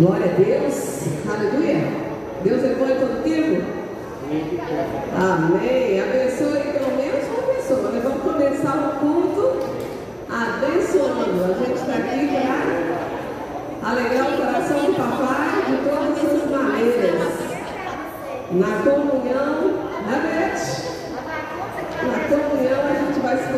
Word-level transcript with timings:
Glória 0.00 0.24
a 0.24 0.34
Deus. 0.34 1.04
Aleluia. 1.28 1.76
Deus 2.42 2.64
é 2.64 2.74
bom 2.74 2.86
em 2.86 3.00
todo 3.00 3.22
tempo. 3.22 3.62
Amém. 5.14 6.00
Abençoe 6.00 6.72
pelo 6.72 6.96
menos 6.96 7.28
uma 7.28 7.42
pessoa. 7.52 7.90
Nós 7.92 8.02
vamos 8.02 8.22
começar 8.22 8.76
o 8.78 8.98
culto 8.98 9.60
abençoando. 10.30 11.44
A 11.44 11.52
gente 11.52 11.74
está 11.74 11.92
aqui 11.92 12.28
para 12.32 13.90
alegrar 13.90 14.32
o 14.32 14.36
coração 14.38 14.86
do 14.86 14.94
papai 14.96 15.68
de 15.68 15.76
todas 15.86 16.24
as 16.32 16.50
maneiras. 16.50 17.34
Na 18.52 18.72
comunhão, 18.82 19.52
né, 20.06 20.16
Beth? 20.24 20.64
Na 22.06 22.18
comunhão 22.24 22.80
a 22.88 22.94
gente 23.04 23.20
vai 23.20 23.36
se 23.36 23.52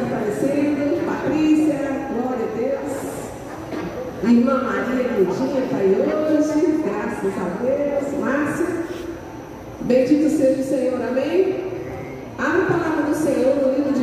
Irmã 4.25 4.63
Maria 4.63 5.03
Lindinha 5.19 5.65
está 5.65 5.77
aí 5.79 5.97
hoje, 5.97 6.79
graças 6.85 7.33
a 7.39 7.49
Deus. 7.61 8.21
Márcia, 8.21 8.67
bendito 9.81 10.31
seja 10.31 10.61
o 10.61 10.65
Senhor, 10.65 11.03
amém? 11.03 11.73
Abre 12.39 12.63
a 12.63 12.67
palavra 12.67 13.03
do 13.03 13.15
Senhor 13.17 13.57
no 13.57 13.75
livro 13.75 13.93
de. 13.93 14.03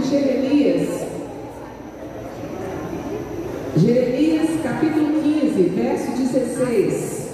Jeremias, 3.77 4.49
capítulo 4.61 5.21
15, 5.21 5.63
verso 5.69 6.11
16. 6.11 7.29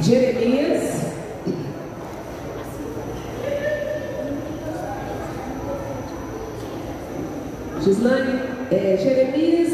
Jeremias. 0.00 1.04
Gislane, 7.82 8.40
é, 8.70 8.96
Jeremias 8.96 9.72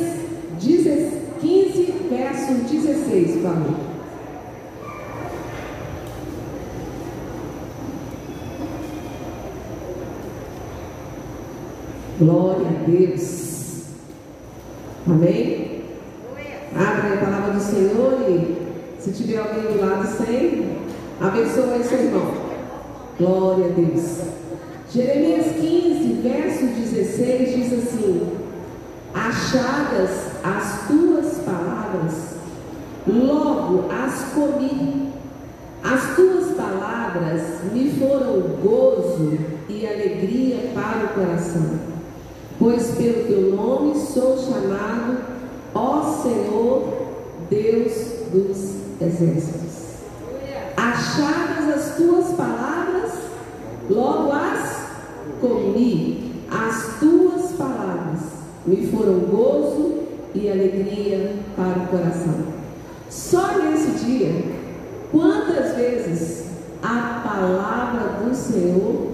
16. 0.61 1.21
15, 1.41 1.95
verso 2.11 2.53
16, 2.69 3.33
por 3.37 3.43
favor. 3.43 3.91
Glória 12.21 12.69
a 12.69 12.89
Deus. 12.89 13.85
Amém? 15.07 15.83
Abre 16.77 17.15
a 17.15 17.25
palavra 17.25 17.55
do 17.55 17.61
Senhor 17.61 18.21
e 18.29 19.03
se 19.03 19.11
tiver 19.13 19.39
alguém 19.39 19.63
do 19.73 19.81
lado 19.81 20.07
sem, 20.07 20.77
abençoe 21.21 21.83
seu 21.83 21.99
irmão. 21.99 22.33
Glória 23.19 23.67
a 23.67 23.69
Deus. 23.71 24.21
Jeremias 24.93 25.47
15, 25.59 26.21
verso 26.23 26.67
16 26.67 27.55
diz 27.57 27.73
assim: 27.73 28.29
Achadas 29.15 30.11
as 30.45 30.87
tuas 30.89 31.39
palavras, 31.39 32.35
logo 33.07 33.91
as 33.91 34.33
comi. 34.35 35.11
As 35.83 36.15
tuas 36.15 36.55
palavras 36.57 37.73
me 37.73 37.91
foram 37.93 38.41
gozo 38.63 39.39
e 39.69 39.87
alegria 39.87 40.73
para 40.75 41.07
o 41.07 41.09
coração, 41.15 41.81
pois 42.59 42.89
pelo 42.97 43.25
teu 43.25 43.57
nome 43.57 43.95
sou 43.99 44.37
chamado, 44.37 45.19
ó 45.75 46.23
Senhor, 46.23 46.93
Deus 47.49 47.93
dos 48.31 48.75
exércitos. 49.21 49.81
Achadas 50.77 51.75
as 51.75 51.97
tuas 51.97 52.35
palavras, 52.35 53.13
logo 53.89 54.33
as 54.33 54.81
comi. 55.41 56.31
As 56.51 56.99
tuas 56.99 57.53
palavras 57.53 58.21
me 58.67 58.87
foram 58.89 59.21
gozo 59.21 60.01
e 60.35 60.51
alegria 60.51 61.37
para 61.57 61.85
o 61.85 61.87
coração. 61.89 62.35
Só 63.09 63.59
nesse 63.59 64.05
dia, 64.05 64.45
quantas 65.13 65.77
vezes 65.77 66.47
a 66.83 67.23
palavra 67.25 68.25
do 68.25 68.35
Senhor 68.35 69.11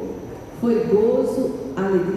foi 0.61 0.85
gozo, 0.85 1.55
alegria, 1.77 2.16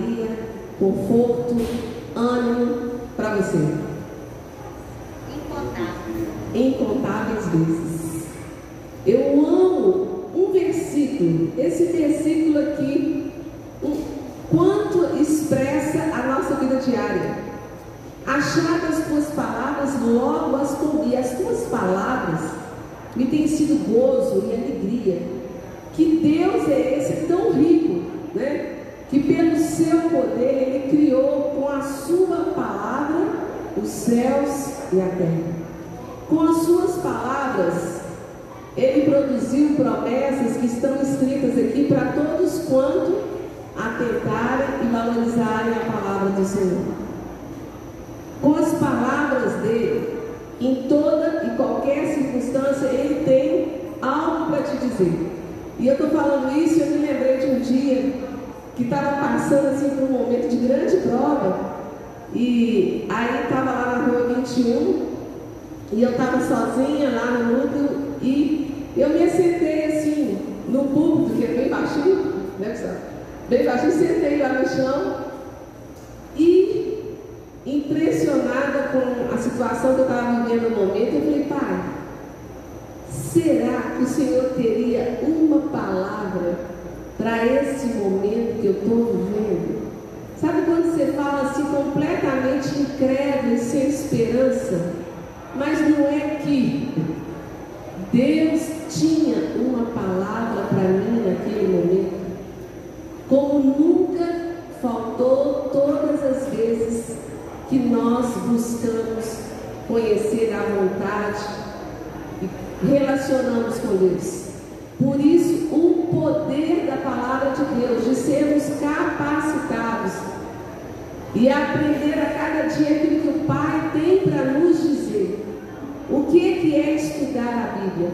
que 126.39 126.47
é, 126.47 126.59
que 126.59 126.75
é 126.75 126.95
estudar 126.95 127.75
a 127.75 127.79
Bíblia? 127.79 128.11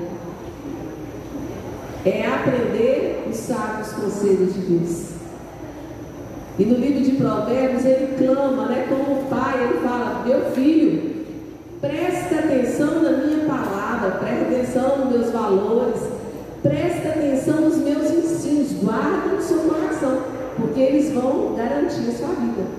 É 2.05 2.25
aprender 2.27 3.27
os 3.29 3.35
sábios 3.35 3.91
conselhos 3.93 4.53
de 4.53 4.61
Deus. 4.61 5.05
E 6.57 6.65
no 6.65 6.75
livro 6.75 7.03
de 7.03 7.11
Provérbios 7.11 7.85
ele 7.85 8.15
clama, 8.17 8.67
né? 8.67 8.87
Como 8.89 9.25
pai, 9.29 9.63
ele 9.63 9.79
fala: 9.79 10.23
Meu 10.25 10.51
filho, 10.51 11.25
presta 11.81 12.35
atenção 12.35 13.03
na 13.03 13.11
minha 13.11 13.45
palavra, 13.45 14.11
presta 14.11 14.45
atenção 14.45 14.97
nos 14.99 15.09
meus 15.11 15.31
valores, 15.31 16.01
presta 16.63 17.09
atenção 17.09 17.61
nos 17.61 17.77
meus 17.77 18.09
ensinos, 18.11 18.71
guarda 18.81 19.35
no 19.35 19.41
seu 19.41 19.59
coração, 19.59 20.21
porque 20.55 20.79
eles 20.79 21.11
vão 21.11 21.55
garantir 21.55 22.09
a 22.09 22.13
sua 22.13 22.29
vida. 22.29 22.74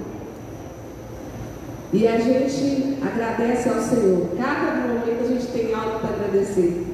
E 1.93 2.07
a 2.07 2.19
gente 2.19 2.99
agradece 3.03 3.69
ao 3.69 3.81
Senhor. 3.81 4.29
Cada 4.37 4.89
momento 4.89 5.23
a 5.23 5.29
gente 5.29 5.47
tem 5.47 5.75
algo 5.75 6.01
para 6.01 6.11
agradecer. 6.11 6.87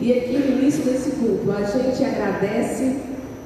E 0.00 0.12
aqui 0.12 0.38
no 0.38 0.58
início 0.60 0.84
desse 0.84 1.10
culto, 1.12 1.50
a 1.50 1.62
gente 1.62 2.04
agradece 2.04 2.96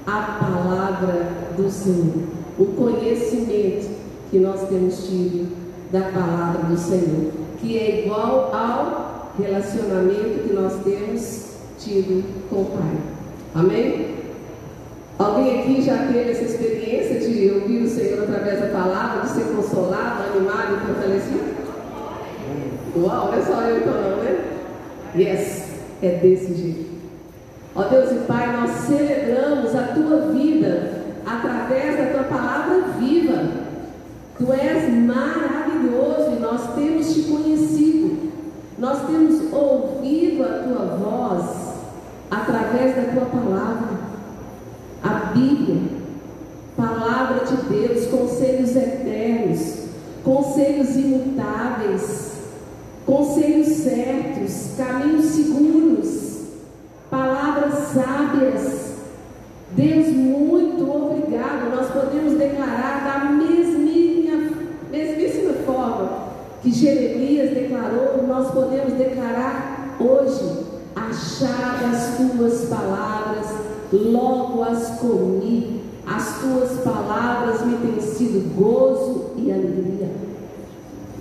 a 0.07 0.39
palavra 0.41 1.29
do 1.57 1.71
Senhor 1.71 2.43
o 2.59 2.67
conhecimento 2.67 3.91
que 4.31 4.39
nós 4.39 4.69
temos 4.69 5.07
tido 5.07 5.51
da 5.91 6.01
palavra 6.01 6.65
do 6.65 6.77
Senhor, 6.77 7.33
que 7.61 7.79
é 7.79 8.05
igual 8.05 8.55
ao 8.55 9.33
relacionamento 9.39 10.47
que 10.47 10.53
nós 10.53 10.83
temos 10.85 11.53
tido 11.79 12.25
com 12.49 12.63
o 12.63 12.65
Pai. 12.67 12.97
Amém? 13.55 14.22
Alguém 15.23 15.61
aqui 15.61 15.83
já 15.83 15.99
teve 15.99 16.33
essa 16.33 16.43
experiência 16.43 17.21
de 17.21 17.49
ouvir 17.53 17.85
o 17.85 17.89
Senhor 17.89 18.25
através 18.25 18.59
da 18.61 18.67
palavra, 18.67 19.21
de 19.21 19.29
ser 19.29 19.45
consolado, 19.55 20.25
animado 20.35 20.75
e 20.75 20.87
fortalecido? 20.87 21.63
Uau, 22.97 23.33
é 23.33 23.41
só 23.41 23.61
eu 23.63 23.87
não, 23.87 24.17
né? 24.17 24.45
Yes, 25.17 25.69
é 26.03 26.17
desse 26.17 26.55
jeito. 26.55 26.91
Ó 27.77 27.85
Deus 27.85 28.11
e 28.11 28.15
Pai, 28.27 28.53
nós 28.53 28.71
celebramos 28.71 29.75
a 29.77 29.83
tua 29.95 30.33
vida 30.33 31.03
através 31.25 31.97
da 31.99 32.07
tua 32.07 32.25
palavra 32.25 32.81
viva. 32.99 33.45
Tu 34.39 34.53
és 34.53 34.93
maravilhoso 34.93 36.37
e 36.37 36.41
nós 36.41 36.75
temos 36.75 37.15
te 37.15 37.23
conhecido. 37.23 38.33
Nós 38.77 39.07
temos 39.07 39.53
ouvido 39.53 40.43
a 40.43 40.65
tua 40.65 40.97
voz 40.97 41.75
através 42.29 42.97
da 42.97 43.13
tua 43.13 43.27
palavra. 43.27 44.02
A 45.03 45.33
Bíblia, 45.35 45.83
palavra 46.77 47.45
de 47.45 47.57
Deus, 47.69 48.07
conselhos 48.07 48.77
eternos, 48.77 49.87
conselhos 50.23 50.95
imutáveis, 50.95 52.33
conselhos 53.05 53.69
certos, 53.79 54.77
caminhos 54.77 55.27
seguros, 55.27 56.41
palavras 57.11 57.75
sábias. 57.93 58.93
Deus, 59.73 60.07
muito 60.09 60.89
obrigado. 60.89 61.75
Nós 61.75 61.91
podemos 61.91 62.39
declarar 62.39 63.05
da 63.05 63.33
mesminha, 63.33 64.53
mesmíssima 64.91 65.55
forma 65.67 66.33
que 66.63 66.71
Jeremias 66.71 67.51
declarou, 67.51 68.25
nós 68.27 68.53
podemos 68.53 68.93
declarar 68.93 69.97
hoje, 69.99 70.65
achar 70.95 71.91
as 71.93 72.17
tuas 72.17 72.69
palavras 72.69 73.62
logo 73.97 74.63
as 74.63 74.99
comi. 75.01 75.83
As 76.07 76.41
tuas 76.41 76.81
palavras 76.81 77.65
me 77.65 77.77
têm 77.77 78.01
sido 78.01 78.55
gozo 78.57 79.31
e 79.37 79.53
alegria. 79.53 80.11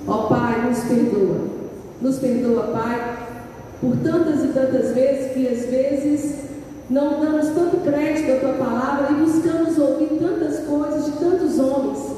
Ó 0.07 0.27
Pai, 0.27 0.67
nos 0.67 0.79
perdoa. 0.79 1.37
Nos 2.01 2.17
perdoa, 2.17 2.63
Pai, 2.63 3.17
por 3.79 3.95
tantas 3.97 4.43
e 4.43 4.47
tantas 4.47 4.93
vezes 4.93 5.33
que 5.33 5.47
às 5.47 5.65
vezes 5.65 6.35
não 6.89 7.21
damos 7.21 7.47
tanto 7.49 7.77
crédito 7.83 8.31
à 8.31 8.39
tua 8.39 8.53
palavra 8.53 9.11
e 9.11 9.23
buscamos 9.23 9.77
ouvir 9.77 10.19
tantas 10.19 10.59
coisas 10.65 11.05
de 11.05 11.11
tantos 11.11 11.59
homens. 11.59 12.11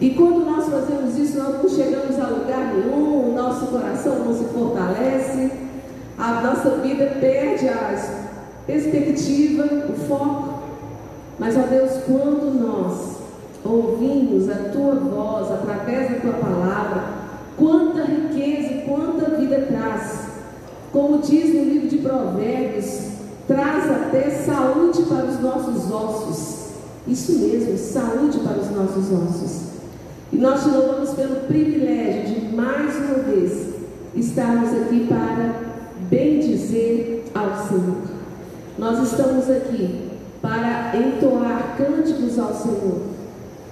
E 0.00 0.10
quando 0.10 0.46
nós 0.46 0.66
fazemos 0.66 1.18
isso, 1.18 1.36
nós 1.36 1.62
não 1.62 1.68
chegamos 1.68 2.18
a 2.18 2.28
lugar 2.28 2.72
nenhum, 2.72 3.30
o 3.30 3.34
nosso 3.34 3.66
coração 3.66 4.20
não 4.20 4.32
se 4.32 4.44
fortalece, 4.44 5.50
a 6.16 6.40
nossa 6.40 6.76
vida 6.76 7.16
perde 7.20 7.68
as 7.68 8.19
perspectiva, 8.66 9.64
o 9.88 9.92
foco. 10.06 10.60
Mas, 11.38 11.56
ó 11.56 11.62
Deus, 11.62 11.92
quando 12.06 12.60
nós 12.60 13.16
ouvimos 13.64 14.48
a 14.48 14.70
tua 14.70 14.94
voz 14.94 15.50
através 15.50 16.10
da 16.10 16.20
tua 16.20 16.32
palavra, 16.34 17.04
quanta 17.56 18.04
riqueza 18.04 18.70
quanta 18.90 19.36
vida 19.36 19.66
traz. 19.68 20.30
Como 20.92 21.18
diz 21.18 21.54
no 21.54 21.64
livro 21.64 21.88
de 21.88 21.98
Provérbios, 21.98 23.10
traz 23.46 23.88
até 23.88 24.30
saúde 24.30 25.02
para 25.02 25.26
os 25.26 25.40
nossos 25.40 25.90
ossos. 25.90 26.70
Isso 27.06 27.38
mesmo, 27.38 27.78
saúde 27.78 28.38
para 28.40 28.58
os 28.58 28.70
nossos 28.70 29.12
ossos. 29.12 29.70
E 30.32 30.36
nós 30.36 30.62
te 30.62 30.70
louvamos 30.70 31.10
pelo 31.10 31.36
privilégio 31.46 32.34
de 32.34 32.54
mais 32.54 32.96
uma 32.96 33.14
vez 33.24 33.68
estarmos 34.14 34.70
aqui 34.82 35.06
para 35.08 35.54
bendizer 36.08 37.24
ao 37.34 37.66
Senhor. 37.66 38.09
Nós 38.80 39.12
estamos 39.12 39.50
aqui 39.50 40.08
para 40.40 40.96
entoar 40.96 41.76
cânticos 41.76 42.38
ao 42.38 42.54
Senhor, 42.54 43.02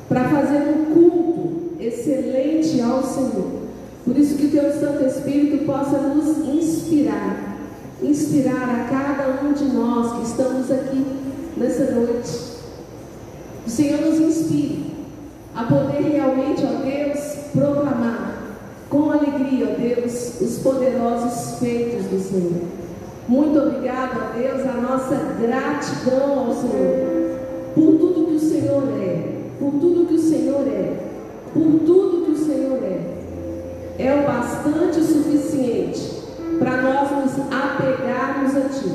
para 0.06 0.28
fazer 0.28 0.69
um 0.69 0.93
culto 0.93 1.81
excelente 1.81 2.78
ao 2.82 3.02
Senhor. 3.02 3.62
Por 4.05 4.19
isso 4.19 4.37
que 4.37 4.44
o 4.44 4.50
Teu 4.50 4.70
Santo 4.70 5.06
Espírito 5.06 5.64
possa 5.64 5.96
nos 5.96 6.46
inspirar, 6.46 7.56
inspirar 8.02 8.69
a 8.69 8.84
cada 8.90 9.43
um 9.43 9.55
de 9.55 9.64
nós 9.64 10.12
que 10.19 10.31
estamos 10.31 10.70
aqui 10.70 11.02
nessa 11.56 11.90
noite. 11.90 12.58
O 13.66 13.70
Senhor 13.70 14.02
nos 14.02 14.20
inspire 14.20 14.93
a 15.56 15.64
poder 15.64 16.02
realmente, 16.02 16.62
ó 16.66 16.82
Deus, 16.82 17.19
proclamar 17.55 18.43
com 18.90 19.10
alegria, 19.10 19.75
ó 19.75 19.81
Deus, 19.81 20.38
os 20.38 20.58
poderosos 20.58 21.58
feitos 21.58 22.05
do 22.08 22.20
Senhor. 22.20 22.88
Muito 23.29 23.59
obrigado 23.59 24.23
a 24.23 24.33
Deus, 24.35 24.67
a 24.67 24.73
nossa 24.81 25.15
gratidão 25.39 26.47
ao 26.47 26.55
Senhor, 26.55 27.37
por 27.75 27.99
tudo 27.99 28.27
que 28.27 28.37
o 28.37 28.41
Senhor 28.41 28.85
é, 28.99 29.33
por 29.59 29.73
tudo 29.73 30.07
que 30.07 30.15
o 30.15 30.19
Senhor 30.19 30.67
é, 30.67 30.97
por 31.53 31.81
tudo 31.85 32.25
que 32.25 32.31
o 32.31 32.37
Senhor 32.39 32.79
é. 32.83 33.19
É 33.99 34.15
o 34.15 34.27
bastante 34.27 35.03
suficiente 35.03 36.23
para 36.59 36.81
nós 36.81 37.11
nos 37.11 37.53
apegarmos 37.53 38.57
a 38.57 38.69
Ti. 38.71 38.93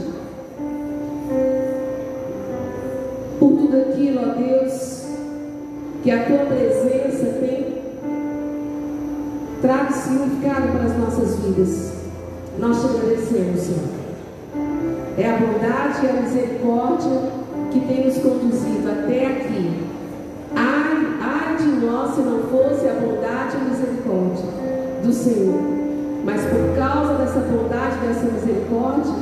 Por 3.40 3.52
tudo 3.52 3.78
aquilo, 3.78 4.20
ó 4.20 4.34
Deus, 4.34 5.06
que 6.02 6.10
a 6.10 6.26
Tua 6.26 6.40
presença 6.40 7.38
tem 7.40 7.84
trago 9.62 9.94
significado 9.94 10.70
para 10.70 10.86
as 10.86 10.98
nossas 10.98 11.36
vidas. 11.38 11.94
Nós 12.58 12.82
te 12.82 12.88
agradecemos, 12.88 13.60
Senhor. 13.62 14.03
É 15.16 15.30
a 15.30 15.38
bondade 15.38 16.04
e 16.04 16.10
a 16.10 16.14
misericórdia 16.14 17.22
que 17.72 17.80
tem 17.82 18.06
nos 18.06 18.18
conduzido 18.18 18.90
até 18.90 19.28
aqui. 19.28 19.84
Ai, 20.56 21.08
ai 21.22 21.56
de 21.58 21.86
nós 21.86 22.16
se 22.16 22.22
não 22.22 22.40
fosse 22.50 22.88
a 22.88 22.94
bondade 22.94 23.56
e 23.56 23.62
a 23.62 23.64
misericórdia 23.64 24.46
do 25.04 25.14
Senhor. 25.14 25.60
Mas 26.26 26.42
por 26.42 26.76
causa 26.76 27.14
dessa 27.14 27.40
bondade 27.42 27.98
dessa 27.98 28.26
misericórdia, 28.26 29.14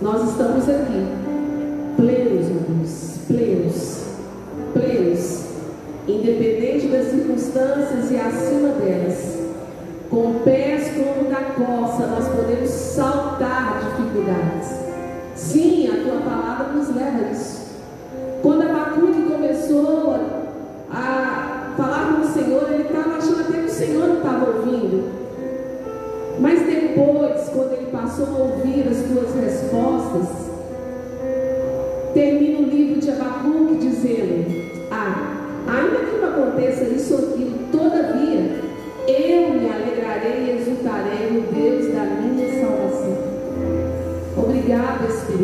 nós 0.00 0.30
estamos 0.30 0.66
aqui, 0.70 1.06
plenos, 1.96 2.46
Deus, 2.48 3.18
plenos, 3.26 4.04
plenos, 4.72 5.44
independente 6.08 6.86
das 6.86 7.10
circunstâncias 7.10 8.10
e 8.10 8.16
acima 8.16 8.68
delas. 8.68 9.38
Com 10.08 10.38
pés 10.44 10.90
como 10.94 11.28
da 11.28 11.42
coça, 11.42 12.06
nós 12.06 12.26
podemos 12.28 12.70
saltar 12.70 13.80
dificuldades 13.84 14.79
Sim, 15.50 15.88
a 15.88 16.04
tua 16.04 16.20
palavra 16.20 16.72
nos 16.74 16.94
leva 16.94 17.26
a 17.26 17.32
isso. 17.32 17.70
Quando 18.40 18.62
Abacuque 18.62 19.22
começou 19.22 20.14
a 20.88 21.74
falar 21.76 22.14
com 22.14 22.20
o 22.20 22.32
Senhor, 22.32 22.72
ele 22.72 22.84
estava 22.84 23.16
achando 23.16 23.40
até 23.40 23.58
que 23.58 23.66
o 23.66 23.68
Senhor 23.68 24.06
não 24.06 24.18
estava 24.18 24.48
ouvindo. 24.48 25.10
Mas 26.38 26.60
depois, 26.60 27.48
quando 27.48 27.72
ele 27.72 27.90
passou 27.90 28.26
a 28.26 28.38
ouvir 28.38 28.86
as 28.88 28.98
tuas 29.08 29.34
respostas, 29.44 30.28
termina 32.14 32.60
o 32.60 32.70
livro 32.70 33.00
de 33.00 33.10
Abacuque 33.10 33.74
dizendo: 33.80 34.88
Ah, 34.92 35.34
ainda 35.66 35.96
que 35.96 36.16
não 36.16 36.28
aconteça 36.28 36.84
isso 36.84 37.14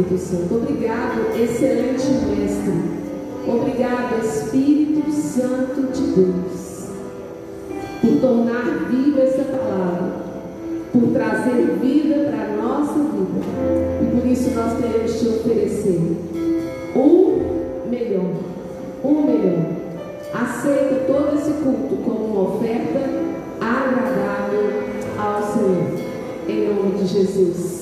Espírito 0.06 0.18
Santo. 0.18 0.54
Obrigado, 0.54 1.36
excelente 1.36 2.06
Mestre. 2.06 2.96
Obrigado, 3.46 4.24
Espírito 4.24 5.10
Santo 5.10 5.92
de 5.92 6.02
Deus, 6.12 6.88
por 8.00 8.20
tornar 8.20 8.88
viva 8.88 9.22
essa 9.22 9.44
palavra, 9.44 10.12
por 10.92 11.12
trazer 11.12 11.78
vida 11.80 12.30
para 12.30 12.44
a 12.44 12.56
nossa 12.56 12.94
vida. 12.94 13.46
E 14.02 14.20
por 14.20 14.26
isso 14.26 14.50
nós 14.50 14.78
queremos 14.78 15.18
te 15.18 15.28
oferecer 15.28 16.00
o 16.94 17.88
melhor, 17.88 18.32
o 19.02 19.12
melhor. 19.12 19.76
Aceita 20.32 21.04
todo 21.06 21.36
esse 21.36 21.52
culto 21.62 21.96
como 22.04 22.26
uma 22.26 22.56
oferta 22.56 23.00
agradável 23.60 24.70
ao 25.18 25.42
Senhor. 25.52 26.06
Em 26.48 26.68
nome 26.68 26.98
de 26.98 27.06
Jesus. 27.06 27.75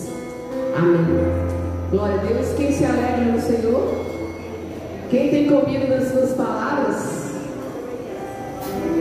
Comigo 5.49 5.87
nas 5.89 6.09
suas 6.09 6.33
palavras? 6.33 7.35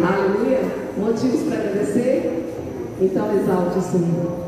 Aleluia. 0.05 0.59
Motivos 0.97 1.43
para 1.43 1.59
agradecer? 1.59 2.43
Então 3.01 3.33
exalte 3.33 3.77
o 3.77 3.81
Senhor. 3.81 4.43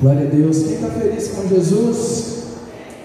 Glória 0.00 0.26
a 0.26 0.30
Deus. 0.30 0.62
Quem 0.62 0.74
está 0.74 0.88
feliz 0.88 1.28
com 1.28 1.48
Jesus? 1.48 2.44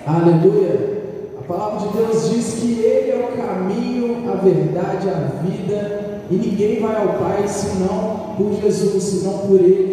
Aleluia. 0.08 1.00
A 1.40 1.42
palavra 1.44 1.88
de 1.88 1.98
Deus 1.98 2.30
diz 2.30 2.54
que 2.56 2.80
Ele 2.80 3.12
é 3.12 3.30
o 3.32 3.38
caminho, 3.38 4.32
a 4.32 4.36
verdade, 4.36 5.10
a 5.10 5.42
vida 5.44 6.22
E 6.32 6.36
ninguém 6.36 6.80
vai 6.80 6.96
ao 6.96 7.20
Pai 7.20 7.48
senão 7.48 8.36
por 8.38 8.54
Jesus, 8.62 9.04
senão 9.04 9.40
por 9.40 9.60
Ele. 9.60 9.89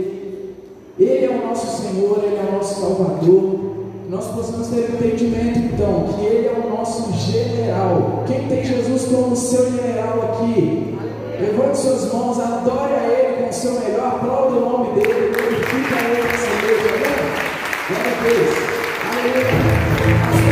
Ele 0.99 1.27
é 1.27 1.31
o 1.31 1.47
nosso 1.47 1.83
Senhor, 1.83 2.21
Ele 2.25 2.37
é 2.37 2.49
o 2.49 2.53
nosso 2.53 2.81
Salvador. 2.81 3.67
Nós 4.09 4.27
possamos 4.29 4.69
ter 4.69 4.91
entendimento 4.91 5.59
então 5.59 6.07
que 6.15 6.25
Ele 6.25 6.49
é 6.49 6.53
o 6.53 6.71
nosso 6.71 7.13
general. 7.13 8.25
Quem 8.27 8.49
tem 8.49 8.65
Jesus 8.65 9.05
como 9.05 9.37
seu 9.37 9.71
general 9.73 10.33
aqui? 10.33 10.97
Levante 11.39 11.79
suas 11.79 12.13
mãos, 12.13 12.41
adore 12.41 12.95
a 12.95 13.09
Ele 13.09 13.43
com 13.43 13.51
o 13.51 13.53
seu 13.53 13.73
melhor, 13.73 14.07
aplaude 14.07 14.57
o 14.57 14.61
nome 14.61 14.95
dele, 14.95 15.33
glorifica 15.35 15.97
Ele 16.01 16.23
nessa 16.23 16.49
noite, 16.65 16.89
amém? 16.89 17.17
Glória 17.89 18.13
a 18.13 18.23
Deus. 18.23 18.77
Aleluia. 19.13 20.46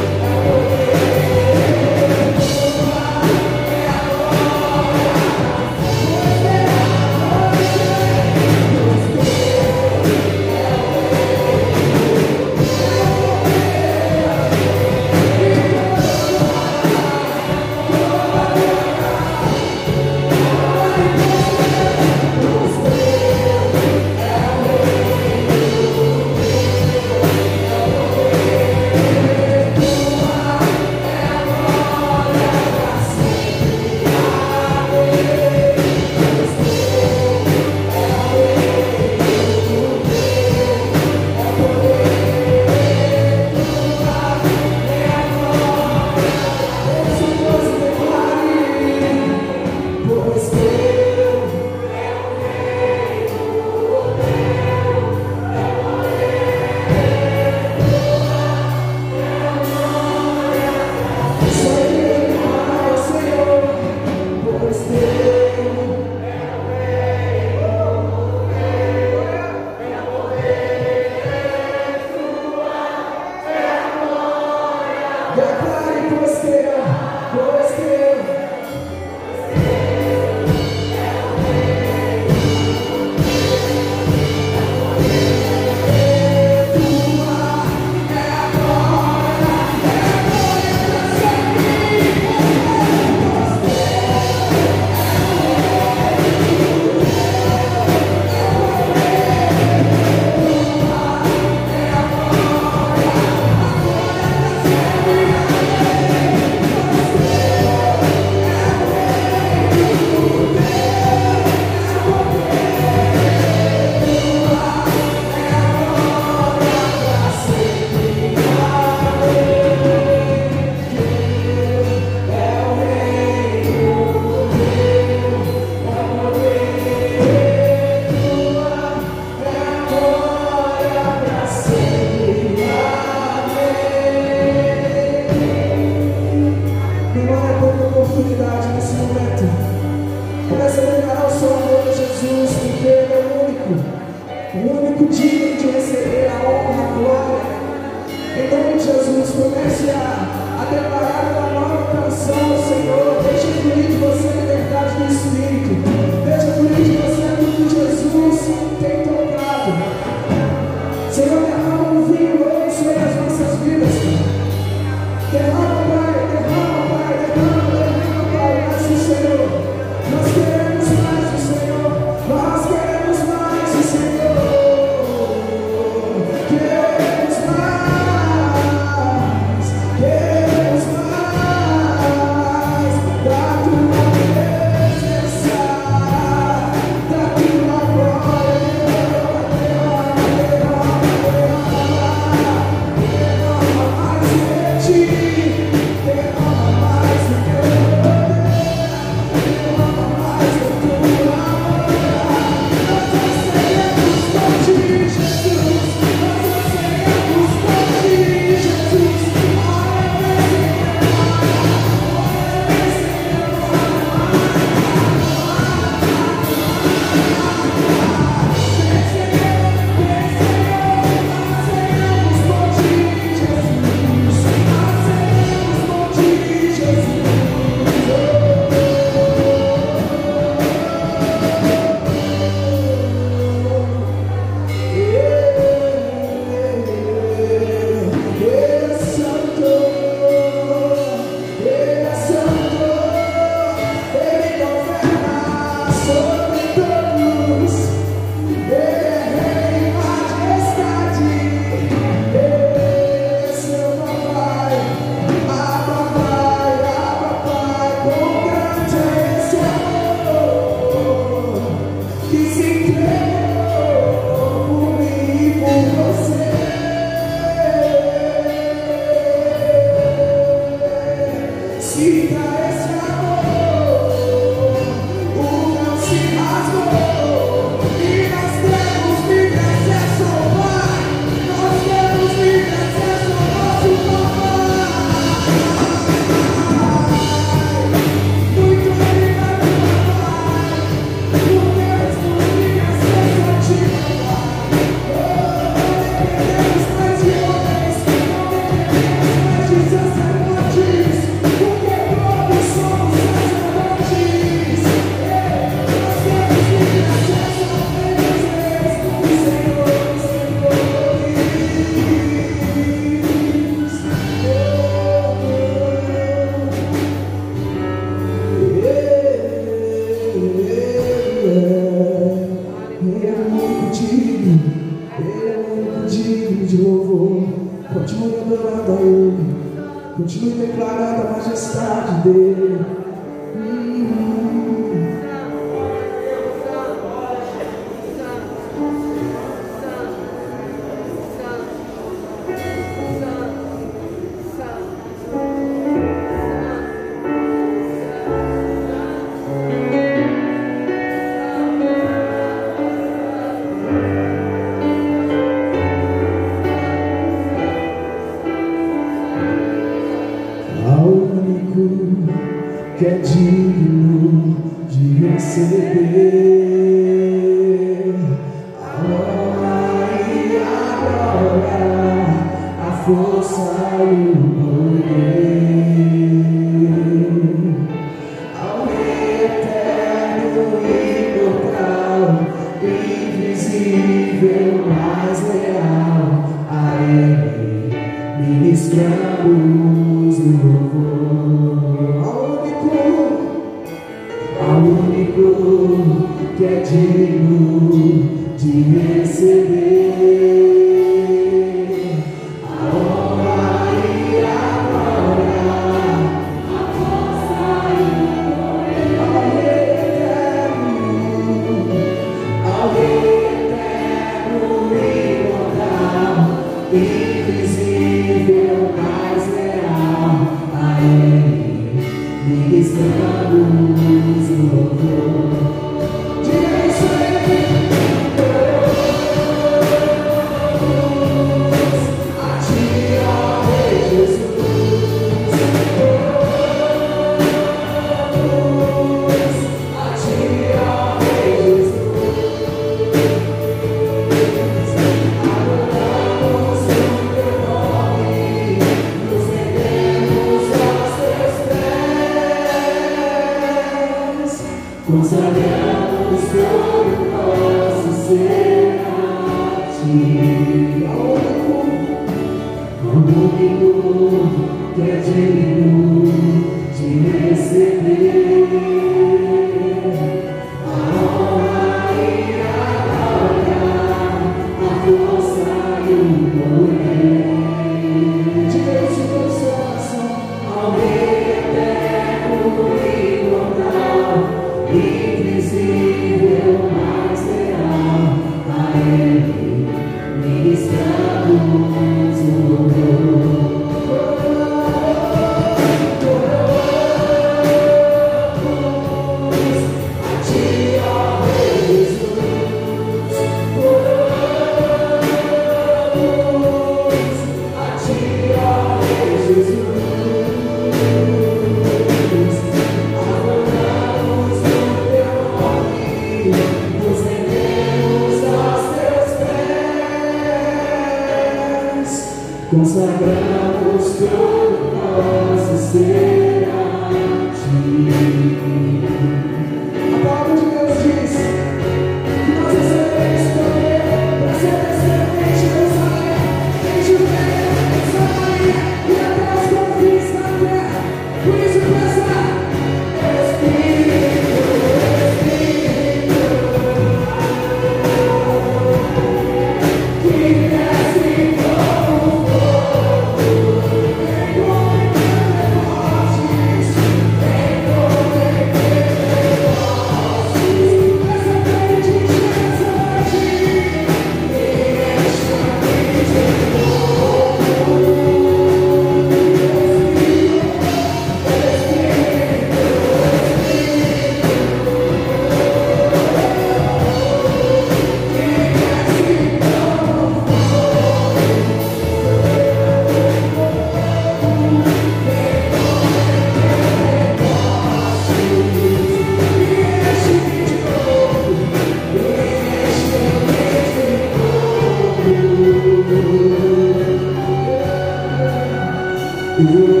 Eu 599.61 600.00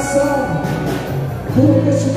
coração, 0.00 0.62
por 1.54 1.88
este 1.88 2.10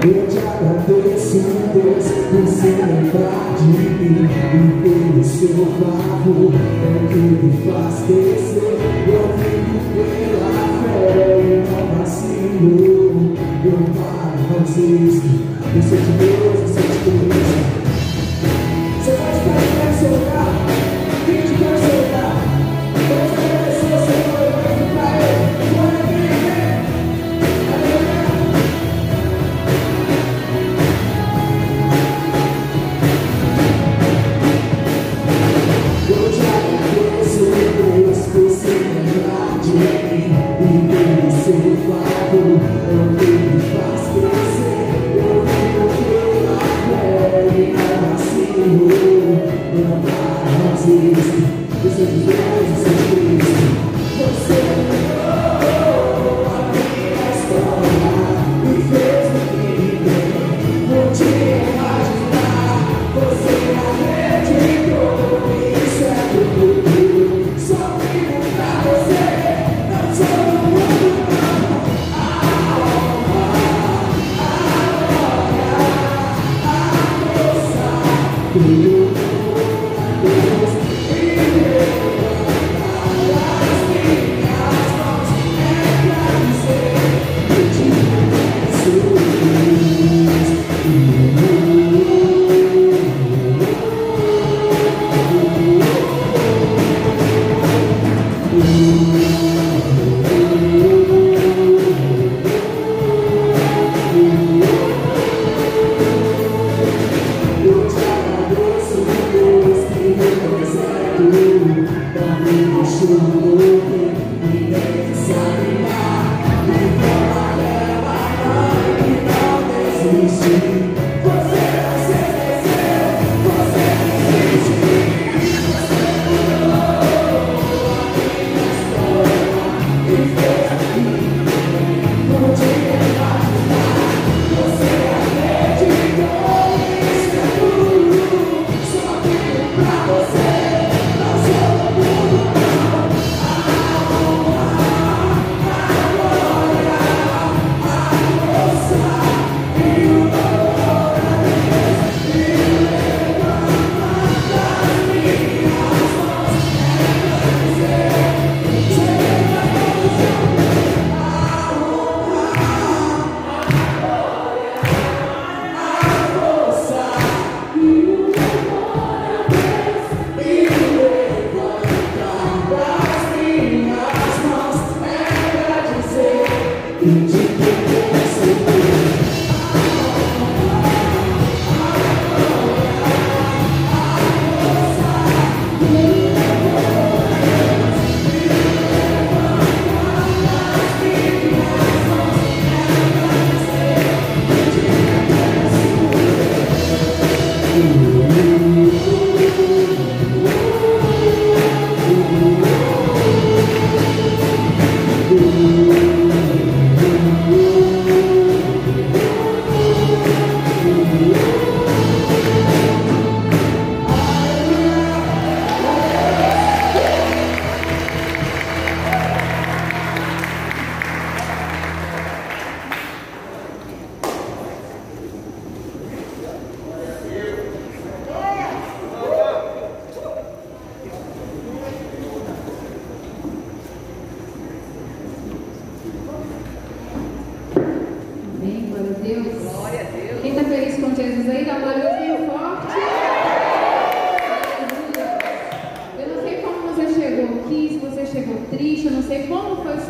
Eu 0.00 0.26
te 0.26 0.38
agradeço, 0.38 1.38
Deus, 1.74 2.06
por 2.30 2.46
se 2.48 2.68
lembrar 2.68 3.56
de 3.58 3.70
e 3.74 4.70
pelo 4.82 5.22
seu 5.24 5.66
favor, 5.66 6.52
é 6.54 6.88
o 6.96 7.08
que 7.08 7.18
me 7.18 7.50
faz 7.66 7.96
ter. 8.06 8.27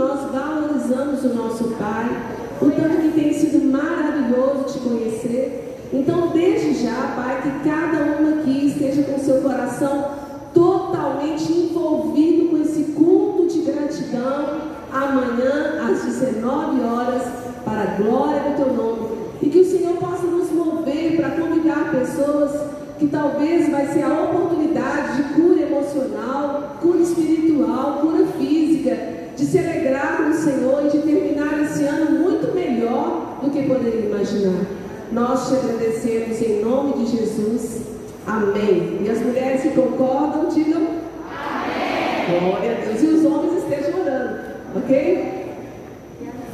nós 0.00 0.30
valorizamos 0.32 1.22
o 1.24 1.34
nosso 1.34 1.64
Pai, 1.78 2.08
o 2.62 2.70
tanto 2.70 3.02
que 3.02 3.20
tem 3.20 3.32
sido 3.34 3.70
maravilhoso 3.70 4.64
te 4.72 4.78
conhecer. 4.78 5.88
Então, 5.92 6.28
desde 6.28 6.82
já, 6.82 7.12
Pai, 7.16 7.42
que 7.42 7.68
cada 7.68 8.18
uma 8.18 8.40
aqui 8.40 8.68
esteja 8.68 9.02
com 9.02 9.18
seu 9.18 9.42
coração 9.42 10.12
totalmente 10.54 11.52
envolvido 11.52 12.48
com 12.48 12.62
esse 12.62 12.92
culto 12.92 13.46
de 13.48 13.60
gratidão 13.60 14.58
amanhã 14.90 15.86
às 15.90 16.02
19 16.02 16.80
horas 16.82 17.22
para 17.64 17.82
a 17.82 18.02
glória 18.02 18.50
do 18.50 18.56
teu 18.56 18.72
nome 18.72 19.10
e 19.42 19.48
que 19.48 19.60
o 19.60 19.64
Senhor 19.64 19.96
possa 19.96 20.26
nos 20.26 20.50
mover 20.50 21.16
para 21.16 21.30
convidar 21.30 21.90
pessoas 21.90 22.52
que 22.98 23.06
talvez 23.06 23.70
vai 23.70 23.86
ser 23.86 24.02
a 24.02 24.22
oportunidade 24.22 25.16
de 25.16 25.34
cura 25.34 25.62
emocional, 25.62 26.76
cura 26.80 26.98
espiritual, 26.98 27.69
de 29.40 29.46
se 29.46 29.58
alegrar 29.58 30.18
com 30.18 30.30
o 30.30 30.34
Senhor 30.34 30.84
e 30.84 30.90
de 30.90 30.98
terminar 30.98 31.62
esse 31.62 31.84
ano 31.84 32.18
muito 32.18 32.54
melhor 32.54 33.38
do 33.42 33.50
que 33.50 33.62
poderia 33.62 34.00
imaginar. 34.00 34.66
Nós 35.10 35.48
te 35.48 35.54
agradecemos 35.54 36.42
em 36.42 36.62
nome 36.62 37.04
de 37.04 37.16
Jesus. 37.16 37.80
Amém. 38.26 39.00
E 39.02 39.10
as 39.10 39.18
mulheres 39.20 39.62
que 39.62 39.70
concordam, 39.70 40.48
digam 40.48 40.82
Amém. 40.82 42.38
Glória 42.38 42.70
a 42.70 42.84
Deus. 42.84 43.02
E 43.02 43.06
os 43.06 43.24
homens 43.24 43.62
estejam 43.62 44.00
orando, 44.00 44.40
ok? 44.76 45.54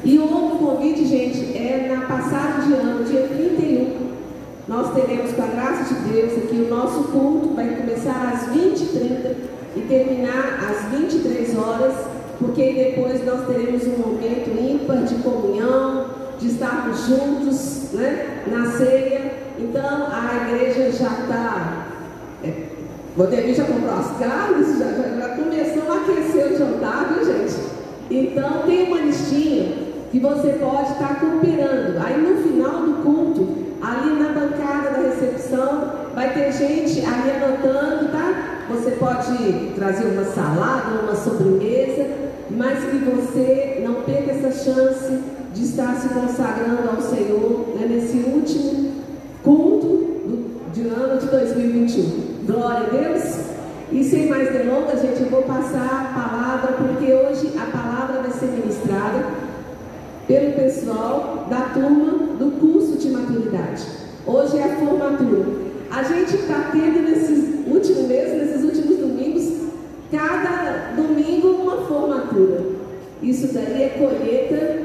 E 0.04 0.18
o 0.18 0.32
outro 0.32 0.58
convite, 0.58 1.04
gente, 1.06 1.58
é 1.58 1.92
na 1.92 2.06
passagem 2.06 2.68
de 2.68 2.74
ano, 2.74 3.04
dia 3.04 3.26
31. 3.26 3.96
Nós 4.68 4.94
teremos, 4.94 5.32
com 5.32 5.42
a 5.42 5.46
graça 5.46 5.92
de 5.92 6.00
Deus, 6.12 6.32
aqui 6.38 6.56
o 6.56 6.68
nosso 6.68 7.04
culto 7.04 7.48
vai 7.54 7.68
começar 7.74 8.32
às 8.32 8.56
20h30 8.56 9.34
e 9.74 9.80
terminar 9.88 10.60
às 10.70 10.98
23 10.98 11.56
horas, 11.58 12.15
porque 12.38 12.72
depois 12.72 13.24
nós 13.24 13.46
teremos 13.46 13.86
um 13.86 13.98
momento 13.98 14.50
ímpar 14.60 15.04
de 15.04 15.14
comunhão, 15.16 16.06
de 16.38 16.48
estarmos 16.48 17.06
juntos 17.06 17.92
né, 17.92 18.42
na 18.46 18.70
ceia. 18.72 19.32
Então 19.58 20.06
a 20.10 20.48
igreja 20.48 20.92
já 20.92 21.08
está. 21.08 21.86
É, 22.44 22.52
o 23.16 23.54
já 23.54 23.64
comprou 23.64 23.94
as 23.94 24.18
carnes, 24.18 24.78
já, 24.78 24.90
já, 24.90 25.16
já 25.16 25.28
começou 25.36 25.90
a 25.90 25.96
aquecer 25.96 26.52
o 26.52 26.58
jantar, 26.58 27.14
viu 27.14 27.24
gente? 27.24 27.54
Então 28.10 28.62
tem 28.66 28.88
uma 28.88 29.00
listinha 29.00 29.86
que 30.12 30.20
você 30.20 30.50
pode 30.52 30.92
estar 30.92 31.18
cooperando. 31.18 31.98
Aí 31.98 32.20
no 32.20 32.42
final 32.42 32.82
do 32.82 33.02
culto, 33.02 33.48
ali 33.82 34.22
na 34.22 34.28
bancada 34.28 34.90
da 34.90 35.08
recepção, 35.08 35.92
vai 36.14 36.34
ter 36.34 36.52
gente 36.52 37.00
ali 37.04 37.30
anotando, 37.30 38.12
tá? 38.12 38.64
Você 38.68 38.90
pode 38.92 39.72
trazer 39.74 40.06
uma 40.06 40.24
salada, 40.24 41.02
uma 41.02 41.14
sobremesa, 41.14 42.25
mas 42.50 42.78
que 42.84 42.98
você 42.98 43.82
não 43.84 44.02
perca 44.02 44.30
essa 44.30 44.52
chance 44.52 45.18
de 45.52 45.64
estar 45.64 45.94
se 45.96 46.08
consagrando 46.08 46.88
ao 46.88 47.00
Senhor 47.00 47.76
né, 47.78 47.86
nesse 47.88 48.18
último 48.18 48.92
culto 49.42 49.86
do, 49.86 50.72
de 50.72 50.88
ano 50.88 51.18
de 51.18 51.26
2021. 51.26 52.44
Glória 52.46 52.86
a 52.86 52.90
Deus! 52.90 53.56
E 53.92 54.02
sem 54.02 54.28
mais 54.28 54.52
delongas, 54.52 55.00
gente, 55.00 55.22
eu 55.22 55.30
vou 55.30 55.42
passar 55.42 56.10
a 56.10 56.20
palavra, 56.20 56.72
porque 56.72 57.12
hoje 57.12 57.52
a 57.56 57.70
palavra 57.70 58.22
vai 58.22 58.32
ser 58.32 58.46
ministrada 58.46 59.24
pelo 60.26 60.52
pessoal 60.54 61.46
da 61.48 61.60
turma 61.72 62.36
do 62.36 62.58
curso 62.58 62.98
de 62.98 63.08
maturidade. 63.10 63.82
Hoje 64.26 64.58
é 64.58 64.64
a 64.64 64.76
formatura. 64.76 65.46
A 65.90 66.02
gente 66.02 66.34
está 66.34 66.70
tendo 66.72 67.02
nesses 67.02 67.66
últimos 67.66 68.08
meses, 68.08 68.34
nesses 68.34 68.64
últimos 68.64 68.95
cada 70.10 70.92
domingo 70.94 71.48
uma 71.48 71.86
formatura. 71.86 72.64
Isso 73.22 73.52
daí 73.52 73.82
é 73.82 73.88
colheita 73.98 74.82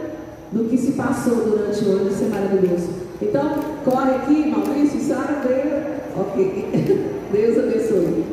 do 0.51 0.67
que 0.69 0.77
se 0.77 0.93
passou 0.93 1.35
durante 1.35 1.83
o 1.85 1.91
ano, 1.91 2.09
isso 2.09 2.23
é 2.23 2.27
maravilhoso. 2.27 2.89
Então, 3.21 3.59
corre 3.85 4.15
aqui, 4.15 4.49
Maurício, 4.49 4.99
Sara, 4.99 5.41
venha. 5.45 6.01
Ok. 6.17 6.69
Deus 7.31 7.57
abençoe. 7.57 8.25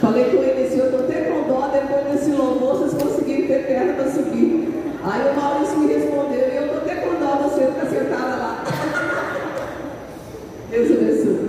Falei 0.00 0.24
com 0.24 0.42
ele 0.42 0.66
assim, 0.66 0.78
eu 0.78 0.86
estou 0.86 1.00
até 1.00 1.22
com 1.22 1.48
dó, 1.48 1.68
depois 1.68 2.12
desse 2.12 2.30
louvor, 2.36 2.76
vocês 2.76 3.02
conseguiram 3.02 3.46
ter 3.46 3.66
perna 3.66 3.94
para 3.94 4.10
subir. 4.10 4.68
Aí 5.02 5.30
o 5.30 5.40
Maurício 5.40 5.78
me 5.78 5.86
respondeu, 5.86 6.38
e 6.38 6.56
eu 6.56 6.64
estou 6.64 6.78
até 6.78 6.96
com 6.96 7.18
dó 7.18 7.48
você 7.48 7.66
ficar 7.66 7.86
sentada 7.86 8.36
lá. 8.36 8.64
Deus 10.70 10.90
abençoe. 10.90 11.48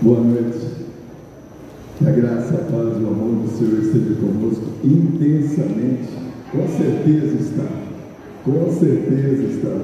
Boa 0.00 0.20
noite. 0.20 0.72
Que 1.96 2.08
a 2.08 2.10
graça, 2.10 2.54
a 2.54 2.64
paz 2.92 3.00
e 3.00 3.04
o 3.04 3.08
amor 3.08 3.42
do 3.42 3.58
Senhor 3.58 3.82
esteja 3.82 4.14
conosco 4.20 4.64
intensamente. 4.84 6.08
Com 6.50 6.68
certeza 6.68 7.36
está. 7.40 7.68
Com 8.44 8.72
certeza 8.78 9.42
está. 9.44 9.80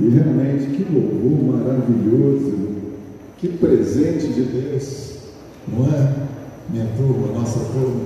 E 0.00 0.08
realmente, 0.08 0.66
que 0.70 0.86
louvor 0.92 1.56
maravilhoso, 1.56 2.68
que 3.38 3.48
presente 3.48 4.28
de 4.28 4.42
Deus, 4.42 5.18
não 5.68 5.86
é? 5.86 6.12
Minha 6.70 6.86
turma, 6.96 7.38
nossa 7.38 7.60
turma, 7.72 8.02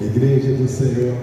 Igreja 0.00 0.54
do 0.54 0.68
Senhor. 0.68 1.14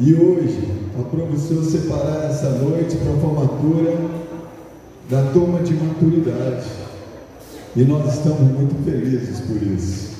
E 0.00 0.14
hoje, 0.14 0.68
aprove 0.98 1.36
o 1.36 1.38
Senhor 1.38 1.64
separar 1.64 2.30
essa 2.30 2.50
noite 2.50 2.96
para 2.96 3.12
a 3.12 3.16
formatura 3.16 3.96
da 5.08 5.22
turma 5.32 5.60
de 5.60 5.74
maturidade. 5.74 6.66
E 7.76 7.82
nós 7.82 8.14
estamos 8.14 8.40
muito 8.40 8.84
felizes 8.84 9.40
por 9.40 9.62
isso. 9.62 10.13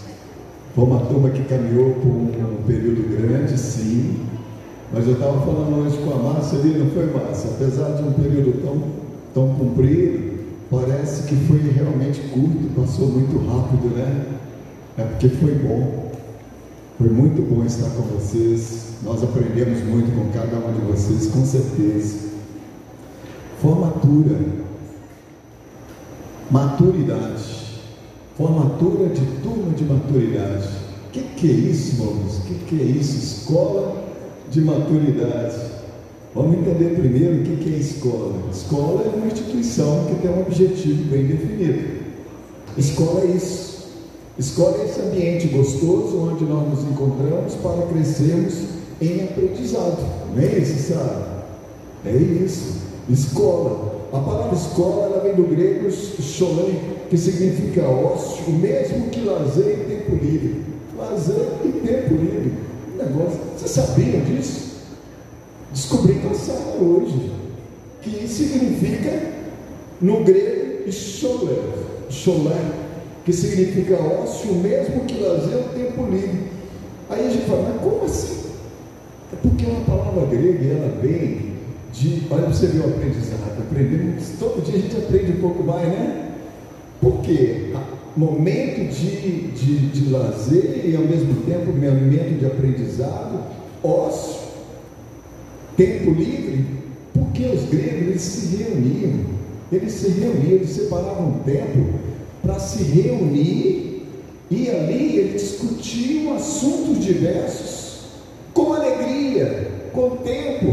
Foi 0.75 0.85
uma 0.85 1.01
turma 1.07 1.31
que 1.31 1.45
caminhou 1.45 1.93
por 1.95 2.11
um, 2.11 2.65
período 2.67 3.09
grande, 3.09 3.57
sim. 3.57 4.17
Mas 4.93 5.07
eu 5.07 5.13
estava 5.13 5.41
falando 5.41 5.85
hoje 5.85 5.99
com 5.99 6.11
a 6.11 6.33
Márcia 6.33 6.59
ali, 6.59 6.79
não 6.79 6.91
foi 6.91 7.07
Márcia? 7.13 7.51
Apesar 7.51 7.91
de 7.93 8.03
um 8.03 8.13
período 8.13 8.61
tão, 8.61 8.83
tão 9.33 9.55
comprido, 9.55 10.35
parece 10.71 11.29
que 11.29 11.37
foi 11.47 11.59
realmente 11.59 12.21
curto, 12.33 12.75
passou 12.75 13.09
muito 13.09 13.39
rápido, 13.47 13.95
né? 13.95 14.27
É 14.99 15.05
porque 15.05 15.29
foi 15.29 15.55
bom. 15.55 16.11
Foi 16.99 17.09
muito 17.09 17.43
bom 17.43 17.65
estar 17.65 17.91
com 17.91 18.03
vocês. 18.03 18.95
Nós 19.05 19.23
aprendemos 19.23 19.81
muito 19.85 20.13
com 20.13 20.31
cada 20.37 20.57
um 20.57 20.73
de 20.73 20.81
vocês, 20.91 21.29
com 21.29 21.45
certeza. 21.45 22.31
Formatura. 23.61 24.39
Maturidade. 26.51 27.54
Formatura 28.37 29.09
de 29.09 29.25
turma 29.43 29.73
de 29.75 29.85
maturidade. 29.85 30.69
O 31.09 31.11
que, 31.13 31.21
que 31.23 31.51
é 31.51 31.53
isso, 31.53 31.95
irmãos? 31.95 32.39
O 32.39 32.43
que, 32.43 32.55
que 32.67 32.81
é 32.81 32.85
isso? 32.85 33.17
Escola 33.17 34.05
de 34.51 34.61
maturidade. 34.61 35.57
Vamos 36.35 36.59
entender 36.59 36.97
primeiro 36.97 37.41
o 37.41 37.45
que, 37.45 37.57
que 37.57 37.75
é 37.75 37.79
escola. 37.79 38.35
Escola 38.53 39.05
é 39.05 39.17
uma 39.17 39.27
instituição 39.27 40.07
que 40.07 40.23
tem 40.23 40.31
um 40.31 40.41
objetivo 40.41 41.05
bem 41.05 41.27
definido. 41.27 42.05
Escola 42.77 43.21
é 43.21 43.37
isso 43.37 43.75
Escolhe 44.37 44.83
esse 44.83 45.01
ambiente 45.01 45.47
gostoso 45.47 46.19
onde 46.19 46.45
nós 46.45 46.69
nos 46.69 46.83
encontramos 46.91 47.55
para 47.55 47.87
crescermos 47.87 48.55
em 49.01 49.23
aprendizado. 49.23 50.05
Não 50.35 50.43
é 50.43 50.59
isso, 50.59 50.93
sabe? 50.93 51.25
É 52.05 52.17
isso. 52.17 52.79
Escola. 53.09 53.94
A 54.15 54.21
palavra 54.21 54.55
escola 54.55 55.07
ela 55.07 55.25
vem 55.25 55.35
do 55.35 55.43
grego 55.43 55.91
cholém, 55.91 56.79
que 57.11 57.19
significa 57.19 57.83
ócio, 57.83 58.49
mesmo 58.53 59.09
que 59.11 59.21
lazer 59.23 59.81
e 59.81 59.85
tempo 59.93 60.15
livre. 60.25 60.63
Lazer 60.97 61.49
e 61.65 61.73
tempo 61.85 62.15
livre. 62.15 62.53
Negócio. 62.97 63.41
Você 63.59 63.67
sabia 63.67 64.21
disso? 64.21 64.85
Descobri 65.73 66.21
Sara 66.33 66.77
hoje. 66.81 67.33
Que 68.03 68.29
significa 68.29 69.33
no 70.01 70.23
grego 70.23 70.93
cholé. 70.93 71.59
Cholé 72.09 72.85
que 73.25 73.33
significa 73.33 73.97
ócio, 73.97 74.55
mesmo 74.55 75.01
que 75.07 75.19
lazer 75.21 75.57
o 75.57 75.69
tempo 75.75 76.07
livre. 76.09 76.51
Aí 77.11 77.27
a 77.27 77.31
gente 77.31 77.47
fala, 77.47 77.71
mas 77.71 77.83
como 77.83 78.05
assim? 78.05 78.45
É 79.33 79.37
porque 79.43 79.65
é 79.65 79.69
uma 79.71 79.81
palavra 79.81 80.27
grega 80.27 80.63
e 80.63 80.71
ela 80.71 81.01
vem 81.01 81.44
de. 81.95 82.23
Olha 82.31 82.43
para 82.43 82.53
você 82.53 82.67
ver 82.67 82.81
o 82.81 82.85
aprendizado. 82.85 83.59
Aprendemos, 83.59 84.25
todo 84.39 84.63
dia 84.63 84.75
a 84.75 84.79
gente 84.79 84.97
aprende 84.97 85.33
um 85.33 85.41
pouco 85.41 85.63
mais, 85.63 85.89
né? 85.89 86.33
Porque 87.01 87.73
momento 88.17 88.93
de, 88.93 89.49
de, 89.53 89.77
de 89.89 90.11
lazer 90.11 90.83
e 90.85 90.97
ao 90.97 91.03
mesmo 91.03 91.43
tempo 91.43 91.73
momento 91.73 92.39
de 92.39 92.47
aprendizado, 92.47 93.41
ócio, 93.83 94.41
tempo 95.77 96.11
livre, 96.11 96.65
porque 97.13 97.47
os 97.47 97.69
gregos 97.69 98.09
eles 98.09 98.23
se 98.23 98.57
reuniam, 98.57 99.21
eles 99.73 99.93
se 99.93 100.09
reuniam, 100.11 100.53
eles 100.53 100.71
separavam 100.71 101.41
tempo 101.45 101.99
para 102.43 102.59
se 102.59 102.83
reunir 102.85 104.07
e 104.51 104.71
ali 104.71 105.19
eles 105.19 105.43
discutiam 105.43 106.37
assuntos 106.37 107.05
diversos, 107.05 108.05
com 108.53 108.73
alegria, 108.75 109.71
com 109.93 110.11
tempo, 110.17 110.73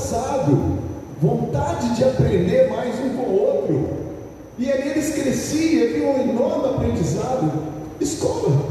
forçado, 0.00 0.78
vontade 1.20 1.94
de 1.94 2.04
aprender 2.04 2.70
mais 2.70 2.98
um 3.00 3.10
com 3.10 3.22
o 3.22 3.40
outro. 3.40 3.88
E 4.58 4.70
ali 4.70 4.90
eles 4.90 5.14
cresciam, 5.14 5.88
havia 5.88 6.06
um 6.08 6.30
enorme 6.30 6.68
aprendizado. 6.68 7.52
Escola, 8.00 8.66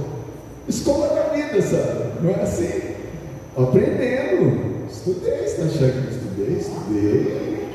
escola 0.68 1.08
da 1.08 1.36
vida, 1.36 1.62
sabe? 1.62 2.22
Não 2.22 2.32
é 2.32 2.42
assim? 2.42 2.70
Aprendendo. 3.56 4.88
Estudei, 4.90 5.46
está 5.46 5.64
achando 5.64 6.08
que 6.08 6.14
estudei? 6.14 6.58
Estudei. 6.58 7.68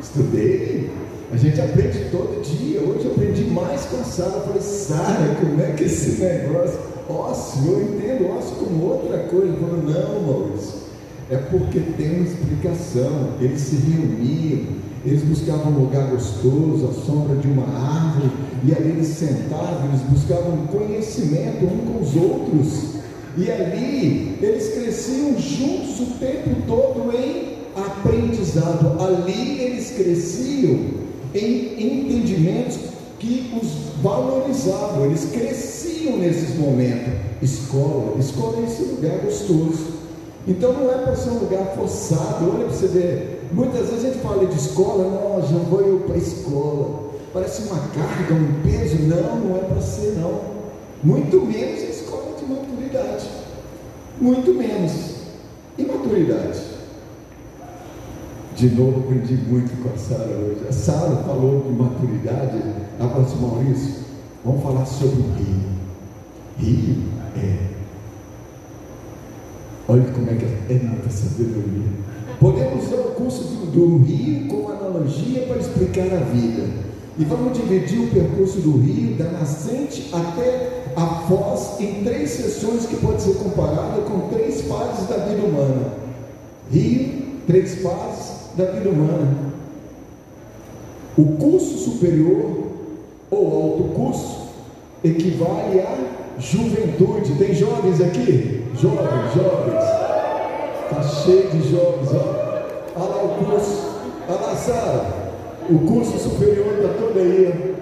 Estudei. 0.00 0.90
A 1.30 1.36
gente 1.36 1.60
aprende 1.60 2.10
todo 2.10 2.42
dia. 2.42 2.80
Hoje 2.80 3.04
eu 3.04 3.12
aprendi 3.12 3.44
mais 3.44 3.84
com 3.86 4.00
a 4.00 4.04
Sara. 4.04 4.40
Falei, 4.40 4.60
Sara, 4.60 5.36
como 5.40 5.60
é 5.60 5.72
que 5.72 5.84
é 5.84 5.86
esse 5.86 6.22
negócio? 6.22 6.78
Ócio, 7.08 7.72
eu 7.72 7.82
entendo 7.82 8.30
ócio 8.30 8.56
como 8.56 8.84
outra 8.84 9.18
coisa. 9.24 9.54
Falei, 9.54 9.94
não, 9.94 10.20
Maurício. 10.22 10.81
É 11.30 11.36
porque 11.36 11.80
tem 11.96 12.16
uma 12.16 12.28
explicação. 12.28 13.34
Eles 13.40 13.60
se 13.60 13.76
reuniam, 13.76 14.66
eles 15.04 15.22
buscavam 15.22 15.72
um 15.72 15.84
lugar 15.84 16.10
gostoso, 16.10 16.88
a 16.90 17.04
sombra 17.04 17.36
de 17.36 17.48
uma 17.48 17.66
árvore, 17.66 18.30
e 18.64 18.72
ali 18.72 18.90
eles 18.90 19.08
sentavam, 19.08 19.88
eles 19.88 20.02
buscavam 20.08 20.66
conhecimento 20.66 21.64
um 21.64 21.92
com 21.92 22.02
os 22.02 22.16
outros. 22.16 23.02
E 23.36 23.50
ali 23.50 24.38
eles 24.42 24.74
cresciam 24.74 25.38
juntos 25.38 26.00
o 26.00 26.06
tempo 26.18 26.50
todo 26.66 27.10
em 27.16 27.62
aprendizado. 27.74 29.00
Ali 29.00 29.60
eles 29.60 29.90
cresciam 29.92 30.78
em 31.34 32.04
entendimentos 32.04 32.78
que 33.18 33.52
os 33.60 34.02
valorizavam, 34.02 35.06
eles 35.06 35.28
cresciam 35.32 36.18
nesses 36.18 36.58
momentos. 36.58 37.12
Escola, 37.40 38.18
escola 38.18 38.58
é 38.60 38.64
esse 38.64 38.82
lugar 38.82 39.18
gostoso. 39.18 39.91
Então 40.46 40.72
não 40.72 40.90
é 40.90 40.98
para 40.98 41.14
ser 41.14 41.30
um 41.30 41.38
lugar 41.38 41.66
forçado, 41.76 42.50
olha 42.50 42.64
para 42.64 42.76
você 42.76 42.86
ver. 42.88 43.48
Muitas 43.52 43.90
vezes 43.90 44.04
a 44.04 44.08
gente 44.08 44.18
fala 44.18 44.46
de 44.46 44.56
escola, 44.56 45.04
não, 45.04 45.42
já 45.42 45.58
vou 45.68 45.80
eu 45.82 46.00
para 46.00 46.14
a 46.14 46.18
escola. 46.18 47.12
Parece 47.32 47.62
uma 47.62 47.78
carga, 47.78 48.34
um 48.34 48.62
peso. 48.62 48.96
Não, 49.02 49.36
não 49.40 49.56
é 49.56 49.60
para 49.60 49.80
ser 49.80 50.16
não. 50.18 50.40
Muito 51.02 51.40
menos 51.40 51.80
a 51.80 51.86
escola 51.86 52.36
de 52.38 52.44
maturidade. 52.44 53.28
Muito 54.20 54.52
menos. 54.54 54.92
E 55.78 55.84
maturidade? 55.84 56.60
De 58.56 58.68
novo, 58.70 59.00
aprendi 59.00 59.34
muito 59.34 59.82
com 59.82 59.94
a 59.94 59.98
Sara 59.98 60.30
hoje. 60.30 60.66
A 60.68 60.72
Sara 60.72 61.16
falou 61.24 61.62
de 61.62 61.70
maturidade. 61.70 62.62
Ela 62.98 63.08
falou 63.08 63.26
assim: 63.26 63.40
Maurício, 63.40 63.94
vamos 64.44 64.62
falar 64.62 64.84
sobre 64.84 65.20
o 65.20 65.32
rio. 65.36 65.62
Rio 66.58 67.02
é. 67.36 67.71
Olha 69.88 70.04
como 70.12 70.30
é 70.30 70.34
que 70.34 70.44
é 70.44 70.78
muita 70.78 71.10
sabedoria. 71.10 72.02
Podemos 72.38 72.86
usar 72.86 72.96
o 72.96 73.10
curso 73.12 73.42
do, 73.66 73.98
rio 73.98 74.48
como 74.48 74.70
analogia 74.70 75.42
para 75.42 75.58
explicar 75.58 76.12
a 76.12 76.24
vida. 76.24 76.68
E 77.18 77.24
vamos 77.24 77.56
dividir 77.56 77.98
o 78.00 78.10
percurso 78.10 78.60
do 78.60 78.78
rio, 78.78 79.16
da 79.16 79.30
nascente 79.30 80.10
até 80.12 80.84
a 80.96 81.06
foz, 81.28 81.80
em 81.80 82.02
três 82.04 82.30
sessões 82.30 82.86
que 82.86 82.96
pode 82.96 83.22
ser 83.22 83.34
comparada 83.34 84.00
com 84.02 84.28
três 84.28 84.62
fases 84.62 85.08
da 85.08 85.16
vida 85.18 85.42
humana. 85.42 85.92
Rio, 86.70 87.22
três 87.46 87.82
fases, 87.82 88.56
da 88.56 88.66
vida 88.66 88.88
humana. 88.88 89.52
O 91.18 91.24
curso 91.36 91.78
superior 91.78 92.62
ou 93.30 93.62
alto 93.62 93.84
curso 93.94 94.48
equivale 95.04 95.80
à 95.80 95.98
juventude. 96.38 97.34
Tem 97.38 97.54
jovens 97.54 98.00
aqui? 98.00 98.61
Jovens, 98.74 99.34
jovens. 99.34 99.84
Está 100.84 101.02
cheio 101.02 101.50
de 101.50 101.70
jovens, 101.70 102.08
ó. 102.14 102.42
Olha 102.96 103.08
lá 103.08 103.24
o 103.24 103.44
curso. 103.44 103.92
Olha 104.28 104.40
lá, 104.40 104.56
Sara. 104.56 105.06
O 105.68 105.78
curso 105.80 106.18
superior 106.18 106.74
está 106.78 106.88
todo 106.94 107.18
aí. 107.18 107.74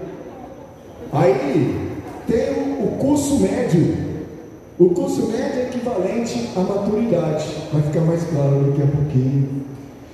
Aí 1.12 1.90
tem 2.26 2.84
o 2.84 2.88
curso 2.98 3.38
médio. 3.40 4.10
O 4.78 4.90
curso 4.90 5.28
médio 5.28 5.60
é 5.60 5.62
equivalente 5.68 6.50
à 6.56 6.60
maturidade. 6.60 7.46
Vai 7.72 7.82
ficar 7.82 8.00
mais 8.00 8.22
claro 8.24 8.64
daqui 8.64 8.82
a 8.82 8.86
pouquinho. 8.86 9.48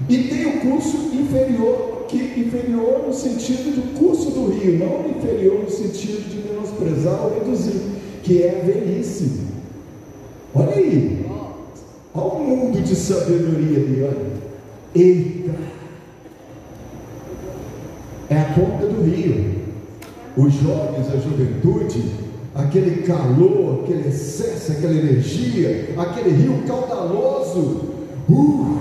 E 0.08 0.18
tem 0.24 0.46
o 0.46 0.60
curso 0.60 0.96
inferior, 1.14 2.04
que 2.08 2.16
inferior 2.16 3.04
no 3.06 3.12
sentido 3.12 3.74
do 3.74 3.98
curso 3.98 4.30
do 4.30 4.50
rio, 4.50 4.78
não 4.78 5.10
inferior 5.10 5.62
no 5.64 5.70
sentido 5.70 6.28
de 6.28 6.48
menosprezar 6.48 7.24
ou 7.24 7.34
reduzir, 7.34 7.80
que 8.22 8.42
é 8.42 8.60
a 8.60 8.64
velhice. 8.64 9.55
Olha 10.58 10.74
aí, 10.74 11.26
olha 12.14 12.32
o 12.32 12.40
mundo 12.40 12.82
de 12.82 12.96
sabedoria 12.96 13.76
ali, 13.76 14.02
olha. 14.04 14.26
Eita! 14.94 15.54
É 18.30 18.38
a 18.38 18.44
ponta 18.54 18.86
do 18.86 19.02
rio. 19.02 19.54
Os 20.34 20.54
jovens, 20.54 21.08
a 21.12 21.18
juventude, 21.18 22.10
aquele 22.54 23.02
calor, 23.02 23.82
aquele 23.84 24.08
excesso, 24.08 24.72
aquela 24.72 24.94
energia, 24.94 25.90
aquele 25.98 26.30
rio 26.30 26.62
caudaloso. 26.66 27.82
Uh! 28.26 28.78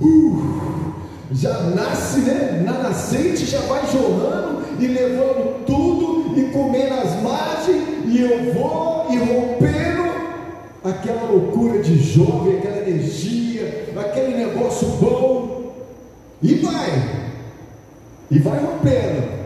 uh, 0.00 0.94
já 1.32 1.62
nasce, 1.64 2.20
né? 2.20 2.62
Na 2.64 2.74
nascente 2.74 3.44
já 3.44 3.58
vai 3.62 3.82
jorrando 3.90 4.62
e 4.78 4.86
levando 4.86 5.64
tudo 5.66 6.38
e 6.38 6.44
comendo 6.52 6.94
as 6.94 7.20
margens, 7.20 7.82
e 8.06 8.20
eu 8.20 8.54
vou 8.54 9.06
e 9.10 9.16
rompendo 9.16 9.99
aquela 10.84 11.30
loucura 11.30 11.82
de 11.82 11.98
jovem, 11.98 12.58
aquela 12.58 12.88
energia, 12.88 13.88
aquele 13.96 14.36
negócio 14.36 14.88
bom, 15.00 15.72
e 16.42 16.54
vai, 16.54 17.30
e 18.30 18.38
vai 18.38 18.58
rompendo. 18.58 19.40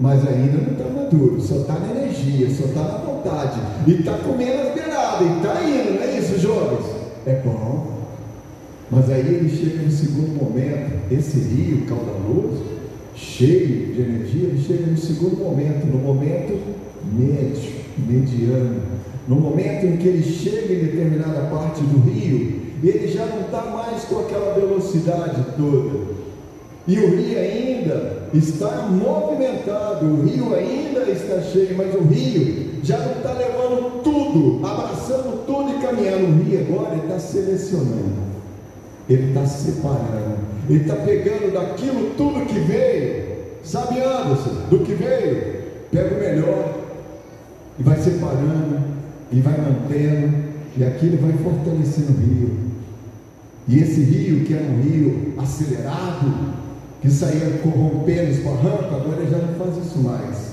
Mas 0.00 0.26
ainda 0.26 0.58
não 0.58 0.72
está 0.72 0.84
maduro, 0.84 1.40
só 1.40 1.56
está 1.56 1.74
na 1.74 1.90
energia, 1.90 2.48
só 2.50 2.64
está 2.66 2.82
na 2.82 2.98
vontade, 2.98 3.60
e 3.86 3.92
está 3.92 4.12
comendo 4.18 4.68
as 4.68 4.74
beiradas, 4.74 5.20
e 5.20 5.36
está 5.36 5.62
indo, 5.64 5.94
não 5.94 6.02
é 6.02 6.18
isso, 6.18 6.38
jovens? 6.38 6.86
É 7.26 7.34
bom. 7.44 7.98
Mas 8.90 9.10
aí 9.10 9.20
ele 9.20 9.50
chega 9.50 9.82
no 9.82 9.90
segundo 9.90 10.42
momento, 10.42 11.12
esse 11.12 11.38
rio 11.40 11.84
caudaloso, 11.86 12.64
cheio 13.14 13.92
de 13.92 14.00
energia, 14.00 14.48
ele 14.48 14.64
chega 14.64 14.86
no 14.86 14.96
segundo 14.96 15.36
momento, 15.36 15.86
no 15.86 15.98
momento 15.98 16.58
médio, 17.12 17.72
mediano, 17.98 18.80
no 19.28 19.36
momento 19.36 19.84
em 19.84 19.98
que 19.98 20.08
ele 20.08 20.22
chega 20.22 20.72
em 20.72 20.86
determinada 20.86 21.48
parte 21.50 21.82
do 21.82 22.00
rio, 22.00 22.62
ele 22.82 23.08
já 23.08 23.26
não 23.26 23.42
está 23.42 23.62
mais 23.62 24.04
com 24.04 24.20
aquela 24.20 24.54
velocidade 24.54 25.44
toda. 25.56 26.16
E 26.86 26.98
o 26.98 27.14
rio 27.14 27.38
ainda 27.38 28.28
está 28.32 28.88
movimentado, 28.88 30.06
o 30.06 30.22
rio 30.22 30.54
ainda 30.54 31.00
está 31.10 31.42
cheio, 31.42 31.76
mas 31.76 31.94
o 31.94 32.00
rio 32.00 32.80
já 32.82 32.96
não 32.98 33.12
está 33.12 33.34
levando 33.34 34.02
tudo, 34.02 34.66
abraçando 34.66 35.44
tudo 35.44 35.76
e 35.76 35.82
caminhando. 35.82 36.28
O 36.28 36.42
rio 36.44 36.60
agora 36.60 36.96
está 36.96 37.18
selecionando, 37.18 38.16
ele 39.10 39.28
está 39.28 39.44
separando, 39.44 40.38
ele 40.70 40.80
está 40.80 40.96
pegando 40.96 41.52
daquilo 41.52 42.14
tudo 42.16 42.46
que 42.46 42.60
veio, 42.60 43.24
sabe 43.62 44.00
Anderson, 44.00 44.54
do 44.70 44.78
que 44.78 44.94
veio, 44.94 45.58
pega 45.90 46.14
o 46.14 46.18
melhor 46.18 46.74
e 47.78 47.82
vai 47.82 47.98
separando, 47.98 48.97
e 49.30 49.40
vai 49.40 49.56
mantendo, 49.58 50.48
e 50.76 50.84
aquilo 50.84 51.18
vai 51.18 51.32
fortalecendo 51.32 52.12
o 52.12 52.20
rio. 52.20 52.50
E 53.68 53.78
esse 53.80 54.00
rio, 54.00 54.44
que 54.44 54.54
era 54.54 54.64
um 54.64 54.80
rio 54.80 55.34
acelerado, 55.36 56.54
que 57.02 57.10
saía 57.10 57.60
corrompendo 57.62 58.30
os 58.30 58.38
barrancos, 58.38 58.86
agora 58.86 59.20
ele 59.20 59.30
já 59.30 59.38
não 59.38 59.54
faz 59.54 59.86
isso 59.86 59.98
mais. 59.98 60.48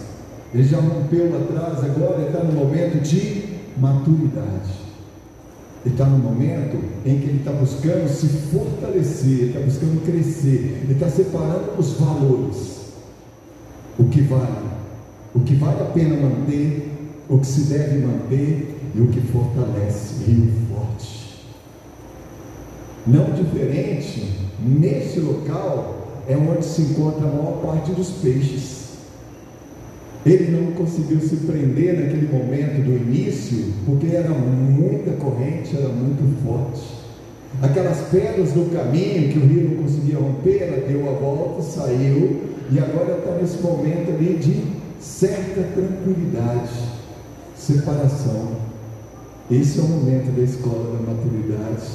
Ele 0.54 0.64
já 0.64 0.80
rompeu 0.80 1.32
lá 1.32 1.40
atrás, 1.40 1.84
agora 1.84 2.18
ele 2.18 2.28
está 2.28 2.44
no 2.44 2.54
momento 2.54 3.02
de 3.02 3.44
maturidade. 3.78 4.86
Ele 5.86 5.94
está 5.94 6.06
no 6.06 6.18
momento 6.18 6.78
em 7.06 7.20
que 7.20 7.28
ele 7.28 7.38
está 7.40 7.52
buscando 7.52 8.10
se 8.10 8.28
fortalecer, 8.28 9.30
ele 9.30 9.48
está 9.48 9.60
buscando 9.60 10.06
crescer, 10.06 10.82
ele 10.84 10.94
está 10.94 11.10
separando 11.10 11.74
os 11.78 11.94
valores. 11.94 12.76
O 13.98 14.06
que 14.06 14.22
vale, 14.22 14.70
o 15.34 15.40
que 15.42 15.56
vale 15.56 15.82
a 15.82 15.86
pena 15.86 16.16
manter, 16.16 16.95
o 17.30 17.40
que 17.40 17.48
se 17.48 17.62
deve 17.62 18.00
manter 18.00 18.76
e 18.94 19.02
o 19.02 19.08
que 19.08 19.20
fortalece, 19.22 20.24
rio 20.26 20.52
forte. 20.70 21.46
Não 23.08 23.32
diferente, 23.32 24.50
nesse 24.60 25.20
local, 25.20 26.24
é 26.28 26.36
onde 26.36 26.66
se 26.66 26.82
encontra 26.82 27.28
a 27.28 27.32
maior 27.32 27.62
parte 27.64 27.92
dos 27.92 28.10
peixes. 28.12 28.86
Ele 30.26 30.52
não 30.52 30.72
conseguiu 30.72 31.20
se 31.20 31.36
prender 31.38 32.00
naquele 32.00 32.28
momento 32.28 32.84
do 32.84 32.98
início, 32.98 33.74
porque 33.86 34.08
era 34.08 34.30
muita 34.30 35.12
corrente, 35.12 35.76
era 35.76 35.90
muito 35.90 36.44
forte. 36.44 36.82
Aquelas 37.62 38.00
pedras 38.10 38.52
do 38.52 38.72
caminho 38.74 39.32
que 39.32 39.40
o 39.40 39.46
rio 39.46 39.70
não 39.70 39.84
conseguia 39.84 40.18
romper, 40.18 40.64
ela 40.64 40.88
deu 40.88 41.08
a 41.10 41.14
volta, 41.14 41.62
saiu, 41.62 42.42
e 42.72 42.80
agora 42.80 43.20
está 43.20 43.36
nesse 43.40 43.62
momento 43.62 44.12
ali 44.12 44.36
de 44.38 44.64
certa 45.00 45.62
tranquilidade, 45.76 46.95
separação. 47.56 48.50
Esse 49.50 49.80
é 49.80 49.84
o 49.84 49.88
momento 49.88 50.36
da 50.36 50.44
escola 50.44 50.98
da 50.98 51.12
maturidade. 51.12 51.86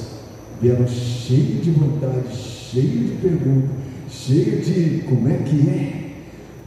Vieram 0.61 0.87
cheio 0.87 1.61
de 1.61 1.71
vontade, 1.71 2.35
cheio 2.35 3.07
de 3.07 3.15
perguntas, 3.21 3.69
cheio 4.09 4.61
de 4.61 5.03
como 5.07 5.27
é 5.27 5.37
que 5.37 5.69
é, 5.69 6.11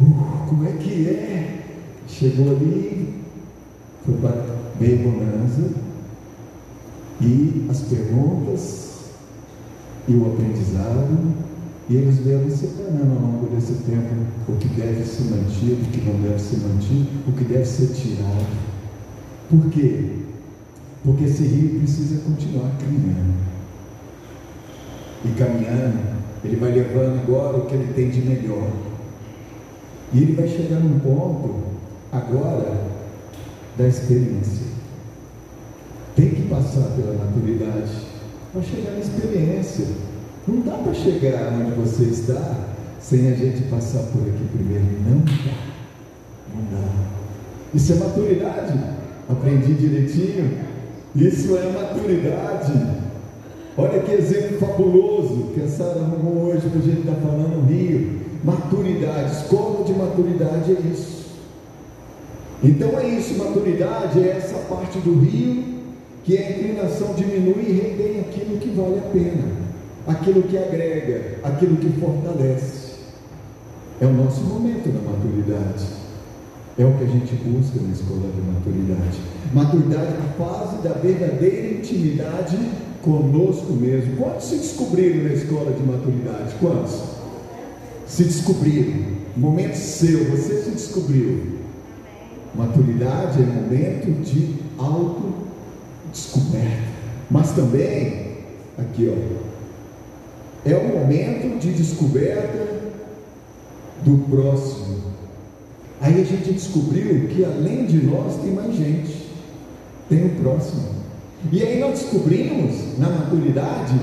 uh, 0.01 0.47
como 0.49 0.67
é 0.67 0.73
que 0.73 1.07
é. 1.09 1.65
Chegou 2.07 2.51
ali, 2.51 3.23
foi 4.05 4.15
para 4.17 4.45
bem 4.79 4.97
bonança, 4.99 5.71
e 7.21 7.67
as 7.71 7.81
perguntas 7.81 8.95
e 10.07 10.15
o 10.15 10.27
aprendizado, 10.27 11.35
e 11.89 11.97
eles 11.97 12.19
vieram 12.19 12.51
separando 12.51 13.13
ao 13.15 13.21
longo 13.21 13.47
desse 13.55 13.75
tempo 13.85 14.15
o 14.49 14.57
que 14.57 14.69
deve 14.69 15.05
ser 15.05 15.25
mantido, 15.25 15.83
o 15.83 15.91
que 15.91 16.01
não 16.01 16.21
deve 16.21 16.41
ser 16.41 16.59
mantido, 16.59 17.07
o 17.27 17.33
que 17.33 17.45
deve 17.45 17.65
ser 17.65 17.87
tirado. 17.89 18.74
Por 19.51 19.71
quê? 19.71 20.11
Porque 21.05 21.25
esse 21.25 21.43
rio 21.43 21.81
precisa 21.81 22.23
continuar 22.23 22.71
caminhando. 22.79 23.35
E 25.25 25.29
caminhando 25.31 26.15
ele 26.45 26.57
vai 26.57 26.73
levando 26.73 27.21
agora 27.23 27.57
o 27.57 27.67
que 27.67 27.75
ele 27.75 27.93
tem 27.95 28.11
de 28.11 28.21
melhor. 28.21 28.71
E 30.13 30.23
ele 30.23 30.35
vai 30.35 30.47
chegar 30.47 30.79
num 30.79 31.01
ponto 31.01 31.55
agora 32.13 32.85
da 33.79 33.89
experiência. 33.89 34.67
Tem 36.15 36.29
que 36.31 36.43
passar 36.43 36.91
pela 36.95 37.15
maturidade 37.15 37.91
para 38.53 38.63
chegar 38.63 38.93
na 38.93 38.99
experiência. 38.99 39.87
Não 40.47 40.61
dá 40.61 40.77
para 40.77 40.93
chegar 40.93 41.53
onde 41.55 41.71
você 41.73 42.05
está 42.05 42.57
sem 43.01 43.33
a 43.33 43.35
gente 43.35 43.63
passar 43.63 44.03
por 44.13 44.21
aqui 44.21 44.47
primeiro. 44.53 44.85
Não 45.09 45.21
dá. 45.21 45.57
Não 46.55 46.81
dá. 46.81 46.89
Isso 47.73 47.95
é 47.95 47.97
maturidade. 47.97 48.79
Aprendi 49.29 49.75
direitinho. 49.75 50.59
Isso 51.15 51.57
é 51.57 51.71
maturidade. 51.71 53.05
Olha 53.77 54.01
que 54.01 54.13
exemplo 54.13 54.59
fabuloso 54.59 55.51
que 55.55 55.63
a 55.63 55.69
Sara 55.69 56.01
arrumou 56.01 56.53
hoje 56.53 56.69
para 56.69 56.79
a 56.79 56.83
gente 56.83 57.01
estar 57.01 57.15
tá 57.15 57.21
falando 57.21 57.63
no 57.63 57.67
Rio. 57.67 58.21
Maturidade, 58.45 59.33
escola 59.33 59.85
de 59.85 59.93
maturidade 59.95 60.73
é 60.73 60.93
isso. 60.93 61.25
Então 62.63 62.99
é 62.99 63.09
isso, 63.09 63.37
maturidade 63.39 64.21
é 64.21 64.37
essa 64.37 64.59
parte 64.69 64.99
do 64.99 65.21
rio 65.21 65.65
que 66.25 66.39
a 66.39 66.51
inclinação 66.51 67.15
diminui 67.15 67.65
e 67.69 67.73
retém 67.73 68.21
aquilo 68.21 68.59
que 68.59 68.71
vale 68.71 68.99
a 68.99 69.11
pena, 69.11 69.45
aquilo 70.07 70.43
que 70.45 70.57
agrega, 70.57 71.39
aquilo 71.43 71.77
que 71.77 71.91
fortalece. 72.01 72.95
É 74.01 74.07
o 74.07 74.13
nosso 74.13 74.43
momento 74.43 74.89
da 74.89 75.11
maturidade. 75.11 76.04
É 76.77 76.85
o 76.85 76.93
que 76.95 77.05
a 77.05 77.07
gente 77.07 77.37
busca 77.37 77.81
na 77.81 77.93
escola 77.93 78.29
de 78.35 78.41
maturidade. 78.41 79.21
Maturidade 79.53 80.13
é 80.13 80.19
a 80.19 80.23
fase 80.45 80.83
da 80.83 80.95
verdadeira 80.95 81.79
intimidade 81.79 82.59
conosco 83.01 83.75
mesmo. 83.75 84.17
Quantos 84.17 84.47
se 84.47 84.57
descobriram 84.57 85.23
na 85.23 85.35
escola 85.35 85.73
de 85.73 85.85
maturidade? 85.85 86.53
Quantos? 86.61 87.01
Se 88.09 88.25
descobriram. 88.25 89.15
Momento 89.37 89.77
seu, 89.77 90.25
você 90.31 90.63
se 90.63 90.71
descobriu. 90.71 91.61
Maturidade 92.57 93.41
é 93.41 93.47
momento 93.47 94.11
de 94.23 94.57
autodescoberta. 94.77 96.83
Mas 97.31 97.53
também, 97.53 98.39
aqui 98.77 99.13
ó, 99.13 99.15
é 100.69 100.77
o 100.77 100.89
momento 100.99 101.57
de 101.61 101.73
descoberta 101.73 102.91
do 104.05 104.19
próximo. 104.29 105.14
Aí 106.05 106.21
a 106.21 106.25
gente 106.25 106.53
descobriu 106.53 107.29
que 107.29 107.43
além 107.43 107.87
de 107.87 108.05
nós 108.05 108.37
tem 108.43 108.51
mais 108.51 108.75
gente, 108.75 109.27
tem 110.07 110.27
o 110.27 110.31
próximo. 110.43 110.83
E 111.51 111.63
aí 111.63 111.81
nós 111.81 111.99
descobrimos, 111.99 112.99
na 112.99 113.09
maturidade, 113.09 113.95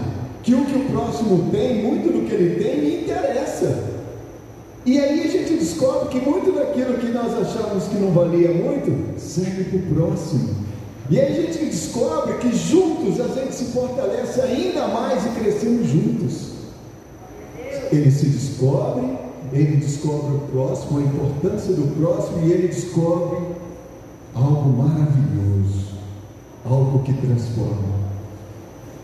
que 0.42 0.56
o 0.56 0.66
que 0.66 0.78
o 0.80 0.86
próximo 0.86 1.52
tem, 1.52 1.84
muito 1.84 2.12
do 2.12 2.28
que 2.28 2.34
ele 2.34 2.56
tem, 2.56 2.82
me 2.82 3.02
interessa. 3.04 3.84
E 4.84 5.00
aí 5.00 5.22
a 5.22 5.28
gente 5.28 5.54
descobre 5.54 6.10
que 6.10 6.28
muito 6.28 6.52
daquilo 6.52 6.98
que 6.98 7.10
nós 7.10 7.34
achávamos 7.34 7.84
que 7.84 7.98
não 7.98 8.10
valia 8.10 8.52
muito, 8.52 9.20
serve 9.20 9.66
para 9.66 9.78
o 9.78 9.96
próximo. 9.96 10.56
E 11.08 11.20
aí 11.20 11.38
a 11.38 11.42
gente 11.42 11.66
descobre 11.66 12.34
que 12.40 12.52
juntos 12.52 13.22
a 13.22 13.28
gente 13.28 13.54
se 13.54 13.66
fortalece 13.66 14.42
ainda 14.42 14.88
mais 14.88 15.24
e 15.24 15.30
crescemos 15.40 15.88
juntos. 15.88 16.50
Ele 17.92 18.10
se 18.10 18.26
descobre, 18.26 19.06
ele 19.52 19.78
descobre 19.78 20.36
o 20.36 20.40
próximo, 20.52 21.00
a 21.00 21.04
importância 21.04 21.74
do 21.74 21.96
próximo, 21.96 22.46
e 22.46 22.52
ele 22.52 22.68
descobre 22.68 23.40
algo 24.34 24.70
maravilhoso 24.70 25.92
algo 26.66 27.00
que 27.04 27.14
transforma, 27.14 28.00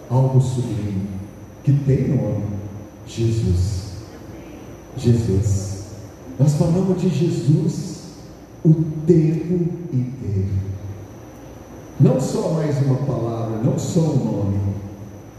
algo 0.10 0.40
sublime, 0.42 1.08
que 1.64 1.74
tem 1.74 2.10
nome: 2.10 2.46
Jesus. 3.06 3.88
Jesus. 4.98 5.86
Nós 6.40 6.54
falamos 6.54 7.02
de 7.02 7.10
Jesus 7.10 8.02
o 8.64 8.74
tempo 9.06 9.54
inteiro. 9.94 10.68
Não 12.00 12.20
só 12.20 12.54
mais 12.54 12.78
uma 12.86 12.98
palavra, 12.98 13.58
não 13.64 13.78
só 13.78 14.02
um 14.02 14.26
nome, 14.26 14.60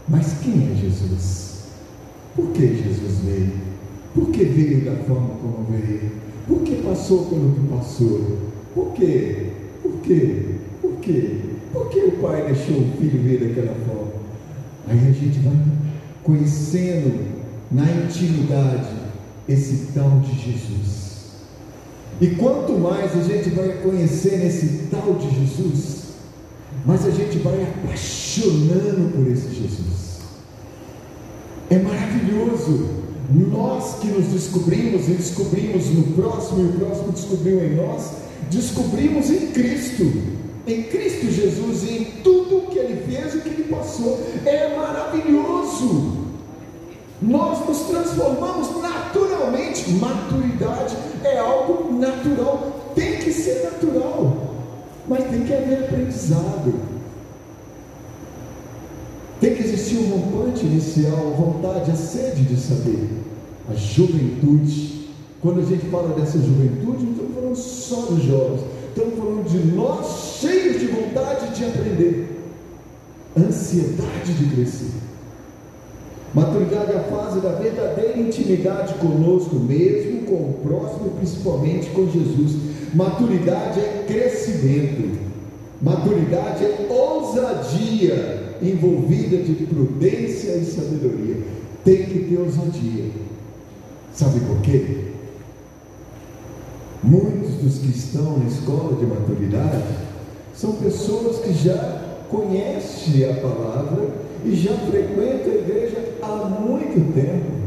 mas 0.07 0.39
quem 0.41 0.71
é 0.71 0.75
Jesus? 0.75 1.63
Por 2.35 2.47
que 2.51 2.67
Jesus 2.67 3.19
veio? 3.19 3.68
Por 4.13 4.29
que 4.31 4.43
veio 4.43 4.85
da 4.85 4.95
forma 5.03 5.29
como 5.41 5.65
veio? 5.69 6.11
Por 6.47 6.61
que 6.61 6.75
passou 6.77 7.25
pelo 7.25 7.53
que 7.53 7.67
passou? 7.67 8.37
Por 8.73 8.93
quê? 8.93 9.49
Por 9.83 9.99
quê? 10.01 10.45
Por 10.81 10.95
quê? 10.97 11.37
Por 11.71 11.89
que 11.89 11.99
o 11.99 12.11
pai 12.13 12.45
deixou 12.45 12.77
o 12.77 12.91
filho 12.97 13.21
vir 13.21 13.39
daquela 13.39 13.75
forma? 13.85 14.11
Aí 14.87 14.97
a 14.97 15.11
gente 15.11 15.39
vai 15.39 15.53
conhecendo 16.23 17.39
na 17.71 17.83
intimidade 17.83 18.89
esse 19.47 19.91
tal 19.93 20.19
de 20.19 20.33
Jesus. 20.33 20.99
E 22.21 22.27
quanto 22.31 22.73
mais 22.73 23.15
a 23.15 23.21
gente 23.21 23.49
vai 23.51 23.69
conhecer 23.81 24.45
esse 24.45 24.87
tal 24.91 25.13
de 25.13 25.29
Jesus, 25.39 25.99
mais 26.85 27.05
a 27.05 27.11
gente 27.11 27.37
vai 27.37 27.63
apaixonando 27.63 29.11
por 29.13 29.27
esse 29.31 29.53
Jesus. 29.53 30.19
É 31.69 31.77
maravilhoso. 31.77 32.98
Nós 33.31 33.99
que 33.99 34.07
nos 34.07 34.25
descobrimos 34.27 35.07
e 35.07 35.11
descobrimos 35.11 35.85
no 35.87 36.03
próximo 36.15 36.61
e 36.61 36.65
o 36.65 36.79
próximo 36.79 37.11
descobriu 37.11 37.63
em 37.63 37.75
nós, 37.75 38.11
descobrimos 38.49 39.29
em 39.29 39.47
Cristo, 39.47 40.11
em 40.65 40.83
Cristo 40.83 41.29
Jesus 41.29 41.83
e 41.83 41.97
em 41.97 42.05
tudo 42.23 42.57
o 42.57 42.61
que 42.67 42.79
Ele 42.79 43.03
fez 43.05 43.35
e 43.35 43.37
o 43.37 43.41
que 43.41 43.49
Ele 43.49 43.63
passou. 43.65 44.19
É 44.45 44.75
maravilhoso. 44.75 46.29
Nós 47.21 47.67
nos 47.67 47.81
transformamos 47.81 48.81
naturalmente. 48.81 49.91
Maturidade 49.91 50.95
é 51.23 51.37
algo 51.37 51.93
natural, 51.93 52.93
tem 52.95 53.17
que 53.17 53.31
ser 53.31 53.63
natural, 53.63 54.55
mas 55.07 55.23
tem 55.25 55.43
que 55.43 55.53
haver 55.53 55.83
aprendizado. 55.83 56.98
Existir 59.89 59.97
um 59.97 60.19
rompante 60.19 60.65
inicial, 60.65 61.33
a 61.33 61.35
vontade, 61.35 61.89
a 61.89 61.95
sede 61.95 62.43
de 62.43 62.59
saber, 62.59 63.09
a 63.67 63.73
juventude. 63.73 65.09
Quando 65.41 65.61
a 65.61 65.63
gente 65.63 65.85
fala 65.87 66.09
dessa 66.09 66.37
juventude, 66.37 67.05
não 67.05 67.11
estamos 67.11 67.33
falando 67.33 67.55
só 67.55 68.01
dos 68.01 68.23
jovens, 68.23 68.61
estamos 68.89 69.17
falando 69.17 69.49
de 69.49 69.75
nós 69.75 70.37
cheios 70.39 70.79
de 70.79 70.87
vontade 70.87 71.55
de 71.55 71.65
aprender, 71.65 72.39
ansiedade 73.35 74.33
de 74.33 74.55
crescer. 74.55 74.91
Maturidade 76.35 76.91
é 76.91 76.97
a 76.97 77.03
fase 77.03 77.39
da 77.39 77.53
verdadeira 77.53 78.19
intimidade 78.19 78.93
conosco 78.95 79.55
mesmo, 79.55 80.25
com 80.25 80.35
o 80.35 80.59
próximo 80.61 81.09
principalmente 81.17 81.89
com 81.89 82.07
Jesus. 82.07 82.57
Maturidade 82.93 83.79
é 83.79 84.05
crescimento. 84.07 85.28
Maturidade 85.81 86.65
é 86.65 86.87
ousadia 86.89 88.57
envolvida 88.61 89.37
de 89.37 89.65
prudência 89.65 90.51
e 90.57 90.65
sabedoria. 90.65 91.37
Tem 91.85 92.05
que 92.05 92.19
ter 92.19 92.37
ousadia. 92.37 93.05
Sabe 94.13 94.41
por 94.41 94.59
quê? 94.61 95.05
Muitos 97.01 97.53
dos 97.55 97.77
que 97.77 97.97
estão 97.97 98.39
na 98.39 98.45
escola 98.45 98.97
de 98.97 99.05
maturidade 99.05 99.83
são 100.53 100.73
pessoas 100.73 101.37
que 101.37 101.53
já 101.53 102.01
conhecem 102.29 103.29
a 103.29 103.35
palavra 103.35 104.09
e 104.43 104.53
já 104.55 104.73
frequentam 104.73 105.53
a 105.53 105.55
igreja 105.55 106.15
há 106.21 106.35
muito 106.49 107.13
tempo. 107.13 107.59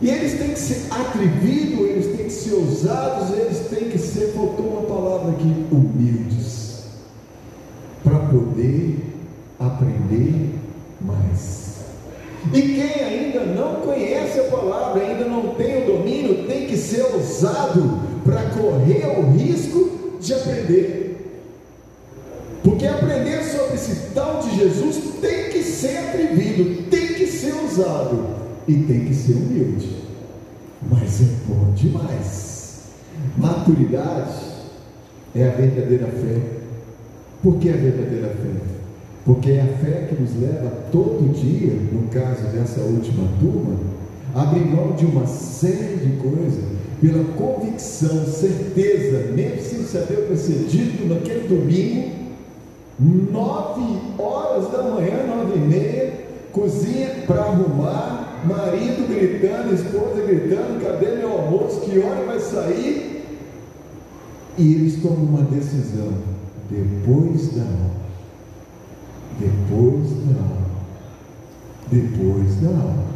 E 0.00 0.08
eles 0.08 0.38
têm 0.38 0.50
que 0.50 0.58
ser 0.58 0.86
atrevidos, 0.90 1.80
eles 1.80 2.16
têm 2.16 2.26
que 2.26 2.32
ser 2.32 2.54
ousados, 2.54 3.36
eles 3.36 3.58
têm 3.68 3.90
que 3.90 3.98
ser, 3.98 4.32
faltou 4.32 4.66
uma 4.66 4.82
palavra 4.82 5.32
aqui, 5.32 5.66
humildes, 5.70 6.59
para 8.02 8.18
poder 8.18 8.98
aprender 9.58 10.54
mais. 11.00 11.60
E 12.52 12.62
quem 12.62 13.04
ainda 13.04 13.40
não 13.40 13.76
conhece 13.76 14.40
a 14.40 14.44
palavra, 14.44 15.02
ainda 15.02 15.24
não 15.24 15.54
tem 15.54 15.82
o 15.82 15.86
domínio, 15.86 16.46
tem 16.46 16.66
que 16.66 16.76
ser 16.76 17.02
ousado 17.02 18.00
para 18.24 18.42
correr 18.50 19.06
o 19.18 19.30
risco 19.32 20.18
de 20.20 20.32
aprender. 20.32 21.10
Porque 22.62 22.86
aprender 22.86 23.42
sobre 23.44 23.74
esse 23.74 24.10
tal 24.14 24.40
de 24.40 24.56
Jesus 24.56 24.96
tem 25.20 25.50
que 25.50 25.62
ser 25.62 25.98
atrevido, 25.98 26.82
tem 26.90 27.08
que 27.08 27.26
ser 27.26 27.54
usado 27.54 28.26
e 28.66 28.74
tem 28.74 29.04
que 29.04 29.14
ser 29.14 29.34
humilde. 29.34 29.96
Mas 30.90 31.20
é 31.20 31.24
bom 31.46 31.72
demais. 31.74 32.84
Maturidade 33.36 34.34
é 35.34 35.46
a 35.46 35.50
verdadeira 35.50 36.06
fé. 36.06 36.59
Por 37.42 37.56
que 37.56 37.70
a 37.70 37.72
verdadeira 37.72 38.28
fé? 38.28 38.50
Porque 39.24 39.52
é 39.52 39.62
a 39.62 39.78
fé 39.78 40.08
que 40.08 40.20
nos 40.20 40.38
leva 40.38 40.70
todo 40.92 41.32
dia, 41.32 41.72
no 41.90 42.08
caso 42.08 42.42
dessa 42.54 42.82
última 42.82 43.26
turma, 43.38 43.76
a 44.34 44.42
abrir 44.42 44.66
mão 44.66 44.92
de 44.92 45.06
uma 45.06 45.26
série 45.26 45.96
de 45.96 46.16
coisas 46.18 46.62
pela 47.00 47.24
convicção, 47.34 48.26
certeza, 48.26 49.32
mesmo 49.32 49.62
sem 49.62 49.84
saber 49.84 50.24
o 50.24 50.26
que 50.26 50.36
ser 50.36 50.66
dito 50.68 51.06
naquele 51.06 51.48
domingo, 51.48 52.10
nove 52.98 53.98
horas 54.18 54.70
da 54.70 54.82
manhã, 54.82 55.24
nove 55.26 55.56
e 55.56 55.60
meia, 55.60 56.12
cozinha 56.52 57.08
para 57.26 57.40
arrumar, 57.40 58.44
marido 58.44 59.08
gritando, 59.08 59.74
esposa 59.74 60.20
gritando, 60.26 60.84
cadê 60.84 61.16
meu 61.16 61.32
almoço? 61.32 61.80
Que 61.80 61.98
hora 62.00 62.22
vai 62.26 62.38
sair? 62.38 63.24
E 64.58 64.74
eles 64.74 65.00
tomam 65.00 65.24
uma 65.24 65.42
decisão 65.42 66.12
depois 66.70 67.54
da 67.54 67.62
aula. 67.62 67.90
Depois 69.38 70.10
da 70.26 70.40
aula. 70.40 70.70
Depois 71.90 72.54
da 72.60 72.68
aula. 72.68 73.10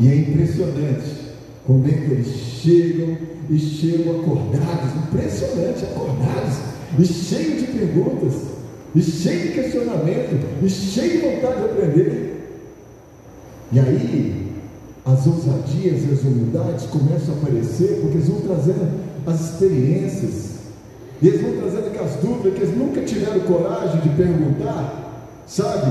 E 0.00 0.08
é 0.08 0.16
impressionante 0.16 1.24
como 1.66 1.86
é 1.86 1.92
que 1.92 2.12
eles 2.12 2.26
chegam 2.26 3.16
e 3.48 3.58
chegam 3.58 4.20
acordados, 4.20 4.94
impressionante, 5.06 5.84
acordados 5.84 6.74
e 6.98 7.04
cheio 7.04 7.56
de 7.58 7.66
perguntas, 7.66 8.34
e 8.94 9.02
cheio 9.02 9.48
de 9.48 9.48
questionamento, 9.54 10.46
e 10.62 10.70
cheio 10.70 11.20
de 11.20 11.28
vontade 11.28 11.58
de 11.58 11.64
aprender. 11.64 12.34
E 13.72 13.78
aí, 13.80 14.52
as 15.04 15.26
ousadias 15.26 16.04
e 16.04 16.12
as 16.12 16.22
humildades 16.22 16.86
começam 16.86 17.34
a 17.34 17.38
aparecer, 17.38 17.98
porque 18.00 18.18
eles 18.18 18.28
vão 18.28 18.40
trazendo 18.40 19.00
as 19.26 19.40
experiências, 19.40 20.53
e 21.24 21.28
eles 21.28 21.40
vão 21.40 21.52
trazendo 21.56 21.86
aquelas 21.86 22.16
dúvidas 22.16 22.52
que 22.52 22.60
eles 22.64 22.76
nunca 22.76 23.00
tiveram 23.00 23.40
coragem 23.40 23.98
de 24.02 24.10
perguntar, 24.10 25.24
sabe? 25.46 25.90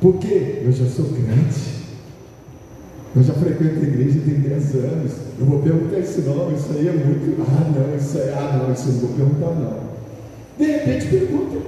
Porque 0.00 0.62
eu 0.64 0.70
já 0.70 0.86
sou 0.86 1.06
crente, 1.06 1.82
eu 3.16 3.22
já 3.24 3.34
frequento 3.34 3.80
a 3.80 3.82
igreja 3.82 4.20
tem 4.24 4.34
10 4.34 4.74
anos, 4.76 5.12
eu 5.36 5.46
vou 5.46 5.58
perguntar 5.58 5.98
esse 5.98 6.20
nome, 6.20 6.54
isso 6.54 6.68
aí 6.70 6.86
é 6.86 6.92
muito. 6.92 7.42
Ah, 7.42 7.72
não, 7.74 7.96
isso 7.96 8.18
aí, 8.18 8.28
ah, 8.30 8.62
não, 8.62 8.72
isso 8.72 8.88
eu 8.88 8.92
não 8.92 9.00
vou 9.00 9.10
perguntar, 9.16 9.60
não. 9.60 9.80
De 10.56 10.64
repente 10.70 11.06
pergunta. 11.08 11.58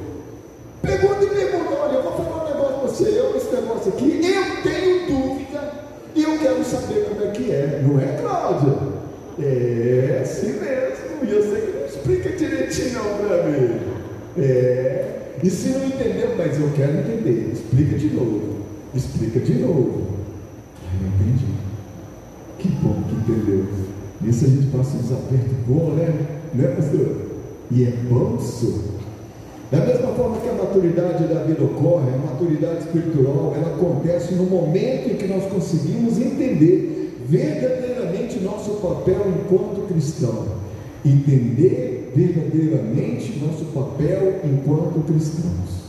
Pergunta 0.80 1.24
e 1.24 1.28
pergunta, 1.30 1.74
olha, 1.82 1.94
eu 1.94 2.02
vou 2.04 2.12
falar 2.12 2.44
um 2.44 2.48
negócio 2.48 2.74
para 2.78 2.88
você, 2.88 3.08
eu 3.08 3.36
esse 3.36 3.52
negócio 3.52 3.92
aqui, 3.92 4.20
eu 4.22 4.62
tenho 4.62 5.06
dúvida 5.08 5.72
e 6.14 6.22
eu 6.22 6.38
quero 6.38 6.64
saber 6.64 7.06
como 7.08 7.24
é 7.24 7.30
que 7.32 7.50
é. 7.50 7.82
Não 7.84 7.98
é, 7.98 8.20
Cláudia? 8.22 8.72
É 9.42 10.20
assim 10.22 10.52
mesmo. 10.52 11.24
E 11.24 11.30
eu 11.32 11.42
sei 11.42 11.60
que 11.62 11.78
não 11.78 11.79
explica 12.00 12.30
direitinho 12.30 13.00
para 13.00 13.42
mim. 13.44 13.80
É. 14.38 15.06
E 15.42 15.50
se 15.50 15.68
não 15.70 15.86
entendeu, 15.86 16.34
mas 16.36 16.60
eu 16.60 16.70
quero 16.74 16.98
entender, 16.98 17.52
explica 17.52 17.98
de 17.98 18.10
novo. 18.10 18.60
Explica 18.94 19.40
de 19.40 19.54
novo. 19.54 20.06
Aí 20.82 20.98
eu 21.00 21.08
entendi. 21.08 21.46
Que 22.58 22.68
bom 22.68 23.02
que 23.08 23.32
entendeu. 23.32 23.64
Nisso 24.20 24.44
a 24.44 24.48
gente 24.48 24.66
passa 24.66 24.96
uns 24.96 25.12
apertos 25.12 25.56
bons, 25.66 25.94
né? 25.94 26.26
Né, 26.52 26.66
pastor? 26.76 27.30
e 27.70 27.84
é 27.84 27.92
manso. 28.10 28.84
Da 29.70 29.78
mesma 29.78 30.08
forma 30.08 30.38
que 30.38 30.48
a 30.48 30.52
maturidade 30.54 31.24
da 31.28 31.44
vida 31.44 31.62
ocorre, 31.62 32.12
a 32.12 32.18
maturidade 32.18 32.80
espiritual, 32.80 33.54
ela 33.54 33.76
acontece 33.76 34.34
no 34.34 34.44
momento 34.44 35.10
em 35.10 35.14
que 35.14 35.28
nós 35.28 35.44
conseguimos 35.44 36.18
entender 36.18 37.16
verdadeiramente 37.26 38.40
nosso 38.40 38.72
papel 38.72 39.26
enquanto 39.28 39.86
cristão. 39.86 40.46
Entender 41.04 42.12
verdadeiramente 42.14 43.38
nosso 43.38 43.64
papel 43.66 44.40
enquanto 44.44 45.04
cristãos. 45.06 45.80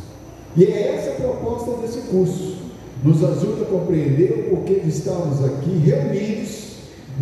E 0.55 0.65
é 0.65 0.95
essa 0.95 1.11
a 1.11 1.15
proposta 1.15 1.81
desse 1.81 2.01
curso. 2.09 2.57
Nos 3.03 3.23
ajuda 3.23 3.63
a 3.63 3.65
compreender 3.65 4.47
o 4.47 4.55
porquê 4.55 4.75
de 4.75 4.89
estarmos 4.89 5.43
aqui 5.43 5.71
reunidos 5.83 6.71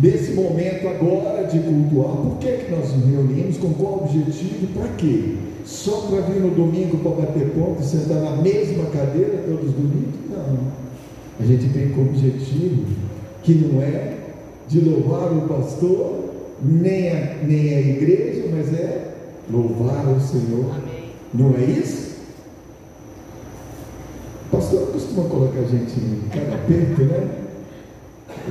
nesse 0.00 0.32
momento 0.32 0.88
agora 0.88 1.46
de 1.46 1.58
cultuar, 1.58 2.16
por 2.16 2.38
que, 2.38 2.52
que 2.52 2.70
nós 2.70 2.92
nos 2.92 3.06
reunimos? 3.06 3.56
Com 3.58 3.72
qual 3.74 4.04
objetivo? 4.04 4.66
Para 4.74 4.88
quê? 4.96 5.36
Só 5.64 6.06
para 6.08 6.20
vir 6.22 6.40
no 6.40 6.50
domingo 6.50 6.98
para 6.98 7.26
bater 7.26 7.50
ponto 7.50 7.82
e 7.82 7.84
sentar 7.84 8.20
na 8.20 8.36
mesma 8.36 8.84
cadeira 8.86 9.44
todos 9.46 9.70
os 9.70 9.74
domingos? 9.74 10.14
Não. 10.30 10.58
A 11.38 11.44
gente 11.44 11.66
vem 11.66 11.90
com 11.90 12.02
objetivo 12.02 12.84
que 13.42 13.54
não 13.54 13.80
é 13.82 14.18
de 14.68 14.80
louvar 14.80 15.32
o 15.32 15.42
pastor, 15.42 16.29
nem 16.62 17.08
a, 17.10 17.36
nem 17.42 17.74
a 17.74 17.80
igreja, 17.80 18.44
mas 18.50 18.72
é 18.74 19.14
louvar 19.50 20.06
o 20.08 20.20
Senhor. 20.20 20.74
Amém. 20.74 21.10
Não 21.32 21.54
é 21.56 21.64
isso? 21.64 22.10
O 24.46 24.56
pastor 24.56 24.88
costuma 24.88 25.28
colocar 25.28 25.60
a 25.60 25.64
gente 25.64 25.92
em 25.98 26.28
cada 26.28 26.54
aperto, 26.54 27.02
né? 27.02 27.28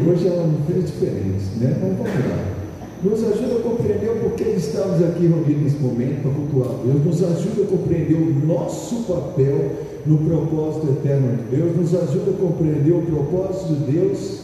Hoje 0.08 0.28
ela 0.28 0.48
não 0.48 0.66
fez 0.66 0.86
diferença, 0.86 1.52
né? 1.58 1.78
Mas 1.82 1.98
vamos 1.98 2.30
lá. 2.30 2.60
Nos 3.02 3.24
ajuda 3.24 3.60
a 3.60 3.62
compreender 3.62 4.10
o 4.10 4.16
porquê 4.18 4.44
estamos 4.58 5.02
aqui 5.04 5.28
reunidos 5.28 5.64
nesse 5.64 5.78
momento 5.78 6.22
para 6.22 6.32
cultuar 6.32 6.84
Deus. 6.84 7.06
Nos 7.06 7.24
ajuda 7.24 7.64
a 7.64 7.68
compreender 7.68 8.16
o 8.16 8.46
nosso 8.46 8.96
papel 9.04 9.72
no 10.06 10.18
propósito 10.18 10.88
eterno 11.00 11.38
de 11.38 11.56
Deus, 11.56 11.76
nos 11.76 11.96
ajuda 11.96 12.32
a 12.32 12.34
compreender 12.34 12.92
o 12.92 13.02
propósito 13.02 13.74
de 13.74 13.92
Deus, 13.92 14.42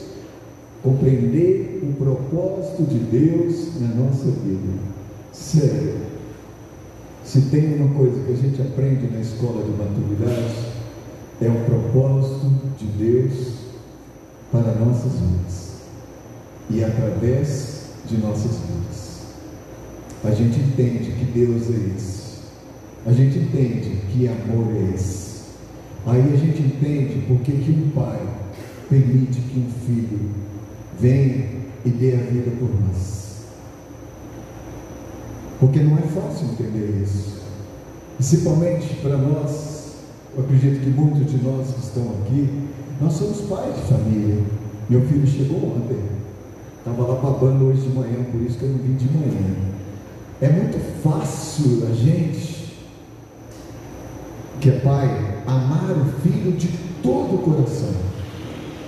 compreender 0.85 1.81
o 1.81 1.93
propósito 1.93 2.83
de 2.83 2.99
Deus 2.99 3.81
na 3.81 3.87
nossa 3.87 4.25
vida. 4.25 4.79
Sério, 5.33 5.95
se 7.23 7.41
tem 7.41 7.73
uma 7.73 7.91
coisa 7.95 8.23
que 8.23 8.31
a 8.31 8.35
gente 8.35 8.61
aprende 8.61 9.07
na 9.07 9.19
escola 9.19 9.63
de 9.63 9.71
maturidade, 9.71 10.55
é 11.41 11.49
o 11.49 11.65
propósito 11.65 12.51
de 12.77 12.85
Deus 12.85 13.53
para 14.51 14.75
nossas 14.75 15.13
vidas 15.13 15.73
e 16.69 16.83
através 16.83 17.87
de 18.07 18.17
nossas 18.17 18.51
vidas. 18.51 19.21
A 20.23 20.31
gente 20.31 20.59
entende 20.59 21.11
que 21.11 21.25
Deus 21.33 21.63
é 21.63 21.95
esse. 21.97 22.25
A 23.07 23.11
gente 23.11 23.39
entende 23.39 24.01
que 24.11 24.27
amor 24.27 24.67
é 24.75 24.95
esse. 24.95 25.45
Aí 26.05 26.21
a 26.21 26.37
gente 26.37 26.61
entende 26.61 27.25
porque 27.27 27.51
que 27.53 27.71
um 27.71 27.89
pai 27.89 28.21
permite 28.87 29.41
que 29.41 29.59
um 29.59 29.69
filho 29.85 30.44
venha 30.99 31.47
e 31.85 31.89
dê 31.89 32.13
a 32.13 32.17
vida 32.17 32.51
por 32.59 32.69
nós. 32.81 33.45
Porque 35.59 35.79
não 35.79 35.97
é 35.97 36.01
fácil 36.01 36.47
entender 36.47 37.01
isso. 37.03 37.41
Principalmente 38.17 38.95
para 39.01 39.17
nós, 39.17 39.95
eu 40.35 40.43
acredito 40.43 40.81
que 40.81 40.89
muitos 40.89 41.31
de 41.31 41.43
nós 41.43 41.67
que 41.71 41.79
estão 41.79 42.03
aqui, 42.21 42.49
nós 43.01 43.13
somos 43.13 43.41
pais 43.41 43.75
de 43.75 43.81
família. 43.81 44.43
Meu 44.89 45.01
filho 45.07 45.27
chegou 45.27 45.57
ontem. 45.57 45.97
Estava 46.79 47.03
lá 47.11 47.19
babando 47.19 47.65
hoje 47.65 47.81
de 47.81 47.89
manhã, 47.89 48.23
por 48.31 48.41
isso 48.41 48.57
que 48.57 48.63
eu 48.63 48.69
não 48.69 48.77
vim 48.77 48.93
de 48.93 49.05
manhã. 49.05 49.55
É 50.39 50.49
muito 50.49 50.77
fácil 51.01 51.87
a 51.89 51.95
gente, 51.95 52.77
que 54.59 54.69
é 54.69 54.79
pai, 54.79 55.41
amar 55.47 55.89
o 55.91 56.21
filho 56.21 56.51
de 56.51 56.67
todo 57.01 57.35
o 57.35 57.37
coração. 57.39 58.14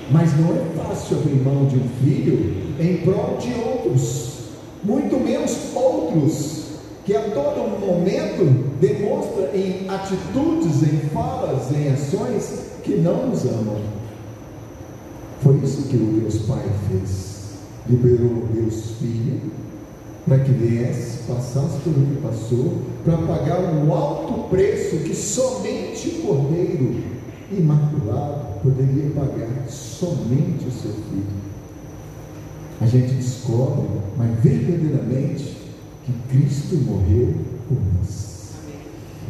Mas 0.09 0.37
não 0.39 0.55
é 0.55 0.63
fácil 0.77 1.17
abrir 1.17 1.35
mão 1.43 1.65
de 1.65 1.75
um 1.75 1.87
filho 2.03 2.55
em 2.79 2.97
prol 2.97 3.37
de 3.37 3.53
outros, 3.59 4.37
muito 4.83 5.19
menos 5.19 5.57
outros 5.75 6.65
que 7.03 7.15
a 7.15 7.21
todo 7.21 7.79
momento 7.79 8.75
demonstra 8.79 9.51
em 9.53 9.89
atitudes, 9.89 10.83
em 10.83 11.09
falas, 11.09 11.71
em 11.71 11.89
ações 11.89 12.61
que 12.83 12.95
não 12.95 13.27
nos 13.27 13.45
amam. 13.45 13.81
Foi 15.41 15.55
isso 15.63 15.83
que 15.83 15.95
o 15.95 16.21
Deus 16.21 16.39
Pai 16.39 16.65
fez. 16.89 17.37
Liberou 17.89 18.27
o 18.27 18.49
Deus 18.53 18.91
Filho 18.99 19.39
para 20.27 20.39
que 20.39 20.51
viesse, 20.51 21.19
passasse 21.23 21.77
pelo 21.85 22.05
que 22.05 22.21
passou, 22.21 22.81
para 23.05 23.17
pagar 23.17 23.59
um 23.61 23.93
alto 23.93 24.49
preço 24.49 24.97
que 24.97 25.15
somente 25.15 26.09
o 26.09 26.27
Cordeiro 26.27 26.95
Imaculado 27.49 28.46
poderia 28.61 29.09
pagar, 29.11 29.67
somente 29.69 30.67
o 30.67 30.71
seu 30.71 30.91
Filho. 30.91 31.47
A 32.79 32.85
gente 32.85 33.13
descobre, 33.13 33.87
mas 34.17 34.39
verdadeiramente, 34.39 35.57
que 36.05 36.13
Cristo 36.29 36.75
morreu 36.77 37.33
por 37.67 37.77
nós. 37.97 38.51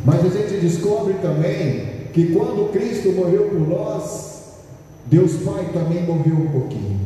Mas 0.05 0.25
a 0.25 0.29
gente 0.29 0.61
descobre 0.61 1.13
também 1.15 2.07
que 2.13 2.33
quando 2.33 2.71
Cristo 2.71 3.11
morreu 3.13 3.49
por 3.49 3.67
nós, 3.67 4.27
Deus 5.05 5.33
Pai 5.43 5.69
também 5.73 6.05
morreu 6.05 6.35
um 6.35 6.47
pouquinho. 6.47 6.99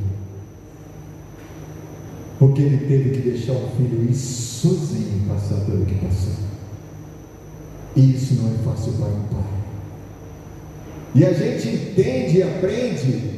Porque 2.40 2.62
ele 2.62 2.88
teve 2.88 3.12
que 3.12 3.30
deixar 3.30 3.54
o 3.54 3.70
filho 3.78 4.10
ir 4.10 4.16
sozinho 4.16 5.28
passar 5.30 5.64
pelo 5.66 5.86
que 5.86 5.96
passou. 5.96 6.34
E 7.96 8.16
isso 8.16 8.36
não 8.36 8.50
é 8.50 8.58
fácil 8.64 8.94
para 8.94 9.08
um 9.08 9.24
pai. 9.24 9.61
E 11.14 11.26
a 11.26 11.34
gente 11.34 11.68
entende 11.68 12.38
e 12.38 12.44
aprende 12.44 13.32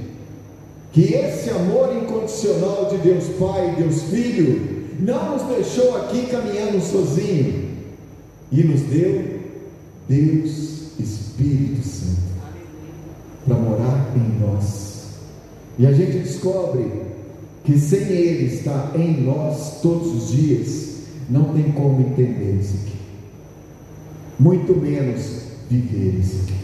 que 0.91 1.13
esse 1.13 1.49
amor 1.49 1.95
incondicional 1.95 2.87
de 2.89 2.97
Deus 2.97 3.25
Pai 3.39 3.73
e 3.73 3.81
Deus 3.81 4.03
Filho 4.03 4.83
não 4.99 5.33
nos 5.33 5.43
deixou 5.55 5.97
aqui 5.97 6.27
caminhando 6.27 6.79
sozinho 6.81 7.69
e 8.51 8.63
nos 8.63 8.81
deu 8.81 9.39
Deus 10.07 10.73
Espírito 10.99 11.85
Santo 11.87 12.21
para 13.45 13.55
morar 13.55 14.13
em 14.15 14.39
nós. 14.39 15.07
E 15.79 15.87
a 15.87 15.91
gente 15.91 16.19
descobre 16.19 16.85
que 17.63 17.79
sem 17.79 18.01
Ele 18.01 18.53
estar 18.53 18.91
em 18.95 19.21
nós 19.21 19.81
todos 19.81 20.13
os 20.13 20.31
dias, 20.31 20.93
não 21.29 21.53
tem 21.53 21.71
como 21.71 22.01
entender 22.01 22.59
isso 22.59 22.75
aqui. 22.83 22.97
Muito 24.39 24.75
menos 24.75 25.43
viver 25.69 26.19
isso 26.19 26.41
aqui. 26.43 26.62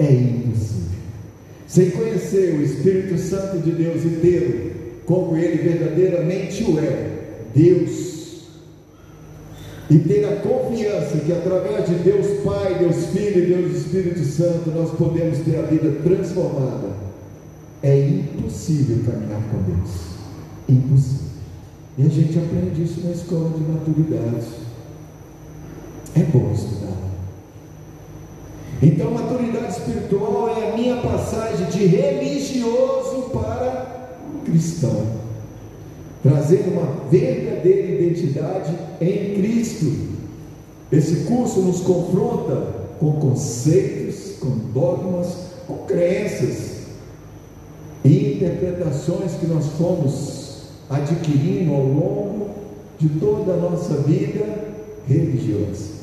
É 0.00 0.12
impossível. 0.12 0.90
Sem 1.68 1.90
conhecer 1.90 2.54
o 2.54 2.62
Espírito 2.62 3.16
Santo 3.18 3.58
de 3.58 3.70
Deus 3.70 4.04
inteiro, 4.04 4.72
como 5.06 5.36
Ele 5.36 5.62
verdadeiramente 5.62 6.64
o 6.64 6.78
é, 6.80 7.10
Deus 7.54 8.10
e 9.90 9.98
ter 9.98 10.24
a 10.24 10.36
confiança 10.36 11.18
que 11.18 11.32
através 11.32 11.88
de 11.88 11.96
Deus 11.96 12.26
Pai, 12.44 12.78
Deus 12.78 13.06
Filho 13.06 13.42
e 13.42 13.46
Deus 13.46 13.76
Espírito 13.76 14.24
Santo 14.24 14.70
nós 14.70 14.90
podemos 14.92 15.38
ter 15.40 15.58
a 15.58 15.62
vida 15.62 15.90
transformada. 16.04 16.90
É 17.82 17.98
impossível 17.98 18.98
caminhar 19.04 19.42
com 19.50 19.62
Deus. 19.62 19.90
Impossível. 20.68 21.26
E 21.98 22.02
a 22.06 22.08
gente 22.08 22.38
aprende 22.38 22.84
isso 22.84 23.00
na 23.04 23.10
escola 23.10 23.50
de 23.50 23.64
maturidade. 23.64 24.46
É 26.14 26.22
bom 26.22 26.52
estudar. 26.52 27.09
Então, 28.82 29.10
maturidade 29.10 29.72
espiritual 29.72 30.48
é 30.56 30.72
a 30.72 30.76
minha 30.76 30.96
passagem 30.96 31.66
de 31.66 31.86
religioso 31.86 33.30
para 33.30 34.08
cristão 34.44 35.20
trazendo 36.22 36.72
uma 36.72 37.08
verdadeira 37.10 37.92
identidade 37.92 38.74
em 39.00 39.34
Cristo. 39.34 40.10
Esse 40.92 41.24
curso 41.24 41.60
nos 41.60 41.80
confronta 41.80 42.80
com 42.98 43.12
conceitos, 43.12 44.36
com 44.40 44.50
dogmas, 44.72 45.28
com 45.66 45.78
crenças 45.86 46.80
e 48.04 48.34
interpretações 48.34 49.32
que 49.34 49.46
nós 49.46 49.66
fomos 49.78 50.64
adquirindo 50.90 51.72
ao 51.72 51.82
longo 51.82 52.50
de 52.98 53.08
toda 53.20 53.52
a 53.52 53.56
nossa 53.56 53.94
vida 53.98 54.44
religiosa. 55.06 55.99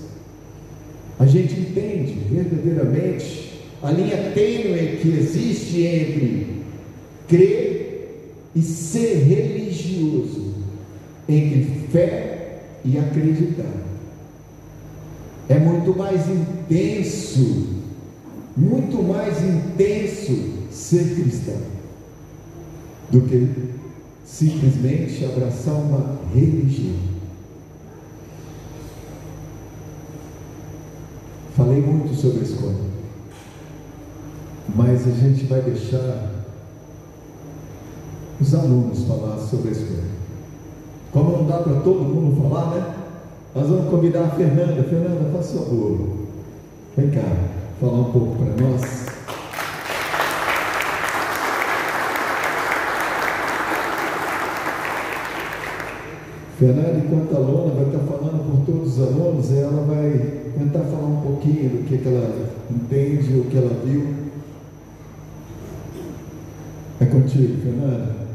A 1.19 1.26
gente 1.26 1.60
entende 1.60 2.18
verdadeiramente 2.30 3.61
a 3.81 3.91
linha 3.91 4.31
tênue 4.34 4.98
que 5.02 5.10
existe 5.10 5.81
entre 5.81 6.48
crer 7.27 8.34
e 8.56 8.61
ser 8.61 9.23
religioso 9.23 10.53
entre 11.27 11.88
fé 11.91 12.61
e 12.85 12.98
acreditar. 12.98 13.73
É 15.49 15.60
muito 15.60 15.98
mais 15.98 16.22
intenso, 16.30 17.68
muito 18.56 19.02
mais 19.03 19.38
intenso 19.44 20.38
ser 20.72 21.15
cristão 21.15 21.61
do 23.11 23.22
que 23.22 23.48
simplesmente 24.26 25.23
abraçar 25.26 25.76
uma 25.76 26.19
religião. 26.34 27.16
Falei 31.58 31.82
muito 31.82 32.14
sobre 32.14 32.42
a 32.42 32.44
escola, 32.44 32.76
mas 34.76 35.08
a 35.08 35.10
gente 35.10 35.46
vai 35.46 35.60
deixar 35.60 36.30
os 38.40 38.54
alunos 38.54 39.06
falar 39.06 39.40
sobre 39.40 39.70
a 39.70 39.72
escola. 39.72 40.04
Como 41.12 41.32
não 41.32 41.48
dá 41.48 41.58
para 41.58 41.80
todo 41.80 42.04
mundo 42.04 42.48
falar, 42.48 42.76
né? 42.76 42.96
Nós 43.56 43.70
vamos 43.70 43.90
convidar 43.90 44.26
a 44.26 44.30
Fernanda. 44.30 44.84
Fernanda, 44.84 45.32
faça 45.34 45.58
o 45.58 45.66
favor. 45.66 46.10
Vem 46.96 47.10
cá, 47.10 47.26
falar 47.82 48.02
um 48.02 48.12
pouco 48.12 48.36
para 48.36 48.64
nós. 48.64 49.16
Fernanda, 56.58 57.04
enquanto 57.06 57.36
aluna, 57.36 57.74
vai 57.76 57.86
estar 57.86 58.00
falando 58.00 58.50
por 58.50 58.66
todos 58.66 58.98
os 58.98 59.08
alunos, 59.08 59.52
ela 59.54 59.84
vai 59.84 60.10
tentar 60.58 60.80
falar 60.86 61.06
um 61.06 61.22
pouquinho 61.22 61.70
do 61.70 61.88
que, 61.88 62.00
que 62.00 62.08
ela 62.08 62.50
entende, 62.72 63.40
o 63.40 63.44
que 63.44 63.58
ela 63.58 63.80
viu. 63.86 64.08
É 67.00 67.06
contigo, 67.06 67.62
Fernanda. 67.62 68.27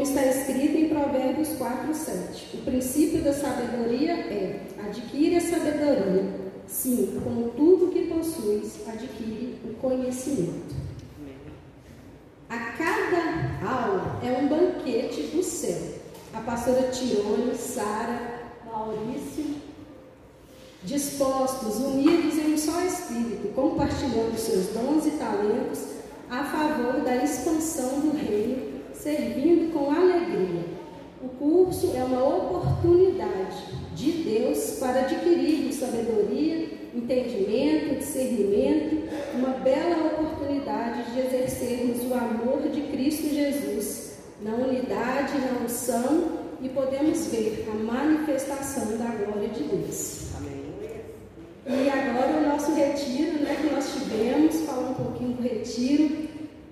Como 0.00 0.10
está 0.16 0.24
escrito 0.24 0.78
em 0.78 0.88
Provérbios 0.88 1.50
4, 1.58 1.92
7. 1.92 2.56
O 2.56 2.62
princípio 2.62 3.20
da 3.20 3.34
sabedoria 3.34 4.14
é: 4.14 4.60
adquire 4.82 5.36
a 5.36 5.40
sabedoria. 5.42 6.24
Sim, 6.66 7.20
com 7.22 7.50
tudo 7.50 7.92
que 7.92 8.06
possuis, 8.06 8.78
adquire 8.88 9.58
o 9.62 9.74
conhecimento. 9.74 10.74
A 12.48 12.56
cada 12.56 13.70
aula 13.70 14.18
é 14.24 14.32
um 14.38 14.48
banquete 14.48 15.20
do 15.36 15.42
céu. 15.42 15.82
A 16.32 16.40
pastora 16.40 16.88
Tione, 16.88 17.54
Sara, 17.54 18.40
Maurício, 18.64 19.56
dispostos, 20.82 21.76
unidos 21.76 22.38
em 22.38 22.54
um 22.54 22.56
só 22.56 22.80
espírito, 22.86 23.52
compartilhando 23.54 24.38
seus 24.38 24.68
dons 24.68 25.06
e 25.06 25.10
talentos 25.18 25.80
a 26.30 26.42
favor 26.44 27.02
da 27.02 27.22
expansão 27.22 28.00
do 28.00 28.16
reino 28.16 28.69
servindo 29.02 29.72
com 29.72 29.90
alegria. 29.90 30.64
O 31.22 31.28
curso 31.28 31.92
é 31.94 32.04
uma 32.04 32.22
oportunidade 32.22 33.56
de 33.94 34.12
Deus 34.12 34.78
para 34.78 35.00
adquirir 35.00 35.72
sabedoria, 35.72 36.68
entendimento, 36.94 37.98
discernimento, 37.98 39.08
uma 39.34 39.50
bela 39.50 40.06
oportunidade 40.06 41.12
de 41.12 41.20
exercermos 41.20 42.02
o 42.10 42.14
amor 42.14 42.68
de 42.70 42.82
Cristo 42.82 43.28
Jesus 43.28 44.18
na 44.42 44.54
unidade, 44.54 45.38
na 45.38 45.64
unção 45.64 46.40
e 46.62 46.68
podemos 46.68 47.26
ver 47.26 47.68
a 47.70 47.74
manifestação 47.74 48.98
da 48.98 49.06
glória 49.06 49.48
de 49.48 49.62
Deus. 49.62 50.30
E 51.66 51.88
agora 51.88 52.38
o 52.38 52.48
nosso 52.48 52.74
retiro, 52.74 53.44
né, 53.44 53.56
que 53.60 53.72
nós 53.72 53.92
tivemos, 53.92 54.60
falar 54.62 54.90
um 54.90 54.94
pouquinho 54.94 55.34
do 55.34 55.42
retiro, 55.42 56.29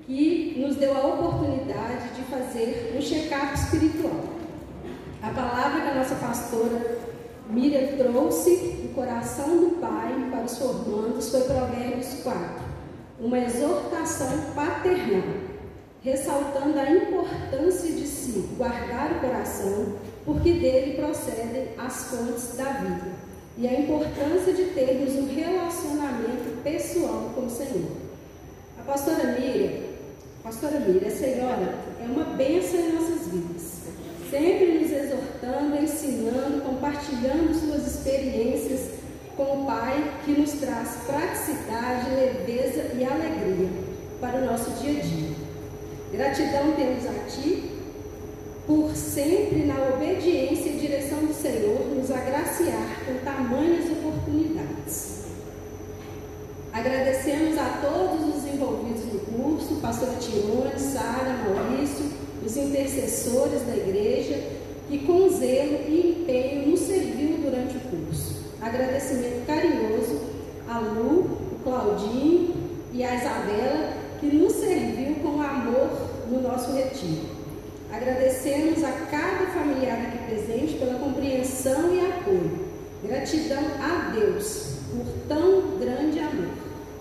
que 0.08 0.54
nos 0.56 0.76
deu 0.76 0.96
a 0.96 1.06
oportunidade 1.06 2.14
de 2.16 2.22
fazer 2.22 2.94
um 2.96 3.00
check-up 3.00 3.54
espiritual. 3.54 4.24
A 5.22 5.28
palavra 5.28 5.82
que 5.82 5.88
a 5.88 5.94
nossa 5.96 6.14
pastora 6.14 6.98
Miriam 7.50 7.88
trouxe 7.98 8.56
do 8.56 8.94
coração 8.94 9.48
do 9.58 9.78
Pai 9.78 10.28
para 10.30 10.44
os 10.44 10.56
formandos 10.56 11.28
foi 11.28 11.42
Provérbios 11.42 12.22
4, 12.22 12.40
uma 13.20 13.38
exortação 13.38 14.28
paternal, 14.54 15.28
ressaltando 16.02 16.78
a 16.78 16.90
importância 16.90 17.92
de 17.92 18.06
se 18.06 18.48
guardar 18.56 19.12
o 19.12 19.20
coração, 19.20 19.96
porque 20.24 20.54
dele 20.54 20.96
procedem 20.96 21.68
as 21.76 22.04
fontes 22.04 22.56
da 22.56 22.64
vida, 22.64 23.10
e 23.58 23.68
a 23.68 23.78
importância 23.78 24.54
de 24.54 24.64
termos 24.72 25.14
um 25.16 25.34
relacionamento 25.34 26.62
pessoal 26.62 27.30
com 27.34 27.44
o 27.44 27.50
Senhor. 27.50 27.90
A 28.78 28.82
pastora 28.90 29.38
Miriam 29.38 29.87
Pastora 30.48 30.80
Mira, 30.80 31.08
a 31.08 31.10
senhora 31.10 31.74
é 32.00 32.04
uma 32.06 32.24
bênção 32.34 32.80
em 32.80 32.92
nossas 32.94 33.26
vidas, 33.26 33.82
sempre 34.30 34.78
nos 34.78 34.90
exortando, 34.90 35.76
ensinando, 35.76 36.62
compartilhando 36.62 37.52
suas 37.54 37.86
experiências 37.86 38.92
com 39.36 39.42
o 39.42 39.66
Pai, 39.66 40.20
que 40.24 40.32
nos 40.32 40.52
traz 40.52 41.00
praticidade, 41.06 42.08
leveza 42.14 42.94
e 42.94 43.04
alegria 43.04 43.68
para 44.22 44.38
o 44.38 44.46
nosso 44.46 44.70
dia 44.82 44.98
a 44.98 45.02
dia. 45.02 45.36
Gratidão 46.12 46.72
temos 46.72 47.04
a 47.04 47.26
Ti 47.28 47.70
por 48.66 48.96
sempre, 48.96 49.66
na 49.66 49.74
obediência 49.94 50.70
e 50.70 50.78
direção 50.78 51.26
do 51.26 51.34
Senhor, 51.34 51.94
nos 51.94 52.10
agraciar 52.10 53.04
com 53.04 53.22
tamanhas 53.22 53.84
oportunidades. 53.90 55.24
Agradecemos 56.72 57.58
a 57.58 57.82
todos 57.82 58.34
os 58.34 58.46
envolvidos 58.46 59.07
curso, 59.38 59.76
pastor 59.76 60.08
Tirone, 60.18 60.78
Sara, 60.78 61.38
Maurício, 61.44 62.06
os 62.44 62.56
intercessores 62.56 63.62
da 63.62 63.76
igreja, 63.76 64.36
que 64.88 64.98
com 65.06 65.28
zelo 65.28 65.78
e 65.86 66.22
empenho 66.22 66.68
nos 66.68 66.80
serviu 66.80 67.38
durante 67.38 67.76
o 67.76 67.80
curso. 67.80 68.36
Agradecimento 68.60 69.46
carinhoso 69.46 70.20
a 70.68 70.80
Lu, 70.80 71.20
o 71.52 71.60
Claudinho 71.62 72.54
e 72.92 73.04
a 73.04 73.14
Isabela, 73.14 73.92
que 74.18 74.26
nos 74.26 74.52
serviu 74.54 75.16
com 75.22 75.40
amor 75.40 75.90
no 76.30 76.42
nosso 76.42 76.72
retiro. 76.72 77.38
Agradecemos 77.92 78.82
a 78.84 78.92
cada 79.10 79.46
familiar 79.46 79.98
aqui 79.98 80.18
presente 80.26 80.74
pela 80.74 80.98
compreensão 80.98 81.94
e 81.94 82.00
apoio. 82.00 82.68
Gratidão 83.02 83.62
a 83.80 84.10
Deus 84.10 84.74
por 84.90 85.06
tão 85.28 85.78
grande 85.78 86.18
amor. 86.18 86.47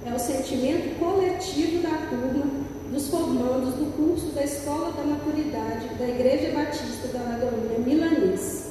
É 0.07 0.15
o 0.15 0.17
sentimento 0.17 0.97
coletivo 0.99 1.81
da 1.81 2.07
turma 2.07 2.45
dos 2.89 3.09
formandos 3.09 3.73
do 3.73 3.91
curso 3.97 4.27
da 4.27 4.41
Escola 4.41 4.93
da 4.93 5.03
Maturidade 5.03 5.89
da 5.99 6.07
Igreja 6.07 6.53
Batista 6.55 7.09
da 7.09 7.23
Lagoinha 7.23 7.79
Milanês. 7.85 8.67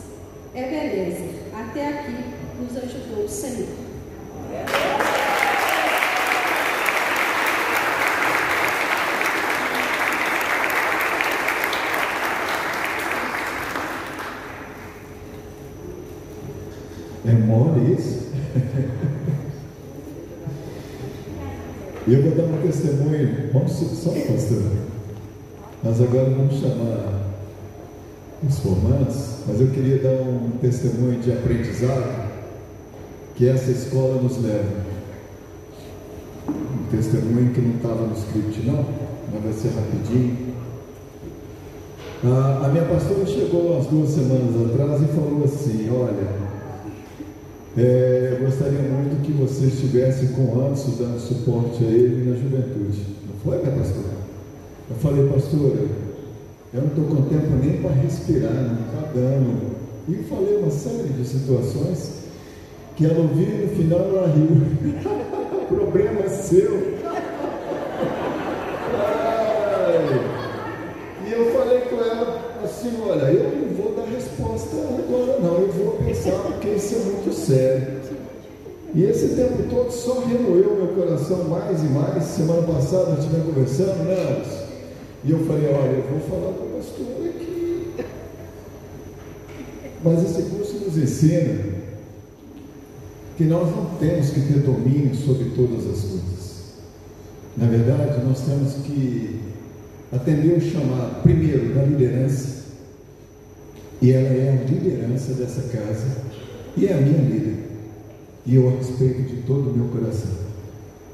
É 0.54 0.62
beleza. 0.62 1.28
Até 1.54 1.88
aqui 1.88 2.14
nos 2.58 2.74
ajudou 2.78 3.24
o 3.24 3.28
Senhor. 3.28 3.68
É 17.26 17.32
mole 17.32 17.92
isso? 17.92 18.26
E 22.06 22.14
eu 22.14 22.22
vou 22.22 22.32
dar 22.32 22.44
um 22.44 22.62
testemunho. 22.62 23.50
Vamos 23.52 23.72
só, 23.72 24.10
pastor. 24.10 24.62
Nós 25.82 26.00
agora 26.00 26.30
vamos 26.30 26.54
chamar 26.54 27.16
os 28.46 28.58
formandos, 28.60 29.38
mas 29.48 29.60
eu 29.60 29.68
queria 29.68 29.98
dar 29.98 30.22
um 30.22 30.52
testemunho 30.60 31.20
de 31.20 31.32
aprendizado 31.32 32.30
que 33.34 33.48
essa 33.48 33.70
escola 33.72 34.22
nos 34.22 34.40
leva. 34.40 34.86
Um 36.48 36.90
testemunho 36.90 37.52
que 37.52 37.60
não 37.60 37.76
estava 37.76 38.06
no 38.06 38.14
script 38.14 38.64
não, 38.64 38.86
mas 39.32 39.42
vai 39.42 39.52
ser 39.52 39.68
rapidinho. 39.76 40.54
A, 42.24 42.66
a 42.66 42.68
minha 42.68 42.84
pastora 42.84 43.26
chegou 43.26 43.72
umas 43.72 43.86
duas 43.86 44.10
semanas 44.10 44.70
atrás 44.70 45.02
e 45.02 45.06
falou 45.06 45.44
assim, 45.44 45.90
olha, 45.90 46.45
é, 47.78 48.38
gostaria 48.40 48.80
muito 48.80 49.22
que 49.22 49.32
você 49.32 49.66
estivesse 49.66 50.28
com 50.28 50.42
o 50.42 50.66
Anderson 50.66 50.92
dando 50.98 51.20
suporte 51.20 51.84
a 51.84 51.88
ele 51.88 52.30
na 52.30 52.36
juventude. 52.36 53.04
Não 53.28 53.40
foi, 53.44 53.58
minha 53.58 53.76
pastora? 53.76 54.16
Eu 54.88 54.96
falei, 54.96 55.28
pastora, 55.28 55.84
eu 56.72 56.80
não 56.80 56.88
estou 56.88 57.04
com 57.04 57.22
tempo 57.28 57.54
nem 57.62 57.82
para 57.82 57.90
respirar, 57.90 58.52
não 58.52 58.86
está 58.86 59.12
dando. 59.14 59.76
E 60.08 60.14
falei 60.24 60.56
uma 60.56 60.70
série 60.70 61.08
de 61.08 61.26
situações 61.26 62.12
que 62.96 63.04
ela 63.04 63.18
ouviu 63.18 63.46
e 63.46 63.66
no 63.66 63.68
final 63.76 64.00
ela 64.00 64.28
riu. 64.28 65.26
problema 65.68 66.28
seu. 66.28 66.96
Ai. 68.94 69.96
E 71.26 71.32
eu 71.32 71.52
falei 71.52 71.80
com 71.80 71.96
ela 71.96 72.60
assim, 72.62 72.92
olha, 73.06 73.24
eu 73.32 73.50
não 73.50 73.74
vou 73.74 73.94
dar 73.94 74.06
resposta 74.06 74.76
agora 74.76 75.25
eu 76.16 76.22
pensar 76.22 76.38
porque 76.42 76.68
isso 76.68 76.94
é 76.94 76.98
muito 76.98 77.32
sério. 77.34 77.96
E 78.94 79.04
esse 79.04 79.34
tempo 79.34 79.62
todo 79.68 79.90
só 79.90 80.20
remoeu 80.20 80.76
meu 80.76 80.88
coração 80.88 81.44
mais 81.44 81.82
e 81.82 81.86
mais. 81.86 82.24
Semana 82.24 82.62
passada 82.62 83.10
nós 83.10 83.18
estivemos 83.18 83.46
conversando, 83.46 84.04
né? 84.04 84.42
E 85.24 85.30
eu 85.30 85.44
falei, 85.44 85.66
olha, 85.66 85.90
eu 85.90 86.04
vou 86.10 86.20
falar 86.20 86.52
com 86.52 86.64
o 86.64 86.78
pastor 86.78 87.28
aqui. 87.28 87.90
Mas 90.02 90.22
esse 90.22 90.42
curso 90.50 90.84
nos 90.84 90.96
ensina 90.96 91.76
que 93.36 93.44
nós 93.44 93.68
não 93.74 93.86
temos 93.98 94.30
que 94.30 94.40
ter 94.40 94.60
domínio 94.60 95.14
sobre 95.14 95.50
todas 95.50 95.78
as 95.80 96.00
coisas. 96.02 96.46
Na 97.56 97.66
verdade, 97.66 98.24
nós 98.24 98.40
temos 98.40 98.74
que 98.84 99.40
atender 100.12 100.56
o 100.56 100.60
chamado, 100.60 101.22
primeiro, 101.22 101.74
da 101.74 101.82
liderança. 101.82 102.15
E 104.00 104.12
ela 104.12 104.28
é 104.28 104.50
a 104.50 104.70
liderança 104.70 105.32
dessa 105.32 105.62
casa 105.62 106.06
e 106.76 106.86
é 106.86 106.92
a 106.92 107.00
minha 107.00 107.18
líder. 107.18 107.56
E 108.44 108.54
eu 108.54 108.68
a 108.68 108.72
respeito 108.72 109.22
de 109.22 109.42
todo 109.42 109.70
o 109.70 109.76
meu 109.76 109.88
coração. 109.88 110.30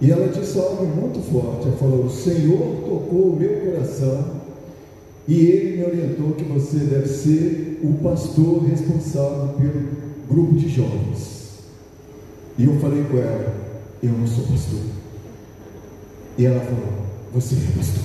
E 0.01 0.11
ela 0.11 0.29
disse 0.29 0.59
algo 0.59 0.85
muito 0.85 1.21
forte. 1.21 1.69
Ela 1.69 1.77
falou: 1.77 2.05
O 2.07 2.11
Senhor 2.11 2.59
tocou 2.59 3.33
o 3.33 3.37
meu 3.39 3.61
coração 3.61 4.43
e 5.29 5.47
Ele 5.47 5.77
me 5.77 5.85
orientou 5.85 6.33
que 6.33 6.45
você 6.45 6.79
deve 6.79 7.09
ser 7.09 7.81
o 7.83 7.95
pastor 8.03 8.65
responsável 8.65 9.55
pelo 9.55 9.89
grupo 10.29 10.55
de 10.55 10.69
jovens. 10.69 11.61
E 12.59 12.65
eu 12.65 12.79
falei 12.81 13.05
com 13.05 13.19
ela: 13.19 13.55
Eu 14.03 14.11
não 14.11 14.27
sou 14.27 14.45
pastor. 14.45 14.81
E 16.37 16.45
ela 16.45 16.61
falou: 16.61 16.93
Você 17.35 17.55
é 17.55 17.77
pastor. 17.77 18.05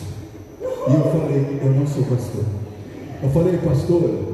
E 0.61 0.93
eu 0.93 1.03
falei: 1.11 1.59
Eu 1.63 1.71
não 1.73 1.87
sou 1.87 2.03
pastor. 2.03 2.45
Eu 3.21 3.29
falei, 3.29 3.57
pastor, 3.57 4.26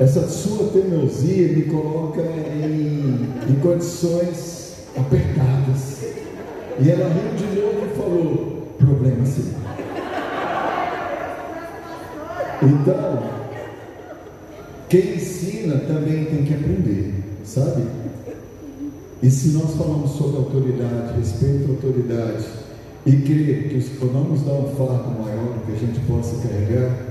essa 0.00 0.26
sua 0.28 0.68
teimosia 0.68 1.48
me 1.48 1.64
coloca 1.64 2.22
em, 2.22 3.28
em 3.50 3.54
condições 3.60 4.86
apertadas. 4.96 6.00
E 6.80 6.90
ela 6.90 7.06
riu 7.10 7.36
de 7.36 7.60
novo 7.60 7.86
e 7.86 7.96
falou: 7.96 8.66
problema 8.78 9.26
sim. 9.26 9.52
Então, 12.62 13.22
quem 14.88 15.16
ensina 15.16 15.76
também 15.80 16.24
tem 16.24 16.44
que 16.44 16.54
aprender, 16.54 17.14
sabe? 17.44 17.82
E 19.22 19.30
se 19.30 19.48
nós 19.50 19.74
falamos 19.74 20.12
sobre 20.12 20.38
autoridade, 20.38 21.18
respeito 21.18 21.66
à 21.66 21.70
autoridade, 21.72 22.46
e 23.04 23.16
crer 23.16 23.68
que 23.68 23.76
os 23.76 24.12
não 24.12 24.24
nos 24.24 24.40
um 24.40 24.76
fardo 24.76 25.10
maior 25.22 25.58
que 25.66 25.72
a 25.72 25.76
gente 25.76 26.00
possa 26.00 26.36
carregar, 26.46 27.09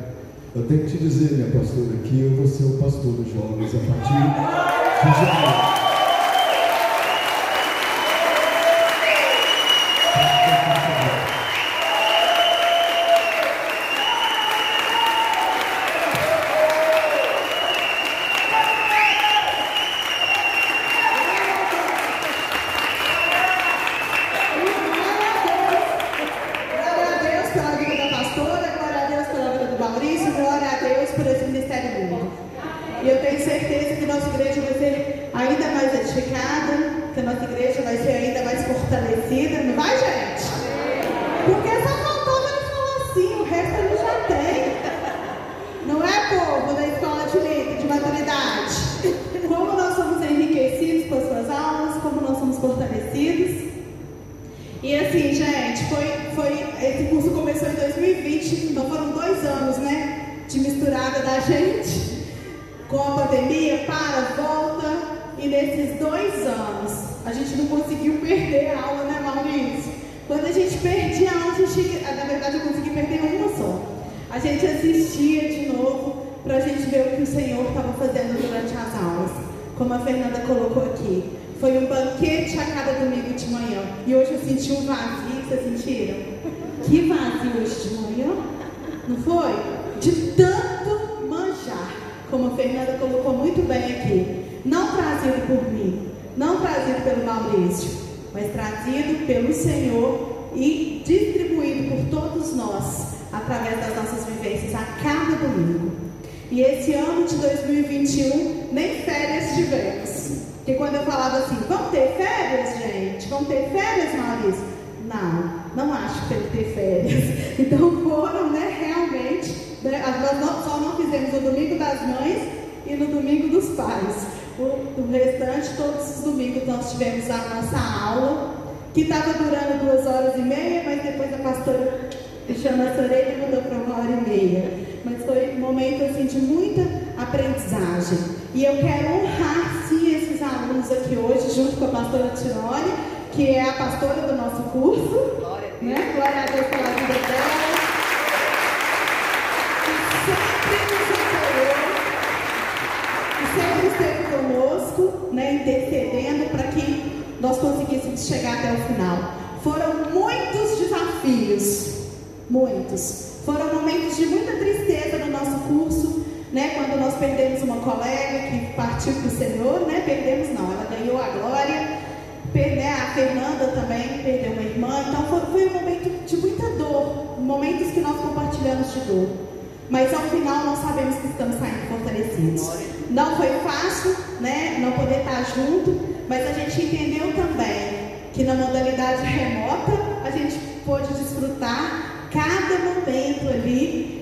eu 0.55 0.63
tenho 0.63 0.81
que 0.81 0.91
te 0.91 0.97
dizer, 0.97 1.33
minha 1.33 1.51
pastora, 1.51 1.97
que 2.03 2.21
eu 2.21 2.35
vou 2.35 2.47
ser 2.47 2.63
o 2.63 2.77
pastor 2.77 3.13
dos 3.13 3.31
jovens 3.31 3.69
a 3.75 3.79
partir 3.79 4.13
de 4.13 5.25
janeiro. 5.25 5.68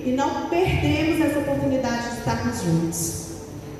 e 0.04 0.10
não 0.10 0.48
perdemos 0.48 1.20
essa 1.20 1.38
oportunidade 1.38 2.10
de 2.10 2.18
estarmos 2.18 2.62
juntos. 2.62 3.28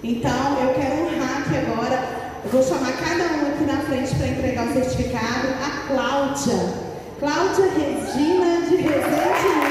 Então, 0.03 0.59
eu 0.63 0.75
quero 0.75 1.03
honrar 1.03 1.43
aqui 1.43 1.57
agora. 1.57 2.19
Eu 2.45 2.51
vou 2.51 2.63
chamar 2.63 2.93
cada 2.93 3.25
um 3.35 3.53
aqui 3.53 3.65
na 3.65 3.79
frente 3.83 4.15
para 4.15 4.29
entregar 4.29 4.69
o 4.69 4.73
certificado. 4.73 5.49
A 5.63 5.89
Cláudia. 5.89 6.89
Cláudia 7.19 7.65
Regina 7.65 8.67
de 8.69 8.77
Resende 8.77 9.68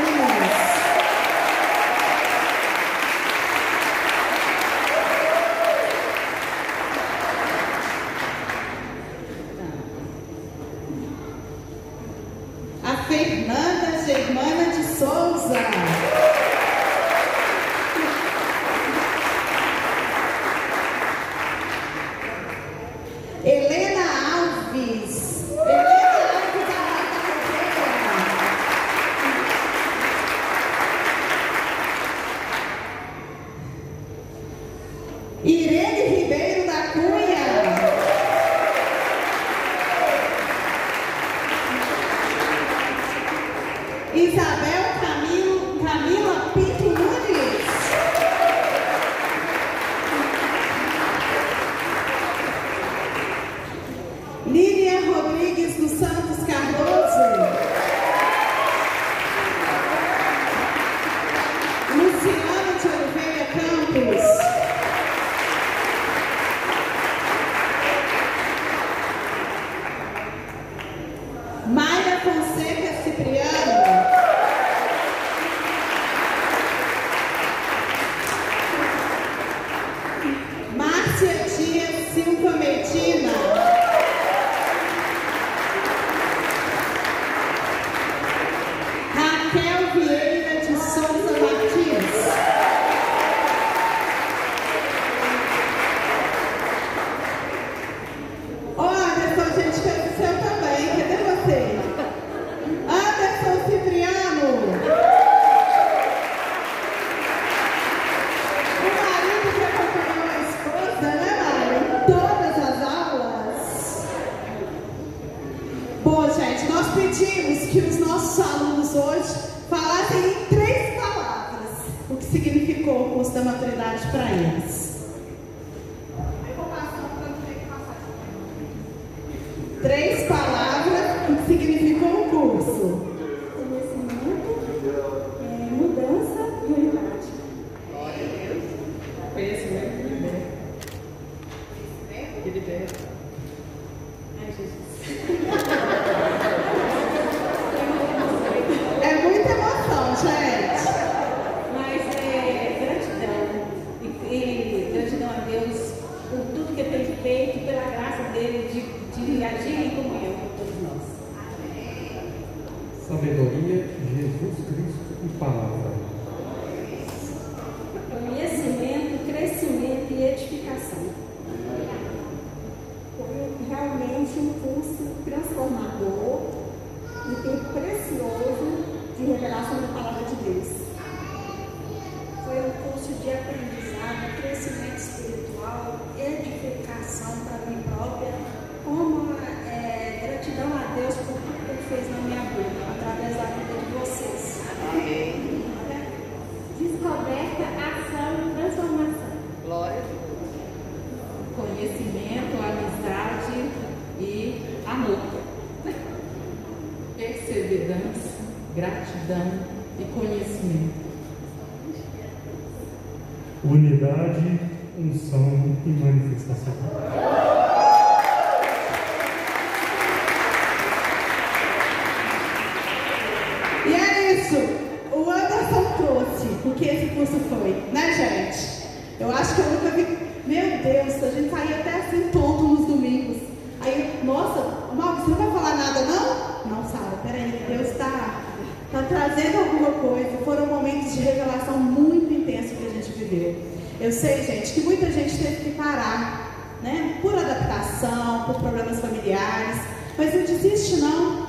Eu 243.99 244.11
sei, 244.11 244.43
gente, 244.43 244.73
que 244.73 244.81
muita 244.81 245.11
gente 245.11 245.37
teve 245.37 245.55
que 245.63 245.71
parar, 245.71 246.79
né? 246.81 247.17
Por 247.21 247.33
adaptação, 247.33 248.43
por 248.45 248.55
problemas 248.61 248.99
familiares. 248.99 249.81
Mas 250.17 250.33
não 250.33 250.41
desiste, 250.41 250.97
não. 250.97 251.47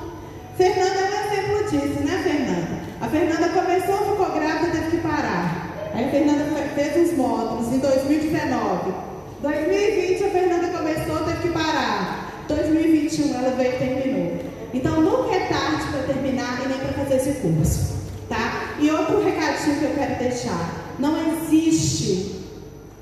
Fernanda 0.57 0.99
é 0.99 1.09
um 1.09 1.31
exemplo 1.31 1.63
disso, 1.69 2.03
né, 2.03 2.21
Fernanda? 2.23 2.79
A 3.01 3.07
Fernanda 3.07 3.49
começou, 3.49 3.97
ficou 4.11 4.31
grávida, 4.33 4.71
teve 4.71 4.91
que 4.91 4.97
parar. 4.97 5.69
Aí 5.93 6.05
a 6.05 6.11
Fernanda 6.11 6.45
fez 6.75 7.11
os 7.11 7.17
módulos 7.17 7.73
em 7.73 7.79
2019. 7.79 8.93
2020 9.41 10.23
a 10.23 10.29
Fernanda 10.29 10.67
começou, 10.67 11.25
teve 11.25 11.41
que 11.41 11.49
parar. 11.49 12.43
2021 12.47 13.33
ela 13.35 13.55
veio 13.55 13.73
e 13.73 13.77
terminou. 13.77 14.39
Então 14.73 15.01
nunca 15.01 15.35
é 15.35 15.47
tarde 15.47 15.83
para 15.91 16.13
terminar 16.13 16.61
e 16.63 16.67
nem 16.67 16.77
para 16.77 17.03
fazer 17.03 17.15
esse 17.15 17.39
curso, 17.39 17.95
tá? 18.27 18.75
E 18.79 18.89
outro 18.91 19.23
recadinho 19.23 19.79
que 19.79 19.85
eu 19.85 19.95
quero 19.95 20.19
deixar: 20.19 20.88
não 20.99 21.15
existe. 21.33 22.35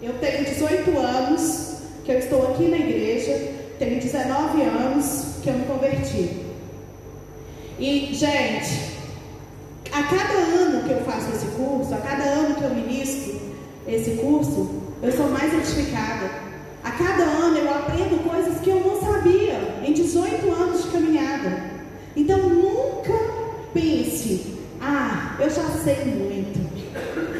Eu 0.02 0.14
tenho 0.20 0.46
18 0.46 0.98
anos 0.98 1.78
que 2.06 2.12
eu 2.12 2.20
estou 2.20 2.52
aqui 2.52 2.68
na 2.68 2.78
igreja, 2.78 3.52
tenho 3.80 4.00
19 4.00 4.62
anos 4.62 5.40
que 5.44 5.50
eu 5.50 5.54
me 5.54 5.66
converti. 5.66 6.48
E, 7.80 8.14
gente, 8.14 8.98
a 9.92 10.04
cada 10.04 10.34
ano 10.34 10.84
que 10.84 10.92
eu 10.92 11.02
faço 11.02 11.30
esse 11.32 11.48
curso, 11.48 11.94
a 11.94 11.98
cada 11.98 12.24
ano 12.24 12.56
que 12.56 12.64
eu 12.64 12.74
ministro 12.74 13.40
esse 13.88 14.12
curso, 14.12 14.82
eu 15.02 15.12
sou 15.12 15.30
mais 15.30 15.54
edificada. 15.54 16.30
A 16.84 16.92
cada 16.92 17.24
ano 17.24 17.58
eu 17.58 17.70
aprendo 17.70 18.24
coisas 18.30 18.60
que 18.62 18.70
eu 18.70 18.80
não 18.80 19.02
sabia 19.02 19.82
em 19.84 19.94
18 19.94 20.52
anos 20.52 20.84
de 20.84 20.90
caminhada. 20.90 21.72
Então 22.16 22.38
nunca 22.50 23.14
pense, 23.74 24.56
ah, 24.82 25.36
eu 25.40 25.50
já 25.50 25.64
sei 25.84 26.06
muito. 26.06 26.67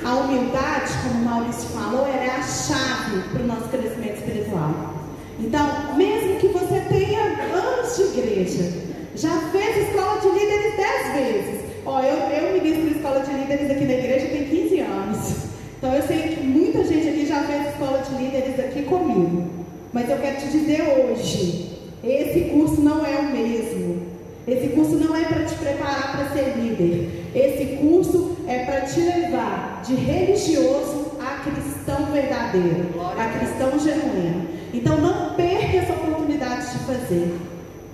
A 0.08 0.16
humildade, 0.16 0.94
como 1.04 1.26
Maurício 1.26 1.68
falou, 1.72 2.08
é 2.08 2.30
a 2.30 2.42
chave 2.42 3.28
para 3.30 3.44
o 3.44 3.46
nosso 3.46 3.68
crescimento 3.68 4.20
espiritual. 4.20 4.94
Então, 5.38 5.98
mesmo 5.98 6.40
que 6.40 6.48
você 6.48 6.80
tenha 6.88 7.24
anos 7.54 7.98
de 7.98 8.04
igreja, 8.04 8.72
já 9.18 9.38
fez 9.52 9.90
escola 9.90 10.22
de 10.22 10.30
líderes 10.30 10.78
dez 10.78 11.14
vezes. 11.14 11.62
Ó, 11.86 12.00
eu, 12.00 12.16
eu 12.30 12.54
ministro 12.54 12.88
escola 12.88 13.20
de 13.20 13.34
líderes 13.34 13.70
aqui 13.70 13.84
na 13.84 13.94
igreja 13.96 14.28
tem 14.28 14.46
15 14.46 14.80
anos. 14.80 15.36
Então 15.78 15.94
eu 15.94 16.02
sei 16.04 16.20
que 16.20 16.42
muita 16.42 16.86
gente 16.86 17.10
aqui 17.10 17.26
já 17.26 17.44
fez 17.44 17.68
escola 17.68 18.00
de 18.00 18.24
líderes 18.24 18.60
aqui 18.62 18.84
comigo. 18.84 19.50
Mas 19.92 20.10
eu 20.10 20.18
quero 20.20 20.38
te 20.38 20.48
dizer 20.48 20.84
hoje, 20.84 21.82
esse 22.02 22.52
curso 22.52 22.80
não 22.80 23.06
é 23.06 23.18
o 23.18 23.32
mesmo. 23.32 24.08
Esse 24.48 24.70
curso 24.70 24.96
não 24.96 25.14
é 25.14 25.26
para 25.26 25.44
te 25.44 25.56
preparar 25.56 26.16
para 26.16 26.30
ser 26.30 26.56
líder. 26.58 27.27
Esse 27.38 27.78
curso 27.78 28.36
é 28.48 28.66
para 28.66 28.82
te 28.82 29.00
levar 29.00 29.84
de 29.86 29.94
religioso 29.94 31.12
a 31.22 31.44
cristão 31.44 32.08
verdadeiro, 32.12 32.90
a 33.00 33.26
cristão 33.38 33.78
genuíno. 33.80 34.48
Então 34.74 34.98
não 34.98 35.36
perca 35.36 35.78
essa 35.78 35.94
oportunidade 35.94 36.72
de 36.72 36.80
fazer. 36.80 37.38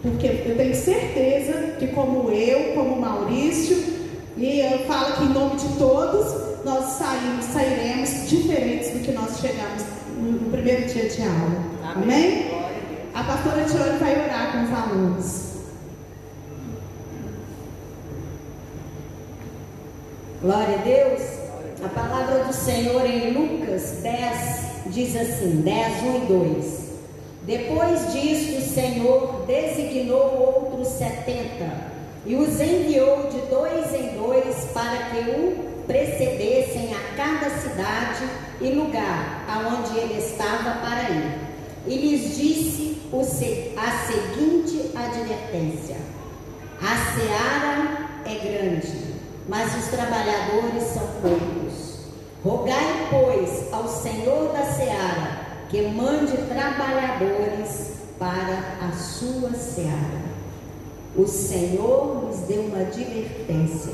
Porque 0.01 0.27
eu 0.45 0.55
tenho 0.55 0.73
certeza 0.73 1.75
que 1.77 1.87
como 1.87 2.31
eu, 2.31 2.73
como 2.73 3.01
Maurício, 3.01 3.83
e 4.37 4.61
eu 4.61 4.79
falo 4.79 5.17
que 5.17 5.23
em 5.25 5.33
nome 5.33 5.57
de 5.57 5.77
todos, 5.77 6.63
nós 6.63 6.85
saímos, 6.93 7.43
sairemos 7.45 8.29
diferentes 8.29 8.91
do 8.91 8.99
que 8.99 9.11
nós 9.11 9.39
chegamos 9.41 9.83
no 10.21 10.51
primeiro 10.51 10.85
dia 10.85 11.09
de 11.09 11.21
aula. 11.21 11.95
Amém? 11.95 12.49
Amém? 12.49 12.63
A 13.13 13.23
pastora 13.23 13.65
Tione 13.65 13.99
vai 13.99 14.23
orar 14.23 14.53
com 14.53 14.63
os 14.63 14.71
alunos. 14.71 15.52
Glória 20.43 20.75
a 20.75 20.81
Deus. 20.81 21.21
A 21.85 21.87
palavra 21.87 22.43
do 22.43 22.51
Senhor 22.51 23.05
em 23.05 23.31
Lucas 23.31 23.99
10 24.03 24.93
diz 24.93 25.15
assim: 25.15 25.61
10, 25.61 26.03
1 26.03 26.15
e 26.15 26.19
2. 26.25 26.83
Depois 27.43 28.11
disso, 28.11 28.57
o 28.57 28.73
Senhor 28.73 29.45
designou 29.47 30.67
outros 30.67 30.89
setenta 30.89 31.71
e 32.25 32.35
os 32.35 32.59
enviou 32.59 33.29
de 33.29 33.39
dois 33.49 33.93
em 33.93 34.17
dois 34.17 34.65
para 34.73 35.11
que 35.11 35.29
o 35.29 35.85
precedessem 35.87 36.93
a 36.93 37.15
cada 37.15 37.49
cidade 37.49 38.25
e 38.59 38.67
lugar 38.71 39.45
aonde 39.47 39.97
ele 39.97 40.19
estava 40.19 40.77
para 40.81 41.09
ir. 41.09 41.39
E 41.87 41.95
lhes 41.95 42.35
disse 42.35 42.97
a 43.77 43.91
seguinte 44.07 44.91
advertência: 44.93 45.95
A 46.81 47.13
seara 47.15 48.09
é 48.25 48.35
grande, 48.45 49.12
mas 49.47 49.75
os 49.75 49.85
trabalhadores 49.89 50.83
são 50.83 51.07
poucos. 51.21 51.93
Rogai, 52.43 53.07
pois, 53.09 53.71
ao 53.73 53.87
Senhor 53.87 54.51
da 54.51 54.65
seara 54.65 55.43
que 55.69 55.81
mande 55.87 56.37
trabalhadores 56.49 57.93
para 58.19 58.87
a 58.87 58.91
sua 58.91 59.51
seara. 59.53 60.21
O 61.15 61.25
Senhor 61.25 62.25
nos 62.25 62.41
deu 62.41 62.61
uma 62.61 62.81
advertência. 62.81 63.93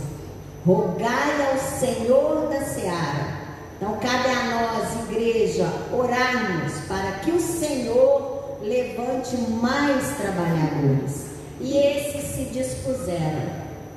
Rogai 0.66 1.50
ao 1.50 1.58
Senhor 1.58 2.50
da 2.50 2.62
seara. 2.66 3.40
Então 3.78 3.94
cabe 3.94 4.30
a 4.30 4.44
nós, 4.52 5.10
igreja, 5.10 5.72
orarmos 5.94 6.74
para 6.90 7.12
que 7.20 7.32
o 7.32 7.40
Senhor 7.40 8.58
levante 8.62 9.38
mais 9.38 10.18
trabalhadores. 10.18 11.28
E 11.62 11.78
esses 11.78 12.36
se 12.36 12.44
dispuseram, 12.46 13.54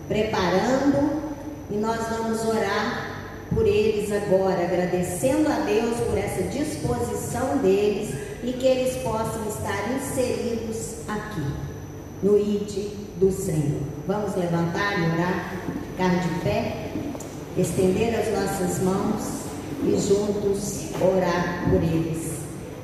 preparando, 0.06 1.31
e 1.72 1.76
nós 1.78 2.06
vamos 2.08 2.44
orar 2.44 3.12
por 3.54 3.66
eles 3.66 4.12
agora, 4.12 4.62
agradecendo 4.62 5.50
a 5.50 5.60
Deus 5.60 5.96
por 6.00 6.18
essa 6.18 6.42
disposição 6.44 7.58
deles 7.58 8.14
e 8.42 8.52
que 8.52 8.66
eles 8.66 8.96
possam 9.02 9.48
estar 9.48 9.90
inseridos 9.94 10.96
aqui, 11.08 11.46
no 12.22 12.38
ID 12.38 12.90
do 13.18 13.32
Senhor. 13.32 13.80
Vamos 14.06 14.36
levantar 14.36 14.98
e 14.98 15.12
orar, 15.12 15.54
ficar 15.90 16.20
de 16.20 16.40
pé, 16.40 16.90
estender 17.56 18.20
as 18.20 18.28
nossas 18.38 18.82
mãos 18.82 19.42
e 19.82 19.98
juntos 19.98 20.90
orar 21.00 21.70
por 21.70 21.82
eles. 21.82 22.32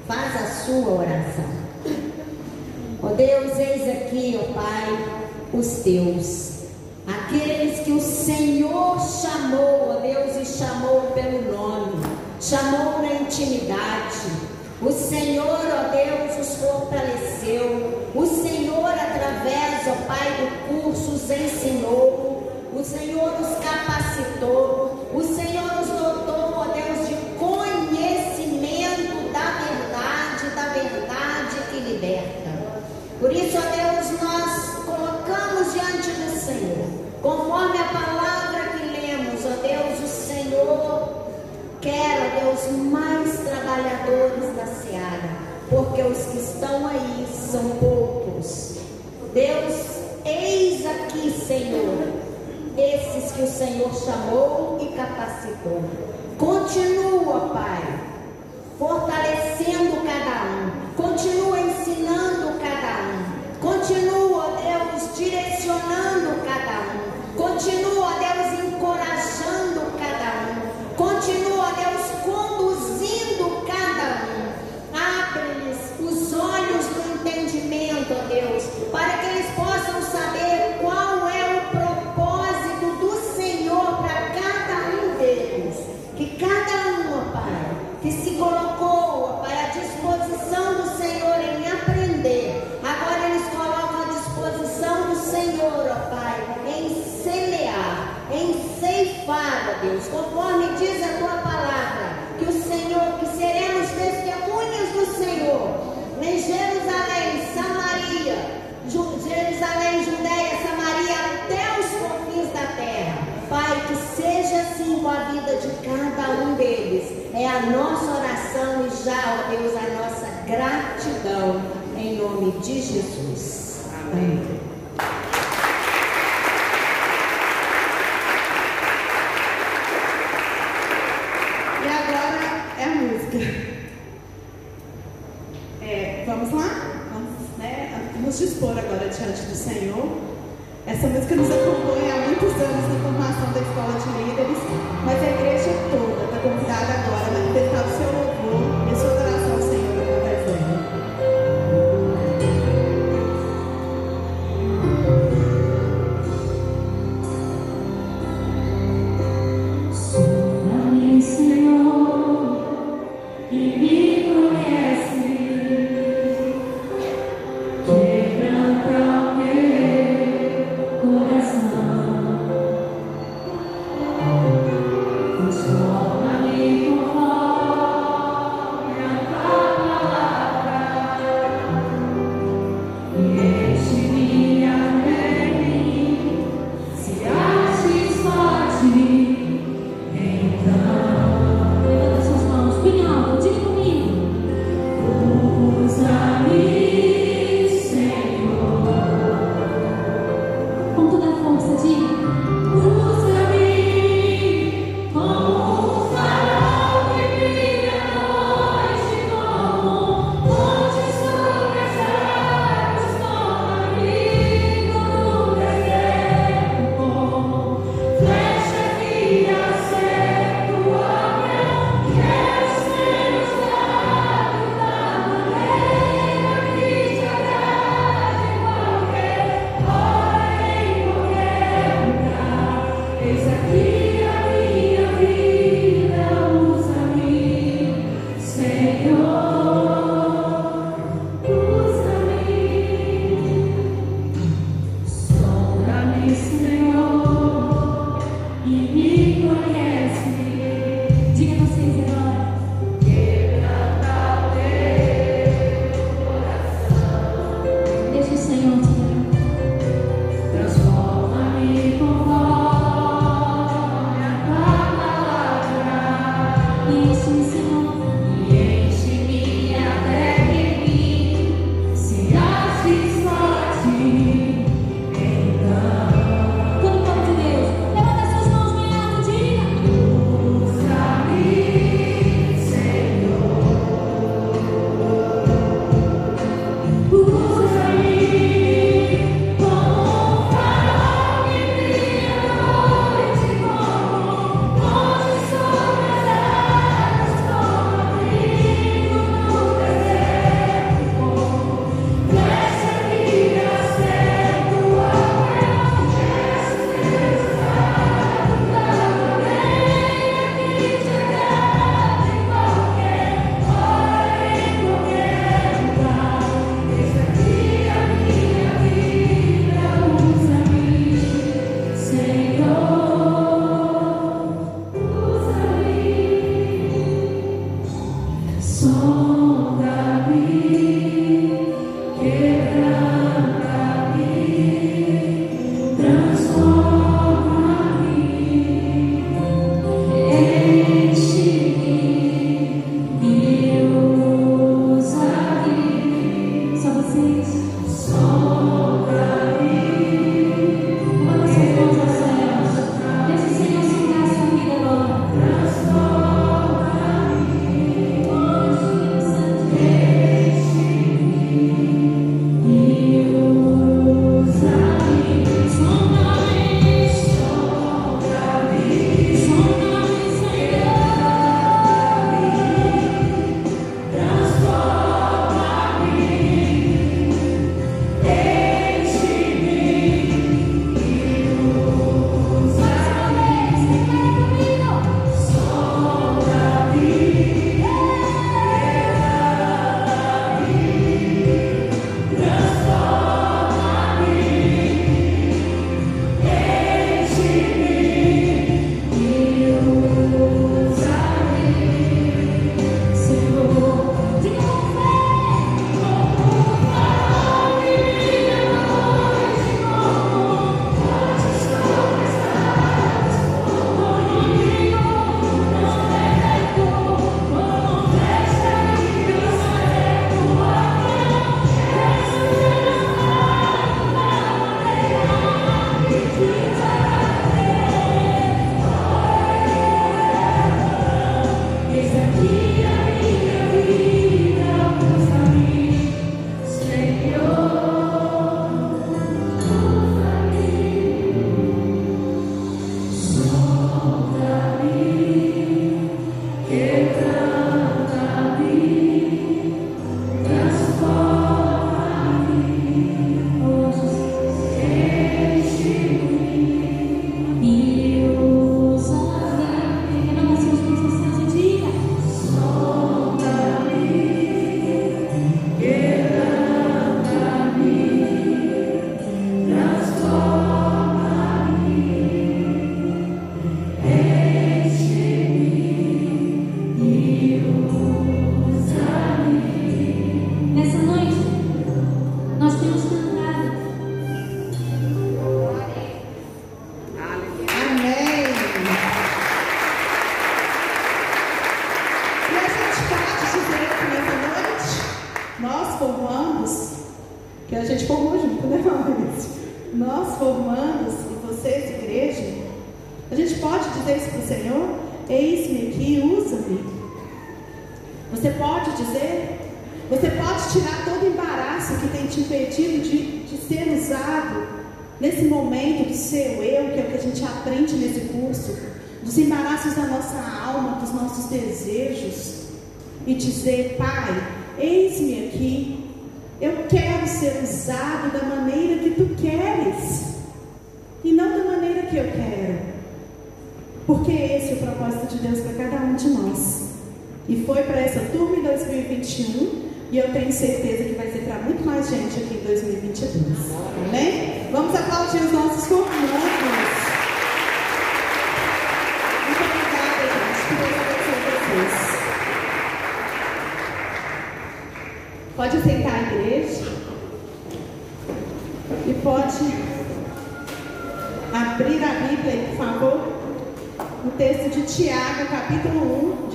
Faz 0.07 0.35
a 0.35 0.47
sua 0.65 0.93
oração. 0.95 1.59
Ó 3.03 3.09
oh 3.09 3.15
Deus, 3.15 3.59
eis 3.59 3.89
aqui, 3.89 4.39
ó 4.41 4.51
oh 4.51 4.55
Pai, 4.55 5.25
os 5.53 5.67
teus 5.83 6.58
Aqueles 7.09 7.81
que 7.81 7.93
o 7.93 8.01
Senhor 8.03 9.01
chamou, 9.01 9.97
ó 9.97 10.01
Deus, 10.01 10.37
e 10.37 10.45
chamou 10.45 11.11
pelo 11.13 11.41
nome, 11.51 12.05
chamou 12.39 13.01
na 13.01 13.15
intimidade. 13.15 14.29
O 14.83 14.93
Senhor, 14.93 15.47
ó 15.49 15.89
Deus, 15.89 16.39
os 16.39 16.57
fortaleceu. 16.57 18.11
O 18.15 18.27
Senhor, 18.27 18.91
através, 18.91 19.89
ó 19.89 19.95
Pai, 20.07 20.37
do 20.37 20.83
curso, 20.83 21.13
os 21.13 21.31
ensinou. 21.31 22.53
O 22.75 22.85
Senhor 22.85 23.33
os 23.41 23.57
capacitou. 23.65 25.09
O 25.15 25.23
Senhor 25.23 25.77
nos 25.77 25.89
dotou, 25.89 26.59
ó 26.59 26.65
Deus, 26.75 27.09
de 27.09 27.15
conhecimento 27.39 29.33
da 29.33 29.49
verdade, 29.65 30.51
da 30.55 30.69
verdade 30.75 31.57
que 31.71 31.81
liberta. 31.81 32.51
Por 33.19 33.33
isso, 33.33 33.57
ó 33.57 33.63
Deus, 33.63 34.21
nós 34.21 34.28
Conforme 37.29 37.79
a 37.79 37.85
palavra 37.85 38.71
que 38.71 38.87
lemos, 38.87 39.45
ó 39.45 39.61
Deus, 39.61 40.03
o 40.03 40.09
Senhor 40.09 41.11
quer, 41.79 42.23
ó 42.23 42.41
Deus, 42.41 42.75
mais 42.91 43.41
trabalhadores 43.41 44.57
da 44.57 44.65
seara, 44.65 45.29
porque 45.69 46.01
os 46.05 46.25
que 46.25 46.39
estão 46.39 46.87
aí 46.87 47.27
são 47.31 47.69
poucos. 47.81 48.79
Deus, 49.35 49.75
eis 50.25 50.87
aqui, 50.87 51.31
Senhor, 51.31 52.15
esses 52.79 53.33
que 53.33 53.43
o 53.43 53.47
Senhor 53.47 53.95
chamou 53.95 54.79
e 54.81 54.87
capacitou. 54.97 55.83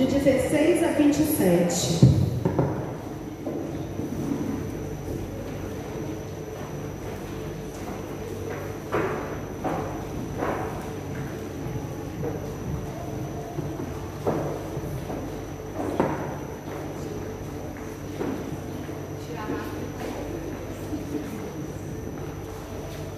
De 0.06 0.18
16 0.18 0.84
a 0.84 0.88
27. 0.88 2.14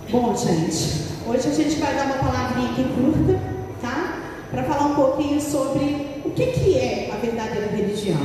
Bom, 0.08 0.36
gente, 0.36 1.02
hoje 1.26 1.48
a 1.48 1.52
gente 1.52 1.76
vai 1.76 1.94
dar 1.94 2.06
uma 2.06 2.14
palavrinha 2.14 2.70
aqui 2.70 2.84
curta, 2.84 3.40
tá? 3.82 4.22
Para 4.50 4.62
falar 4.62 4.86
um 4.86 4.94
pouquinho 4.94 5.40
sobre 5.40 6.22
o 6.24 6.30
que, 6.30 6.46
que 6.46 6.78
é 6.78 7.10
a 7.12 7.16
verdadeira 7.16 7.68
religião. 7.68 8.20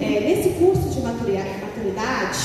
É, 0.00 0.20
nesse 0.20 0.50
curso 0.50 0.88
de 0.90 1.00
maturidade, 1.00 1.60
maturidade 1.60 2.38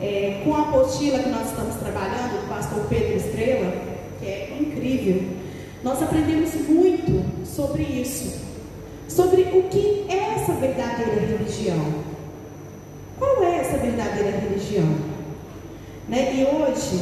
é, 0.00 0.42
com 0.44 0.54
a 0.54 0.62
apostila 0.62 1.18
que 1.18 1.28
nós 1.28 1.48
estamos 1.48 1.76
trabalhando, 1.76 2.42
do 2.42 2.48
pastor 2.48 2.86
Pedro 2.88 3.16
Estrela, 3.16 3.72
que 4.18 4.26
é 4.26 4.56
incrível, 4.60 5.22
nós 5.82 6.02
aprendemos 6.02 6.54
muito 6.68 7.46
sobre 7.46 7.82
isso. 7.82 8.40
Sobre 9.08 9.42
o 9.42 9.64
que 9.64 10.06
é 10.08 10.36
essa 10.36 10.52
verdadeira 11.02 11.38
religião. 11.38 12.02
Qual 13.18 13.42
é 13.44 13.58
essa 13.58 13.78
verdadeira 13.78 14.38
religião? 14.38 14.88
Né? 16.08 16.34
E 16.34 16.44
hoje 16.44 17.00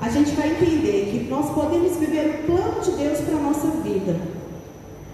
a 0.00 0.08
gente 0.08 0.30
vai 0.32 0.50
entender 0.50 1.10
que 1.10 1.28
nós 1.28 1.50
podemos 1.52 1.96
viver 1.96 2.26
o 2.28 2.46
plano 2.46 2.80
de 2.80 2.90
Deus 2.92 3.20
para 3.20 3.36
a 3.36 3.40
nossa 3.40 3.68
vida. 3.82 4.16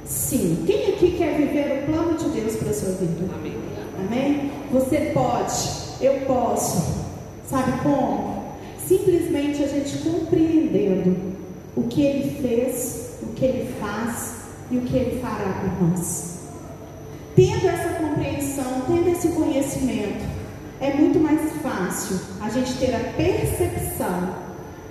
Sim. 0.04 0.64
Quem 0.66 0.94
aqui 0.94 1.12
quer 1.16 1.36
viver 1.36 1.82
o 1.82 1.92
plano 1.92 2.18
de 2.18 2.28
Deus 2.28 2.56
para 2.56 2.70
a 2.70 2.74
sua 2.74 2.92
vida? 2.92 3.24
Amém. 3.34 3.56
Amém? 3.98 4.50
Você 4.72 5.12
pode, 5.14 6.04
eu 6.04 6.26
posso. 6.26 7.04
Sabe 7.48 7.72
como? 7.82 8.44
Simplesmente 8.86 9.62
a 9.62 9.66
gente 9.66 9.98
compreendendo 9.98 11.16
o 11.74 11.84
que 11.84 12.02
Ele 12.02 12.42
fez, 12.42 13.18
o 13.22 13.26
que 13.28 13.44
Ele 13.44 13.72
faz 13.80 14.34
e 14.70 14.76
o 14.76 14.82
que 14.82 14.96
Ele 14.96 15.20
fará 15.20 15.62
por 15.78 15.88
nós. 15.88 16.23
Tendo 17.36 17.66
essa 17.66 17.94
compreensão, 17.94 18.82
tendo 18.86 19.10
esse 19.10 19.28
conhecimento, 19.28 20.24
é 20.80 20.94
muito 20.94 21.18
mais 21.18 21.40
fácil 21.62 22.20
a 22.40 22.48
gente 22.48 22.74
ter 22.74 22.94
a 22.94 23.12
percepção 23.16 24.36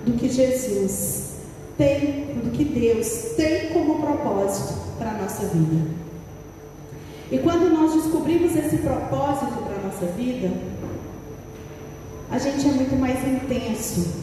do 0.04 0.12
que 0.12 0.28
Jesus 0.28 1.36
tem, 1.78 2.34
do 2.44 2.50
que 2.50 2.64
Deus 2.64 3.08
tem 3.36 3.70
como 3.72 4.00
propósito 4.00 4.74
para 4.98 5.12
a 5.12 5.14
nossa 5.14 5.46
vida. 5.46 5.90
E 7.32 7.38
quando 7.38 7.72
nós 7.72 7.94
descobrimos 7.94 8.54
esse 8.54 8.76
propósito 8.76 9.62
para 9.62 9.76
a 9.76 9.86
nossa 9.86 10.06
vida, 10.12 10.52
a 12.30 12.38
gente 12.38 12.68
é 12.68 12.72
muito 12.72 12.96
mais 12.96 13.26
intenso, 13.26 14.22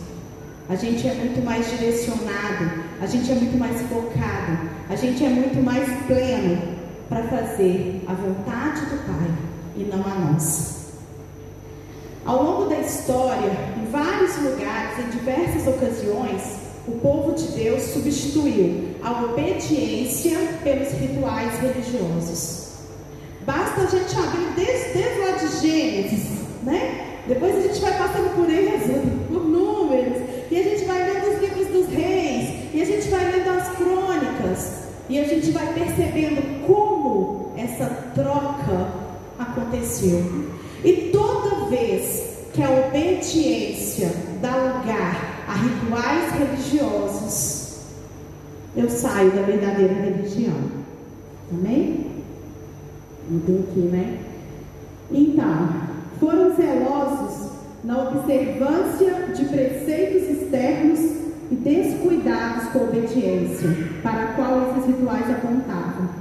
a 0.70 0.76
gente 0.76 1.08
é 1.08 1.14
muito 1.16 1.44
mais 1.44 1.68
direcionado, 1.72 2.84
a 3.02 3.08
gente 3.08 3.32
é 3.32 3.36
muito 3.36 3.58
mais 3.58 3.82
focado, 3.82 4.70
a 4.90 4.96
gente 4.96 5.26
é 5.26 5.30
muito 5.30 5.64
mais 5.64 5.88
pleno 6.06 6.81
para 7.12 7.24
fazer 7.24 8.02
a 8.08 8.14
vontade 8.14 8.86
do 8.86 9.06
Pai 9.06 9.30
e 9.76 9.84
não 9.84 10.00
a 10.00 10.32
nossa. 10.32 10.82
Ao 12.26 12.42
longo 12.42 12.70
da 12.70 12.80
história, 12.80 13.52
em 13.78 13.92
vários 13.92 14.38
lugares, 14.38 14.98
em 14.98 15.10
diversas 15.10 15.68
ocasiões, 15.68 16.42
o 16.88 16.94
povo 17.00 17.34
de 17.34 17.48
Deus 17.50 17.82
substituiu 17.82 18.96
a 19.04 19.26
obediência 19.26 20.38
pelos 20.64 20.94
rituais 20.94 21.60
religiosos. 21.60 22.76
Basta 23.46 23.82
a 23.82 23.88
gente 23.88 24.16
abrir 24.18 24.54
desde, 24.56 24.94
desde 24.94 25.20
lá 25.20 25.32
de 25.32 25.62
Gênesis, 25.62 26.30
né? 26.64 27.24
Depois 27.28 27.58
a 27.58 27.62
gente 27.62 27.82
vai 27.82 27.98
passando 27.98 28.36
por 28.36 28.50
Êxodo, 28.50 29.28
por 29.28 29.44
números, 29.44 30.18
e 30.50 30.58
a 30.58 30.64
gente 30.64 30.86
vai 30.86 31.12
lendo 31.12 31.34
os 31.34 31.42
livros 31.42 31.68
dos 31.68 31.88
reis, 31.94 32.74
e 32.74 32.82
a 32.82 32.86
gente 32.86 33.10
vai 33.10 33.32
lendo 33.32 33.50
as 33.50 33.68
crônicas, 33.76 34.82
e 35.10 35.20
a 35.20 35.26
gente 35.26 35.52
vai 35.52 35.74
percebendo 35.74 36.66
como 36.66 37.01
essa 37.82 37.90
troca 38.14 38.88
aconteceu. 39.40 40.50
E 40.84 41.10
toda 41.12 41.66
vez 41.70 42.48
que 42.54 42.62
a 42.62 42.70
obediência 42.70 44.12
dá 44.42 44.56
lugar 44.56 45.46
a 45.48 45.54
rituais 45.54 46.32
religiosos, 46.34 47.80
eu 48.76 48.90
saio 48.90 49.32
da 49.32 49.42
verdadeira 49.42 49.94
religião. 49.94 50.56
Amém? 51.52 52.08
Mudou 53.30 53.66
aqui, 53.70 53.80
né? 53.80 54.20
Então, 55.12 55.70
foram 56.20 56.56
zelosos 56.56 57.52
na 57.84 58.10
observância 58.10 59.28
de 59.36 59.46
preceitos 59.46 60.30
externos 60.30 61.00
e 61.52 61.56
descuidados 61.56 62.70
com 62.70 62.80
a 62.80 62.84
obediência, 62.84 63.70
para 64.02 64.24
a 64.24 64.34
qual 64.34 64.72
esses 64.72 64.86
rituais 64.86 65.30
apontavam. 65.30 66.21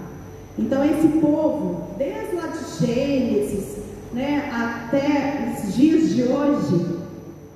Então, 0.60 0.84
esse 0.84 1.08
povo, 1.20 1.96
desde 1.96 2.36
lá 2.36 2.48
de 2.48 2.86
Gênesis, 2.86 3.78
né, 4.12 4.50
até 4.52 5.54
os 5.56 5.74
dias 5.74 6.10
de 6.10 6.24
hoje, 6.24 6.98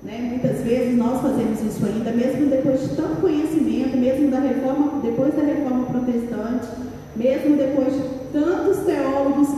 né, 0.02 0.28
muitas 0.30 0.62
vezes 0.62 0.96
nós 0.96 1.20
fazemos 1.20 1.60
isso 1.60 1.84
ainda, 1.84 2.10
mesmo 2.12 2.46
depois 2.46 2.80
de 2.80 2.96
tanto 2.96 3.20
conhecimento, 3.20 3.98
mesmo 3.98 4.30
da 4.30 4.40
reforma, 4.40 5.02
depois 5.02 5.34
da 5.34 5.42
reforma 5.42 5.84
protestante, 5.84 6.66
mesmo 7.14 7.56
depois 7.56 7.92
de 7.92 8.02
tantos 8.32 8.78
teólogos, 8.86 9.48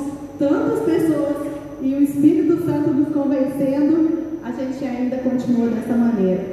tantas 0.40 0.80
pessoas 0.80 1.46
e 1.80 1.94
o 1.94 2.02
Espírito 2.02 2.66
Santo 2.66 2.90
nos 2.90 3.14
convencendo, 3.14 4.26
a 4.42 4.50
gente 4.50 4.84
ainda 4.84 5.18
continua 5.18 5.68
dessa 5.68 5.94
maneira, 5.94 6.44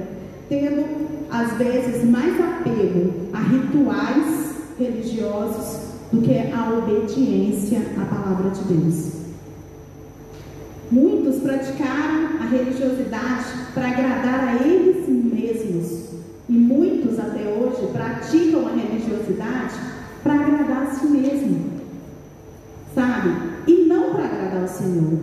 tendo 0.48 0.86
às 1.32 1.54
vezes 1.58 2.08
mais 2.08 2.40
apego 2.40 3.14
a 3.34 3.40
rituais 3.40 4.54
religiosos 4.78 5.93
do 6.14 6.22
que 6.22 6.38
a 6.38 6.70
obediência 6.70 7.82
à 8.00 8.06
palavra 8.06 8.52
de 8.52 8.64
Deus. 8.66 9.14
Muitos 10.92 11.42
praticaram 11.42 12.38
a 12.40 12.46
religiosidade 12.46 13.46
para 13.74 13.88
agradar 13.88 14.48
a 14.48 14.64
eles 14.64 15.10
mesmos. 15.10 16.04
E 16.48 16.54
muitos 16.54 17.18
até 17.18 17.42
hoje 17.50 17.88
praticam 17.92 18.68
a 18.68 18.72
religiosidade 18.72 19.74
para 20.22 20.36
agradar 20.36 20.84
a 20.84 20.92
si 20.92 21.08
mesmo. 21.08 21.82
Sabe? 22.94 23.30
E 23.66 23.86
não 23.86 24.12
para 24.12 24.26
agradar 24.26 24.64
o 24.64 24.68
Senhor. 24.68 25.18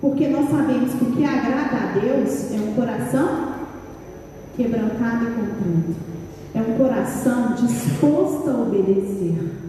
Porque 0.00 0.28
nós 0.28 0.48
sabemos 0.48 0.94
que 0.94 1.04
o 1.04 1.12
que 1.12 1.24
agrada 1.24 1.76
a 1.76 1.98
Deus 2.00 2.52
é 2.52 2.56
um 2.56 2.72
coração 2.72 3.52
quebrantado 4.56 5.26
e 5.26 5.30
contrito. 5.30 6.00
É 6.54 6.60
um 6.60 6.78
coração 6.78 7.54
disposto 7.54 8.48
a 8.48 8.62
obedecer. 8.62 9.61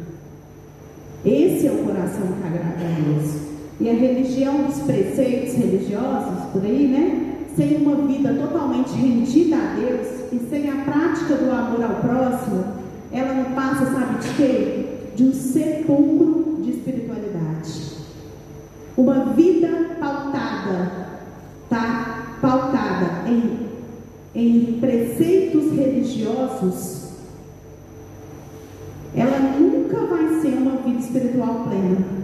Esse 1.26 1.68
é 1.68 1.72
o 1.72 1.84
coração 1.84 2.28
que 2.28 2.48
agrada 2.48 2.86
a 2.86 3.02
Deus. 3.02 3.44
E 3.80 3.90
a 3.90 3.94
religião 3.94 4.64
dos 4.64 4.80
preceitos 4.80 5.56
religiosos, 5.56 6.52
por 6.52 6.64
aí, 6.64 6.88
né? 6.88 7.34
sem 7.56 7.78
uma 7.78 7.95
vida 8.08 8.34
totalmente 8.34 8.91
rendida 8.94 9.56
a 9.56 9.76
Deus 9.76 10.08
e 10.32 10.40
sem 10.50 10.70
a 10.70 10.84
prática 10.84 11.36
do 11.36 11.52
amor 11.52 11.84
ao 11.84 11.95
próximo, 11.95 12.66
ela 13.12 13.34
não 13.34 13.52
passa, 13.54 13.86
sabe 13.86 14.20
de 14.20 14.30
quê? 14.36 14.86
De 15.16 15.24
um 15.24 15.34
sepulcro 15.34 16.58
de 16.64 16.72
espiritualidade. 16.72 17.94
Uma 18.98 19.26
vida 19.34 19.98
pautada, 20.00 20.91
tá? 21.70 22.38
Pautada 22.41 23.30
em, 23.30 23.70
em 24.36 24.80
preceitos 24.80 25.72
religiosos, 25.72 27.04
ela 29.16 29.38
nunca 29.60 29.98
vai 30.08 30.41
ser 30.41 30.58
uma 30.58 30.73
espiritual 31.14 31.65
plena. 31.68 32.23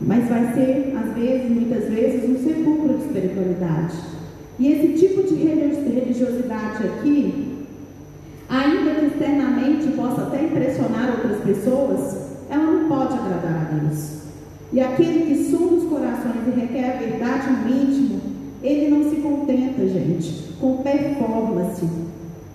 Mas 0.00 0.28
vai 0.28 0.52
ser, 0.52 0.94
às 0.96 1.14
vezes, 1.14 1.50
muitas 1.50 1.84
vezes, 1.84 2.28
um 2.28 2.44
sepulcro 2.44 2.98
de 2.98 3.04
espiritualidade. 3.06 3.96
E 4.58 4.72
esse 4.72 5.06
tipo 5.06 5.22
de 5.22 5.34
religiosidade 5.34 6.86
aqui, 6.86 7.66
ainda 8.48 8.94
que 8.94 9.06
externamente 9.06 9.88
possa 9.96 10.22
até 10.22 10.44
impressionar 10.44 11.10
outras 11.10 11.40
pessoas, 11.42 12.16
ela 12.50 12.70
não 12.70 12.88
pode 12.88 13.14
agradar 13.14 13.68
a 13.72 13.74
Deus. 13.76 14.24
E 14.72 14.80
aquele 14.80 15.26
que 15.26 15.50
sonda 15.50 15.74
os 15.74 15.84
corações 15.84 16.46
e 16.46 16.60
requer 16.60 16.94
a 16.94 16.98
verdade 16.98 17.48
no 17.50 17.68
íntimo, 17.68 18.20
ele 18.62 18.90
não 18.90 19.08
se 19.08 19.16
contenta, 19.16 19.86
gente, 19.86 20.54
com 20.60 20.78
performance. 20.78 21.88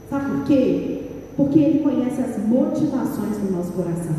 Sabe 0.09 0.31
por 0.31 0.43
quê? 0.45 1.01
Porque 1.35 1.59
ele 1.59 1.79
conhece 1.79 2.21
as 2.21 2.37
motivações 2.47 3.37
do 3.37 3.51
nosso 3.51 3.71
coração. 3.73 4.15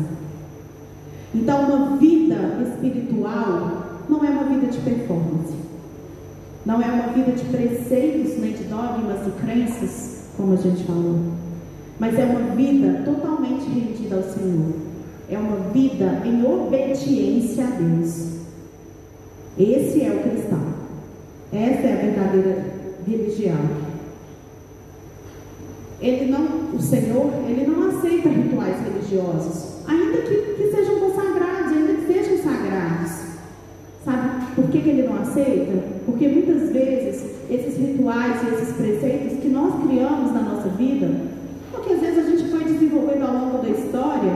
Então, 1.33 1.61
uma 1.61 1.97
vida 1.97 2.35
espiritual 2.67 4.01
não 4.09 4.23
é 4.25 4.29
uma 4.29 4.43
vida 4.43 4.67
de 4.67 4.79
performance. 4.79 5.53
Não 6.65 6.81
é 6.81 6.85
uma 6.85 7.13
vida 7.13 7.31
de 7.31 7.45
preceitos, 7.45 8.37
nem 8.37 8.53
de 8.53 8.65
dogmas 8.65 9.25
e 9.27 9.31
crenças, 9.41 10.25
como 10.37 10.53
a 10.53 10.57
gente 10.57 10.83
falou. 10.83 11.19
Mas 11.99 12.17
é 12.19 12.25
uma 12.25 12.55
vida 12.55 13.01
totalmente 13.05 13.65
rendida 13.69 14.17
ao 14.17 14.23
Senhor. 14.23 14.73
É 15.29 15.37
uma 15.37 15.57
vida 15.71 16.21
em 16.25 16.45
obediência 16.45 17.65
a 17.65 17.69
Deus. 17.69 18.41
Esse 19.57 20.03
é 20.03 20.11
o 20.11 20.29
cristão. 20.29 20.61
Essa 21.53 21.87
é 21.87 21.93
a 21.93 22.01
verdadeira 22.01 22.65
religião. 23.07 23.91
Ele 26.01 26.31
não, 26.31 26.75
o 26.75 26.81
Senhor, 26.81 27.31
ele 27.47 27.67
não 27.67 27.89
aceita 27.89 28.29
rituais 28.29 28.77
religiosos, 28.81 29.70
ainda 29.87 30.17
que, 30.17 30.35
que 30.55 30.71
sejam 30.71 30.99
consagrados, 30.99 31.71
ainda 31.71 31.93
que 31.93 32.13
sejam 32.13 32.37
sagrados. 32.37 33.11
Sabe 34.03 34.55
por 34.55 34.65
que, 34.69 34.81
que 34.81 34.89
ele 34.89 35.03
não 35.03 35.21
aceita? 35.21 35.83
Porque 36.05 36.27
muitas 36.27 36.71
vezes 36.71 37.23
esses 37.49 37.77
rituais 37.77 38.41
e 38.43 38.53
esses 38.53 38.75
preceitos 38.75 39.39
que 39.39 39.49
nós 39.49 39.73
criamos 39.83 40.33
na 40.33 40.41
nossa 40.41 40.69
vida, 40.69 41.09
porque 41.71 41.93
às 41.93 41.99
vezes 41.99 42.25
a 42.25 42.29
gente 42.29 42.49
foi 42.49 42.63
desenvolvendo 42.63 43.23
ao 43.23 43.33
longo 43.33 43.57
da 43.59 43.69
história, 43.69 44.35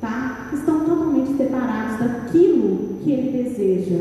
tá? 0.00 0.50
Estão 0.52 0.80
totalmente 0.80 1.36
separados 1.36 1.98
daquilo 1.98 2.98
que 3.02 3.12
ele 3.12 3.42
deseja 3.44 3.98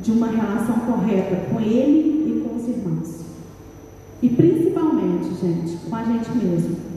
de 0.00 0.12
uma 0.12 0.28
relação 0.28 0.76
correta 0.80 1.36
com 1.50 1.60
ele 1.60 2.26
e 2.26 2.42
com 2.42 2.56
os 2.56 2.68
irmãos. 2.68 3.24
E 4.22 4.28
principalmente, 4.28 5.34
gente, 5.40 5.76
com 5.88 5.94
a 5.94 6.02
gente 6.02 6.30
mesmo. 6.36 6.87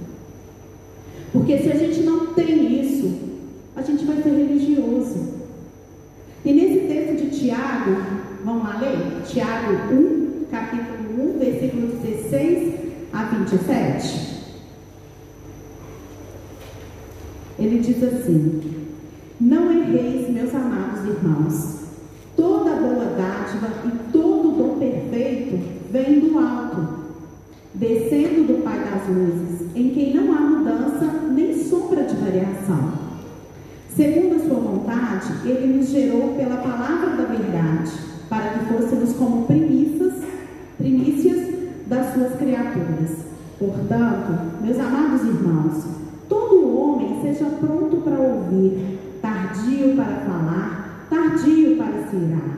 Porque 1.32 1.58
se 1.60 1.72
a 1.72 1.76
gente 1.76 2.02
não 2.02 2.28
tem 2.34 2.82
isso, 2.82 3.14
a 3.76 3.82
gente 3.82 4.04
vai 4.06 4.22
ser 4.22 4.30
religioso. 4.32 5.42
E 6.44 6.52
nesse 6.52 6.88
texto 6.88 7.24
de 7.24 7.40
Tiago, 7.40 7.96
vamos 8.44 8.64
lá 8.64 8.80
ler? 8.80 9.24
Tiago 9.26 9.94
1, 9.94 10.46
capítulo 10.52 11.36
1, 11.36 11.40
versículo 11.40 11.88
16 11.88 12.74
a 13.14 13.24
27. 13.24 14.32
Ele 17.60 17.80
diz 17.80 18.04
assim: 18.04 18.62
Não 19.40 19.72
erreis, 19.72 20.30
meus 20.30 20.54
amados 20.54 21.06
irmãos. 21.06 21.82
Toda 22.36 22.76
boa 22.76 23.06
dádiva 23.06 23.70
e 23.86 24.12
todo 24.12 24.52
dom 24.52 24.80
perfeito 24.80 25.60
vem 25.92 26.20
do 26.20 26.40
alto 26.40 27.01
descendo 27.74 28.48
do 28.48 28.64
Pai 28.64 28.80
das 28.80 29.08
luzes, 29.08 29.68
em 29.76 29.90
quem 29.90 30.14
não 30.14 30.34
há 30.34 30.42
mudança 30.42 31.06
nem 31.32 31.64
sombra 31.64 32.04
de 32.04 32.16
variação. 32.16 32.92
Segundo 33.96 34.36
a 34.36 34.40
sua 34.40 34.60
vontade, 34.60 35.28
ele 35.46 35.78
nos 35.78 35.90
gerou 35.90 36.36
pela 36.36 36.58
palavra 36.58 37.18
da 37.18 37.24
verdade, 37.26 37.92
para 38.30 38.50
que 38.50 38.66
fôssemos 38.66 39.14
como 39.14 39.46
primícias, 39.46 40.14
primícias 40.78 41.54
das 41.88 42.14
suas 42.14 42.36
criaturas. 42.36 43.32
Portanto, 43.60 44.62
meus 44.62 44.80
amados 44.80 45.22
irmãos, 45.24 45.84
todo 46.28 46.78
homem 46.78 47.22
seja 47.22 47.46
pronto 47.46 47.98
para 47.98 48.18
ouvir, 48.18 48.98
tardio 49.22 49.96
para 49.96 50.16
falar, 50.26 51.08
tardio 51.10 51.78
para 51.78 52.08
se 52.10 52.16
irar, 52.16 52.58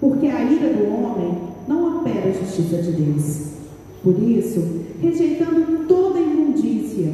porque 0.00 0.26
a 0.28 0.42
ira 0.44 0.72
do 0.74 0.88
homem 0.94 1.38
não 1.66 1.98
opera 1.98 2.28
a 2.28 2.32
justiça 2.32 2.82
de 2.82 2.92
Deus. 2.92 3.57
Por 4.02 4.16
isso, 4.22 4.84
rejeitando 5.00 5.86
toda 5.86 6.20
imundícia 6.20 7.12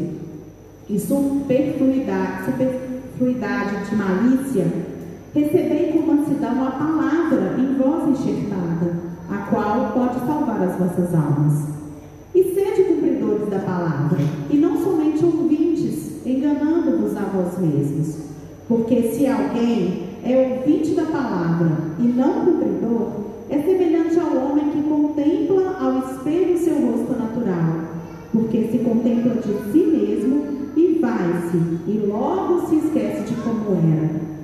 e 0.89 0.99
superfluidade, 0.99 2.45
superfluidade 2.45 3.89
de 3.89 3.97
malícia, 3.97 4.67
recebei 5.35 5.93
com 5.93 6.07
mansidão 6.07 6.67
a 6.67 6.71
palavra 6.71 7.57
em 7.59 7.75
vós 7.75 8.09
enxertada, 8.09 9.15
a 9.31 9.39
qual 9.49 9.93
pode 9.93 10.27
salvar 10.27 10.63
as 10.63 10.77
vossas 10.77 11.15
almas. 11.15 11.75
E 12.35 12.55
sede 12.55 12.85
cumpridores 12.85 13.49
da 13.49 13.61
palavra, 13.61 14.19
e 14.51 14.57
não 14.57 14.83
somente 14.83 15.25
ouvintes, 15.25 16.27
enganando-vos 16.27 17.17
a 17.17 17.23
vós 17.23 17.59
mesmos. 17.59 18.17
Porque 18.69 19.13
se 19.13 19.27
alguém 19.27 20.05
é 20.25 20.59
ouvinte 20.59 20.95
da 20.95 21.05
palavra 21.05 21.71
e 21.99 22.03
não 22.03 22.45
cumpridor, 22.45 23.24
é 23.51 23.59
semelhante 23.59 24.19
ao 24.19 24.37
homem 24.37 24.71
que 24.71 24.83
contempla 24.83 25.77
ao 25.81 25.99
espelho 25.99 26.59
seu 26.59 26.75
rosto 26.75 27.13
natural, 27.13 27.85
porque 28.33 28.69
se 28.71 28.79
contempla 28.79 29.35
de 29.35 29.73
si 29.73 29.85
mesmo 29.87 30.45
e 30.77 30.99
vai-se, 31.01 31.57
e 31.87 32.07
logo 32.07 32.67
se 32.67 32.77
esquece 32.77 33.23
de 33.23 33.35
como 33.43 33.77
era. 33.77 34.35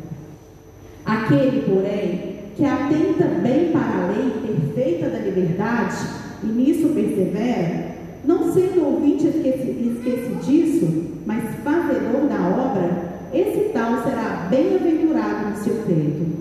Aquele, 1.05 1.63
porém, 1.63 2.31
que 2.57 2.65
atenta 2.65 3.25
bem 3.43 3.73
para 3.73 3.81
a 3.81 4.07
lei 4.09 4.31
perfeita 4.47 5.09
da 5.09 5.19
liberdade, 5.19 5.97
e 6.43 6.47
nisso 6.47 6.89
persevera, 6.89 7.97
não 8.25 8.53
sendo 8.53 8.85
ouvinte 8.85 9.27
esquecidiço, 9.27 11.11
mas 11.27 11.55
fazedor 11.65 12.27
da 12.29 12.49
obra, 12.49 13.11
esse 13.33 13.71
tal 13.73 14.03
será 14.03 14.47
bem-aventurado 14.51 15.51
no 15.51 15.57
seu 15.57 15.75
feito. 15.85 16.41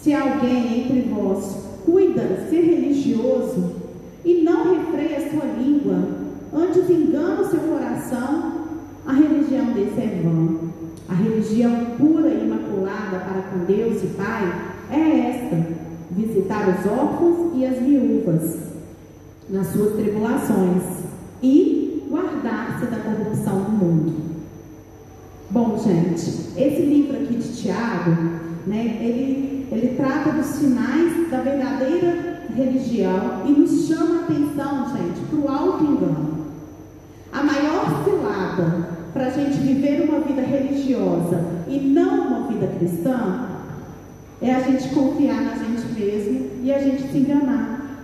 Se 0.00 0.14
alguém 0.14 0.80
entre 0.80 1.02
vós 1.02 1.59
cuida 1.84 2.46
ser 2.48 2.60
religioso 2.60 3.74
e 4.24 4.42
não 4.42 4.74
refreia 4.74 5.30
sua 5.30 5.44
língua, 5.44 5.96
antes 6.52 6.88
engana 6.90 7.40
o 7.40 7.50
seu 7.50 7.60
coração, 7.60 8.52
a 9.06 9.12
religião 9.12 9.72
desse 9.72 10.00
é 10.00 10.22
vã. 10.22 10.70
A 11.08 11.14
religião 11.14 11.96
pura 11.98 12.28
e 12.28 12.44
imaculada 12.44 13.18
para 13.18 13.42
com 13.50 13.64
Deus 13.64 14.02
e 14.02 14.06
Pai 14.08 14.72
é 14.90 15.30
esta: 15.30 15.66
visitar 16.10 16.68
os 16.68 16.86
órfãos 16.86 17.52
e 17.56 17.66
as 17.66 17.78
viúvas 17.78 18.58
nas 19.48 19.66
suas 19.68 19.94
tribulações 19.94 20.82
e 21.42 22.04
guardar-se 22.08 22.86
da 22.86 22.98
corrupção 22.98 23.62
do 23.62 23.70
mundo. 23.72 24.30
Bom, 25.50 25.76
gente, 25.78 26.20
esse 26.56 26.82
livro 26.82 27.16
aqui 27.16 27.34
de 27.34 27.56
Tiago, 27.60 28.10
né, 28.66 28.98
ele, 29.00 29.59
ele 29.70 29.94
trata 29.96 30.32
dos 30.32 30.46
sinais 30.46 31.30
da 31.30 31.40
verdadeira 31.40 32.42
religião 32.54 33.44
e 33.46 33.52
nos 33.52 33.86
chama 33.86 34.16
a 34.16 34.24
atenção, 34.24 34.86
gente, 34.96 35.20
para 35.28 35.38
o 35.38 35.48
auto-engano. 35.48 36.46
A 37.32 37.42
maior 37.44 38.04
cilada 38.04 38.88
para 39.12 39.26
a 39.26 39.30
gente 39.30 39.58
viver 39.58 40.08
uma 40.08 40.20
vida 40.20 40.42
religiosa 40.42 41.44
e 41.68 41.78
não 41.78 42.26
uma 42.26 42.48
vida 42.48 42.66
cristã 42.78 43.48
é 44.42 44.52
a 44.52 44.60
gente 44.60 44.88
confiar 44.88 45.40
na 45.40 45.54
gente 45.54 45.86
mesmo 45.92 46.50
e 46.64 46.72
a 46.72 46.78
gente 46.80 47.02
se 47.02 47.18
enganar. 47.18 48.02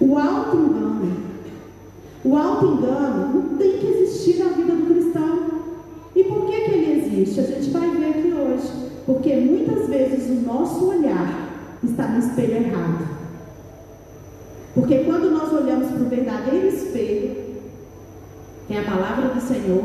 O 0.00 0.16
auto-engano, 0.16 1.12
o 2.24 2.36
auto-engano 2.36 3.34
não 3.34 3.58
tem 3.58 3.78
que 3.78 3.86
existir 3.86 4.42
na 4.42 4.50
vida 4.50 4.72
do 4.72 4.94
cristão. 4.94 5.44
E 6.16 6.24
por 6.24 6.46
que, 6.46 6.60
que 6.60 6.70
ele 6.70 7.00
existe? 7.00 7.40
A 7.40 7.42
gente 7.42 7.70
vai 7.70 7.90
ver. 7.90 8.23
Porque 9.06 9.34
muitas 9.36 9.88
vezes 9.88 10.30
o 10.30 10.46
nosso 10.46 10.88
olhar 10.88 11.50
está 11.82 12.08
no 12.08 12.18
espelho 12.18 12.56
errado. 12.56 13.14
Porque 14.74 15.04
quando 15.04 15.30
nós 15.30 15.52
olhamos 15.52 15.88
para 15.88 16.02
o 16.02 16.08
verdadeiro 16.08 16.66
espelho, 16.66 17.36
que 18.66 18.74
é 18.74 18.80
a 18.80 18.84
palavra 18.84 19.28
do 19.28 19.40
Senhor, 19.40 19.84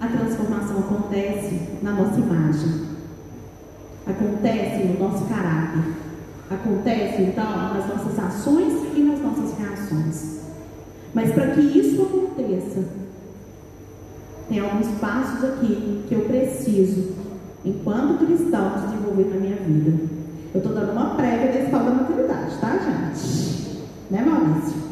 a 0.00 0.06
transformação 0.08 0.80
acontece 0.80 1.60
na 1.80 1.92
nossa 1.92 2.18
imagem, 2.18 2.88
acontece 4.04 4.84
no 4.84 4.98
nosso 4.98 5.24
caráter, 5.26 5.84
acontece 6.50 7.22
então 7.22 7.72
nas 7.72 7.86
nossas 7.86 8.18
ações 8.18 8.72
e 8.96 9.00
nas 9.00 9.20
nossas 9.20 9.56
reações. 9.56 10.40
Mas 11.14 11.32
para 11.32 11.48
que 11.52 11.60
isso 11.60 12.02
aconteça, 12.02 12.84
tem 14.48 14.58
alguns 14.58 14.88
passos 14.98 15.44
aqui 15.44 16.04
que 16.08 16.14
eu 16.14 16.22
preciso, 16.22 17.21
enquanto 17.64 18.26
cristão, 18.26 18.72
desenvolver 18.84 19.34
na 19.34 19.40
minha 19.40 19.56
vida. 19.56 19.92
Eu 20.54 20.58
estou 20.58 20.74
dando 20.74 20.92
uma 20.92 21.14
prévia 21.14 21.52
da 21.52 21.60
escola 21.60 21.84
da 21.84 21.90
maturidade, 21.90 22.58
tá, 22.60 22.78
gente? 22.78 23.82
Né, 24.10 24.24
Maurício? 24.26 24.82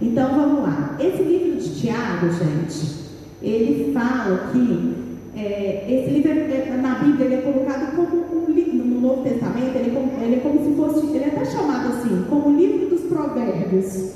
Então 0.00 0.34
vamos 0.34 0.62
lá. 0.62 0.96
Esse 1.00 1.22
livro 1.22 1.60
de 1.60 1.80
Tiago, 1.80 2.28
gente, 2.30 3.02
ele 3.42 3.92
fala 3.92 4.50
que 4.52 4.94
é, 5.34 5.86
esse 5.88 6.10
livro 6.10 6.30
é- 6.30 6.68
é- 6.68 6.78
na 6.80 6.96
Bíblia 6.96 7.24
ele 7.26 7.34
é 7.36 7.40
colocado 7.40 7.96
como 7.96 8.46
um 8.46 8.50
livro 8.52 8.76
no 8.76 9.00
Novo 9.00 9.22
Testamento, 9.22 9.76
ele 9.76 9.96
é, 9.96 10.24
ele 10.24 10.34
é 10.36 10.40
como 10.40 10.64
se 10.64 10.74
fosse, 10.76 11.06
ele 11.06 11.24
é 11.24 11.28
até 11.28 11.44
chamado 11.44 11.88
assim, 11.88 12.24
como 12.28 12.50
o 12.50 12.56
livro 12.56 12.88
dos 12.90 13.00
provérbios, 13.02 14.12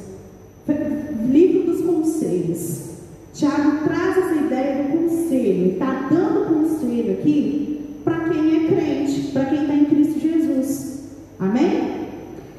livro 1.31 1.73
dos 1.73 1.83
conselhos. 1.83 2.96
Tiago 3.37 3.85
traz 3.85 4.17
essa 4.17 4.35
ideia 4.35 4.83
do 4.83 4.93
conselho, 4.97 5.73
está 5.73 6.09
dando 6.11 6.55
conselho 6.55 7.19
aqui 7.19 7.85
para 8.03 8.31
quem 8.31 8.65
é 8.65 8.67
crente, 8.67 9.31
para 9.31 9.45
quem 9.45 9.61
está 9.61 9.75
em 9.75 9.85
Cristo 9.85 10.21
Jesus. 10.21 11.03
Amém? 11.39 12.09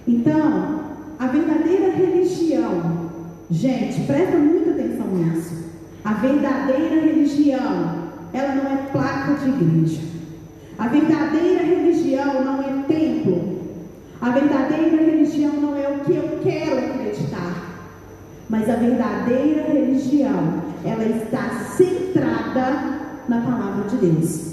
Então, 0.08 0.82
a 1.18 1.26
verdadeira 1.26 1.94
religião, 1.94 3.10
gente, 3.50 4.02
presta 4.02 4.38
muita 4.38 4.70
atenção 4.70 5.08
nisso. 5.16 5.66
A 6.06 6.14
verdadeira 6.14 7.02
religião, 7.08 8.10
ela 8.32 8.54
não 8.54 8.72
é 8.72 8.78
placa 8.92 9.34
de 9.34 9.50
igreja. 9.50 10.02
A 10.78 10.90
verdadeira 10.90 11.64
religião 11.64 12.44
não 12.44 12.62
é 12.62 12.84
templo. 12.88 13.62
A 14.22 14.30
verdadeira 14.30 14.96
religião 14.96 15.54
não 15.54 15.76
é 15.76 15.88
o 15.90 16.02
que 16.02 16.12
eu 16.12 16.40
quero 16.44 16.78
acreditar. 16.78 17.77
Mas 18.50 18.70
a 18.70 18.76
verdadeira 18.76 19.64
religião, 19.64 20.64
ela 20.86 21.04
está 21.04 21.50
centrada 21.76 22.98
na 23.28 23.42
palavra 23.42 23.90
de 23.90 23.98
Deus. 23.98 24.48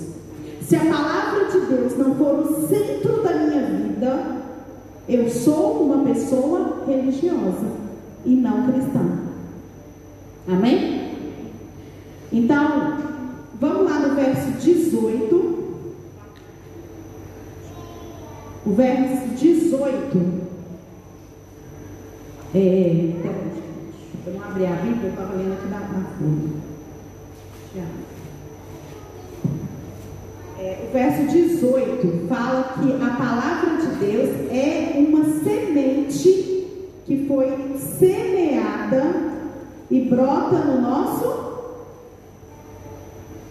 Se 0.60 0.76
a 0.76 0.84
palavra 0.84 1.44
de 1.50 1.60
Deus 1.66 1.96
não 1.98 2.14
for 2.16 2.40
o 2.40 2.66
centro 2.66 3.22
da 3.22 3.32
minha 3.34 3.66
vida, 3.66 4.44
eu 5.08 5.28
sou 5.28 5.82
uma 5.84 6.04
pessoa 6.04 6.84
religiosa 6.86 7.66
e 8.24 8.34
não 8.34 8.66
cristã. 8.66 9.18
Amém? 10.48 11.14
Então, 12.32 12.98
vamos 13.60 13.90
lá 13.90 14.00
no 14.00 14.14
verso 14.14 14.50
18. 14.60 15.54
O 18.66 18.70
verso 18.70 19.28
18. 19.36 20.44
É, 22.54 23.12
eu 24.26 24.32
não 24.32 24.42
abri 24.42 24.66
a 24.66 24.76
Bíblia, 24.76 25.04
eu 25.04 25.10
estava 25.10 25.34
lendo 25.34 25.52
aqui 25.52 25.68
na, 25.68 25.80
na 25.80 26.04
folha. 26.18 26.74
É, 30.58 30.86
o 30.88 30.92
verso 30.92 31.26
18 31.30 32.26
fala 32.28 32.74
que 32.74 32.92
a 33.02 33.10
palavra 33.16 33.76
de 33.76 33.96
Deus 33.96 34.30
é 34.50 34.94
uma 34.96 35.24
semente 35.42 36.68
que 37.04 37.26
foi 37.26 37.76
semeada 37.76 39.34
e 39.90 40.00
brota 40.08 40.56
no 40.56 40.80
nosso 40.80 41.44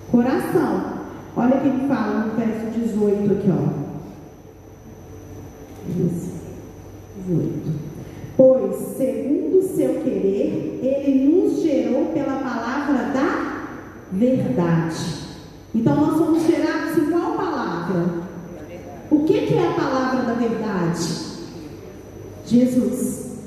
coração. 0.10 0.94
Olha 1.36 1.58
o 1.58 1.62
que 1.62 1.88
fala 1.88 2.26
no 2.26 2.36
verso 2.36 2.66
18 2.80 3.34
aqui, 3.34 3.50
ó. 3.52 3.84
Isso. 5.90 6.34
18. 7.28 7.93
Pois, 8.35 8.76
segundo 8.97 9.60
o 9.60 9.76
seu 9.76 10.01
querer, 10.01 10.80
ele 10.81 11.31
nos 11.31 11.61
gerou 11.61 12.05
pela 12.05 12.39
palavra 12.39 13.11
da 13.14 13.68
verdade. 14.11 14.95
Então, 15.76 15.95
nós 15.95 16.18
somos 16.18 16.43
gerados 16.43 16.97
em 16.97 17.11
qual 17.11 17.34
palavra? 17.34 18.05
O 19.11 19.23
que, 19.23 19.45
que 19.45 19.53
é 19.53 19.68
a 19.68 19.73
palavra 19.73 20.23
da 20.23 20.34
verdade? 20.34 21.23
Jesus. 22.45 23.39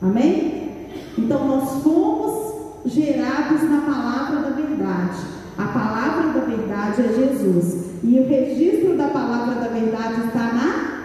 Amém? 0.00 0.88
Então, 1.16 1.46
nós 1.46 1.82
fomos 1.82 2.52
gerados 2.86 3.62
na 3.62 3.80
palavra 3.82 4.40
da 4.40 4.50
verdade. 4.50 5.18
A 5.56 5.64
palavra 5.66 6.40
da 6.40 6.46
verdade 6.46 7.02
é 7.02 7.12
Jesus. 7.12 7.92
E 8.02 8.18
o 8.18 8.28
registro 8.28 8.96
da 8.96 9.06
palavra 9.08 9.54
da 9.54 9.68
verdade 9.68 10.26
está 10.26 10.52
na 10.52 11.02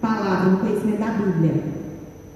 palavra, 0.00 0.50
no 0.50 0.58
conhecimento 0.58 1.00
da 1.00 1.10
Bíblia. 1.10 1.79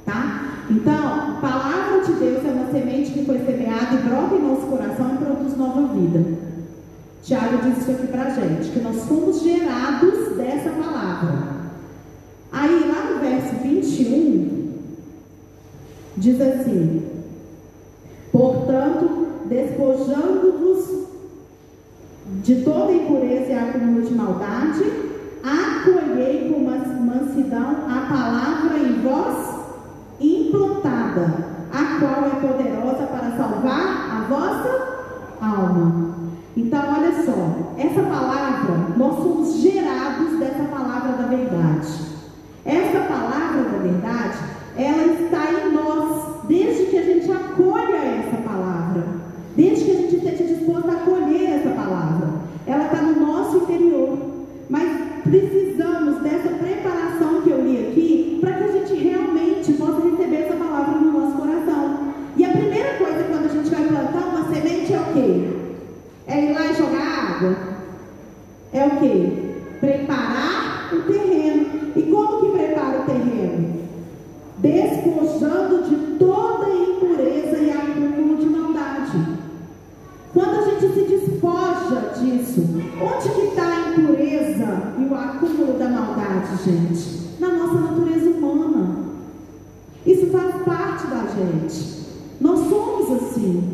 Tá? 0.04 0.64
Então, 0.70 1.40
palavra 1.40 2.00
de 2.04 2.12
Deus 2.12 2.44
é 2.44 2.48
uma 2.48 2.70
semente 2.70 3.12
que 3.12 3.24
foi 3.24 3.38
semeada 3.38 3.94
e 3.94 4.08
brota 4.08 4.34
em 4.34 4.42
nosso 4.42 4.66
coração 4.66 5.14
e 5.14 5.24
produz 5.24 5.56
nova 5.56 5.94
vida. 5.94 6.24
Tiago 7.22 7.58
diz 7.64 7.78
isso 7.78 7.90
aqui 7.90 8.06
pra 8.08 8.30
gente, 8.30 8.70
que 8.70 8.80
nós 8.80 9.02
fomos 9.04 9.42
gerados 9.42 10.36
dessa 10.36 10.70
palavra. 10.70 11.54
Aí, 12.52 12.84
lá 12.86 13.10
no 13.10 13.20
verso 13.20 13.54
21, 13.62 14.72
diz 16.16 16.40
assim: 16.40 17.02
Portanto, 18.30 19.26
despojando-vos 19.46 21.08
de 22.42 22.56
toda 22.56 22.92
impureza 22.92 23.52
e 23.52 23.58
acúmulo 23.58 24.02
de 24.02 24.14
maldade, 24.14 24.84
acolhei 25.42 26.50
com 26.50 26.60
mansidão 27.04 27.86
a 27.88 28.06
palavra 28.06 28.78
em 28.78 29.00
vós 29.02 29.53
implantada, 30.20 31.54
a 31.72 31.98
qual 31.98 32.26
é 32.26 32.46
poderosa 32.46 33.06
para 33.06 33.36
salvar 33.36 34.10
a 34.10 34.26
vossa 34.28 34.94
alma. 35.40 36.14
Então, 36.56 36.80
olha 36.96 37.12
só, 37.24 37.74
essa 37.78 38.02
palavra, 38.02 38.94
nós 38.96 39.16
somos 39.16 39.60
gerados 39.60 40.38
dessa 40.38 40.64
palavra 40.64 41.12
da 41.12 41.26
verdade. 41.26 41.88
Essa 42.64 43.00
palavra 43.00 43.64
da 43.70 43.78
verdade, 43.78 44.38
ela 44.76 45.04
está 45.14 45.52
em 45.52 45.72
nós, 45.72 46.46
desde 46.48 46.86
que 46.86 46.98
a 46.98 47.02
gente 47.02 47.30
acolha 47.30 47.96
essa 47.96 48.36
palavra, 48.48 49.04
desde 49.56 49.84
que 49.84 49.90
a 49.90 49.94
gente 49.94 50.16
esteja 50.16 50.44
disposto 50.44 50.88
a 50.88 50.94
acolher 50.94 51.58
essa 51.58 51.70
palavra. 51.70 52.28
Ela 52.66 52.84
está 52.84 53.02
no 53.02 53.26
nosso 53.26 53.56
interior. 53.58 54.34
Mas 54.68 54.88
precisamos 55.22 56.22
dessa 56.22 56.48
preparação 56.48 57.42
que 57.42 57.50
eu 57.50 57.62
li 57.62 57.88
aqui 57.88 58.38
para 58.40 58.52
que 58.52 58.64
a 58.64 58.72
gente 58.72 58.94
realmente 58.94 59.72
possa 59.74 60.00
receber 60.08 60.44
essa 60.44 60.56
palavra 60.56 60.98
no 61.00 61.12
nosso 61.12 61.36
coração. 61.36 62.14
E 62.36 62.44
a 62.44 62.50
primeira 62.50 62.94
coisa 62.98 63.24
quando 63.24 63.46
a 63.46 63.53
gente 63.64 63.70
vai 63.70 63.88
plantar 63.88 64.26
uma 64.28 64.52
semente 64.52 64.92
é 64.92 65.00
o 65.00 65.12
quê? 65.14 65.48
É 66.26 66.44
ir 66.44 66.52
lá 66.52 66.66
e 66.66 66.74
jogar 66.74 67.36
água? 67.36 67.56
É 68.72 68.86
o 68.86 68.90
quê? 69.00 69.32
Preparar 69.80 70.90
o 70.92 71.02
terreno. 71.02 71.66
E 71.96 72.02
como 72.02 72.40
que 72.40 72.58
prepara 72.58 73.00
o 73.00 73.04
terreno? 73.04 73.80
Despojando 74.58 75.82
de 75.88 76.18
toda 76.18 76.74
impureza 76.74 77.56
e 77.58 77.70
acúmulo 77.70 78.36
de 78.36 78.46
maldade. 78.46 79.38
Quando 80.34 80.58
a 80.58 80.70
gente 80.70 80.92
se 80.92 81.02
despoja 81.02 82.12
disso, 82.20 82.62
onde 83.00 83.28
que 83.30 83.46
está 83.46 83.66
a 83.66 83.90
impureza 83.90 84.92
e 84.98 85.04
o 85.04 85.14
acúmulo 85.14 85.78
da 85.78 85.88
maldade, 85.88 86.56
gente? 86.64 87.40
Na 87.40 87.48
nossa 87.48 87.80
natureza 87.80 88.30
humana. 88.30 88.96
Isso 90.04 90.26
faz 90.26 90.54
parte 90.64 91.06
da 91.06 91.26
gente. 91.28 92.04
Nós 92.40 92.68
somos 92.68 92.83
assim. 93.44 93.73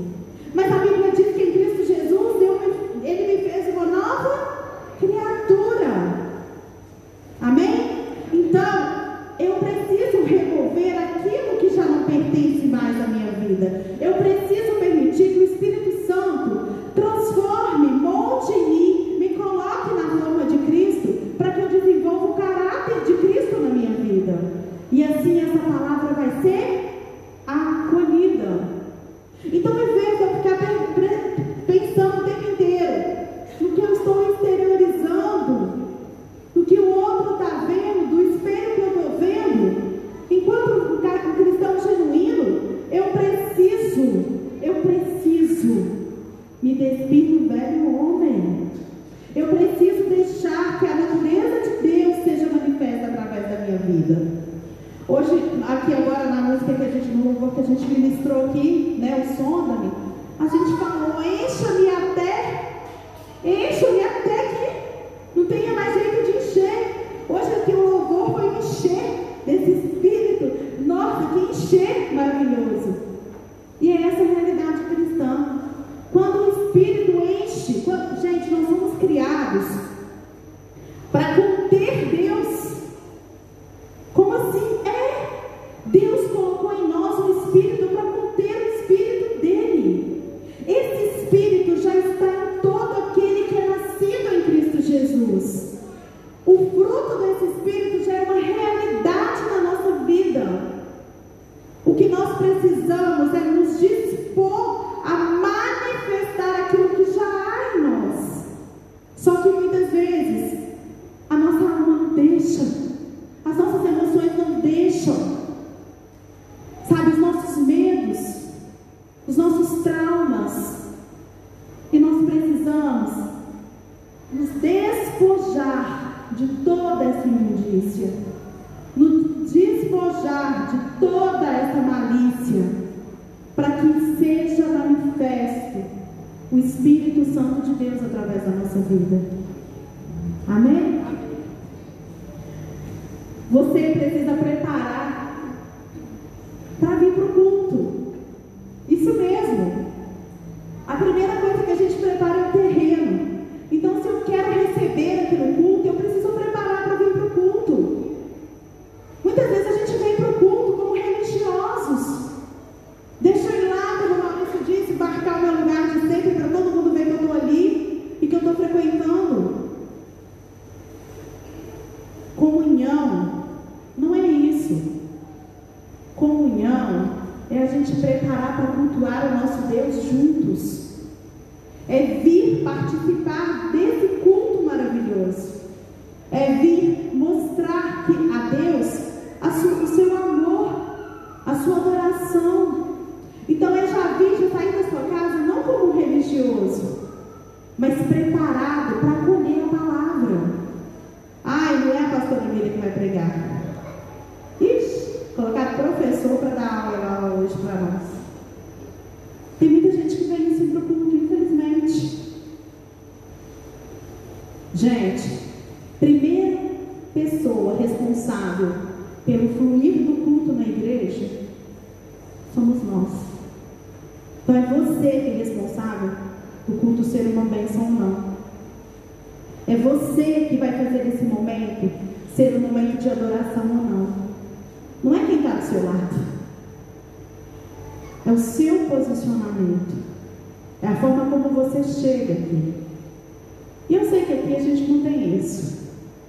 a 244.61 244.65
gente 244.65 244.91
não 244.91 245.03
tem 245.03 245.37
isso. 245.37 245.81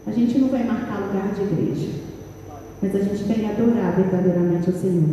A 0.08 0.12
gente 0.12 0.40
não 0.40 0.50
vai 0.50 0.64
marcar 0.64 1.00
lugar 1.00 1.34
de 1.34 1.42
igreja. 1.42 1.90
Mas 2.82 2.96
a 2.96 3.00
gente 3.00 3.24
vem 3.24 3.50
adorar 3.50 3.96
verdadeiramente 3.96 4.70
ao 4.70 4.76
Senhor. 4.76 5.10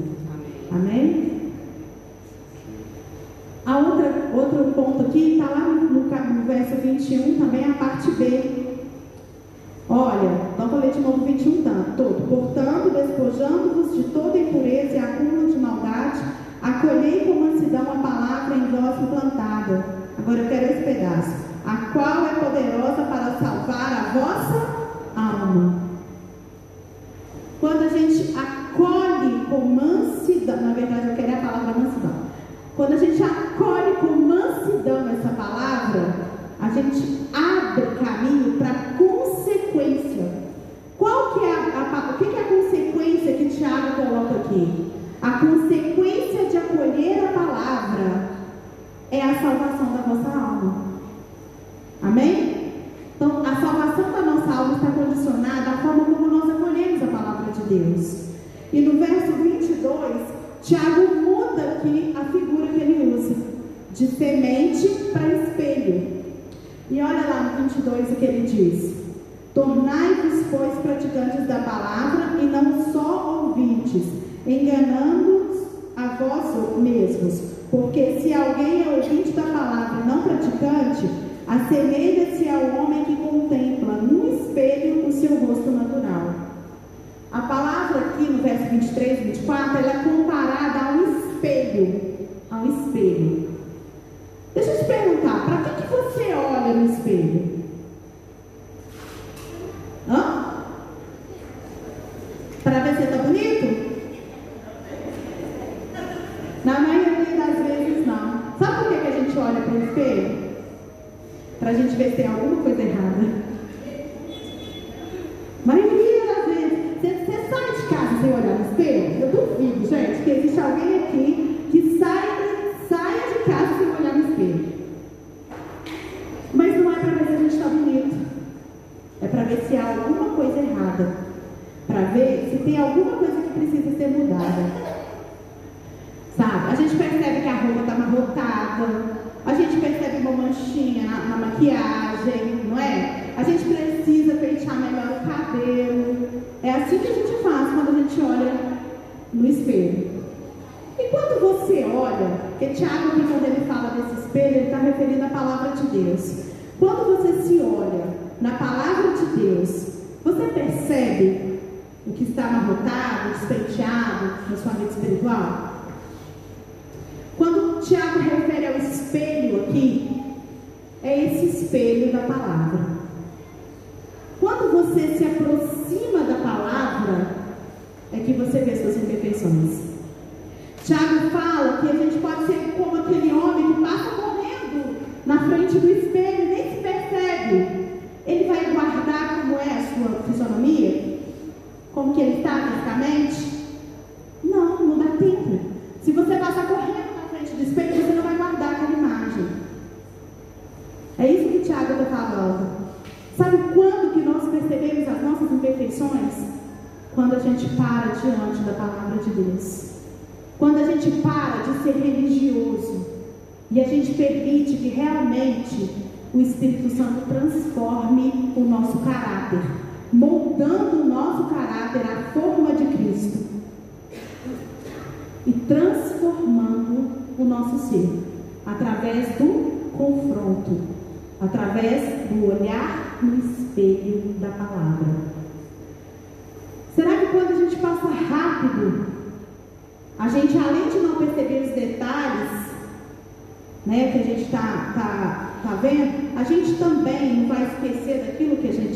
Amém? 0.73 0.93
Amém? 0.95 1.29
A 3.69 3.77
outra, 3.77 4.31
outro 4.33 4.73
ponto 4.73 5.03
aqui 5.03 5.35
está 5.35 5.51
lá 5.51 5.69
no, 5.69 5.91
no 5.91 6.47
verso 6.47 6.75
21, 6.77 7.39
também 7.39 7.65
a 7.67 7.75
parte 7.75 8.11
B. 8.13 8.69
Olha, 9.91 10.31
não 10.59 10.71
falei 10.71 10.91
de 10.91 11.01
novo 11.01 11.27
21 11.27 11.63
tanto, 11.63 11.85
tá? 11.85 11.95
todo. 11.97 12.29
Portanto, 12.29 12.91
despojando-vos 12.91 13.95
de 13.95 14.05
toda 14.05 14.39
impureza 14.39 14.95
e 14.95 14.99
acúmulo 14.99 15.53
de 15.53 15.59
maldade, 15.59 16.21
acolhei 16.63 17.27
com 17.27 17.41
mansidão 17.41 17.83
a 17.83 17.97
palavra 17.97 18.57
em 18.57 18.71
vós 18.71 19.03
implantada. 19.03 19.85
Agora 20.19 20.39
eu 20.39 20.49
quero 20.49 20.65
esse 20.73 20.85
pedaço 20.85 21.38
a 21.67 21.77
qual 21.93 22.27
é 22.27 22.35
poderosa 22.35 23.03
para 23.03 23.39
salvar 23.39 23.93
a 23.93 24.19
vossa 24.19 24.78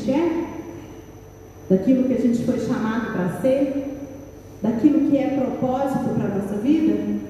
gente 0.02 0.10
é, 0.10 0.44
daquilo 1.70 2.04
que 2.04 2.14
a 2.14 2.20
gente 2.20 2.44
foi 2.44 2.58
chamado 2.58 3.12
para 3.12 3.40
ser, 3.40 3.98
daquilo 4.60 5.08
que 5.08 5.16
é 5.16 5.36
propósito 5.36 6.14
para 6.14 6.26
a 6.26 6.38
nossa 6.38 6.56
vida? 6.56 7.22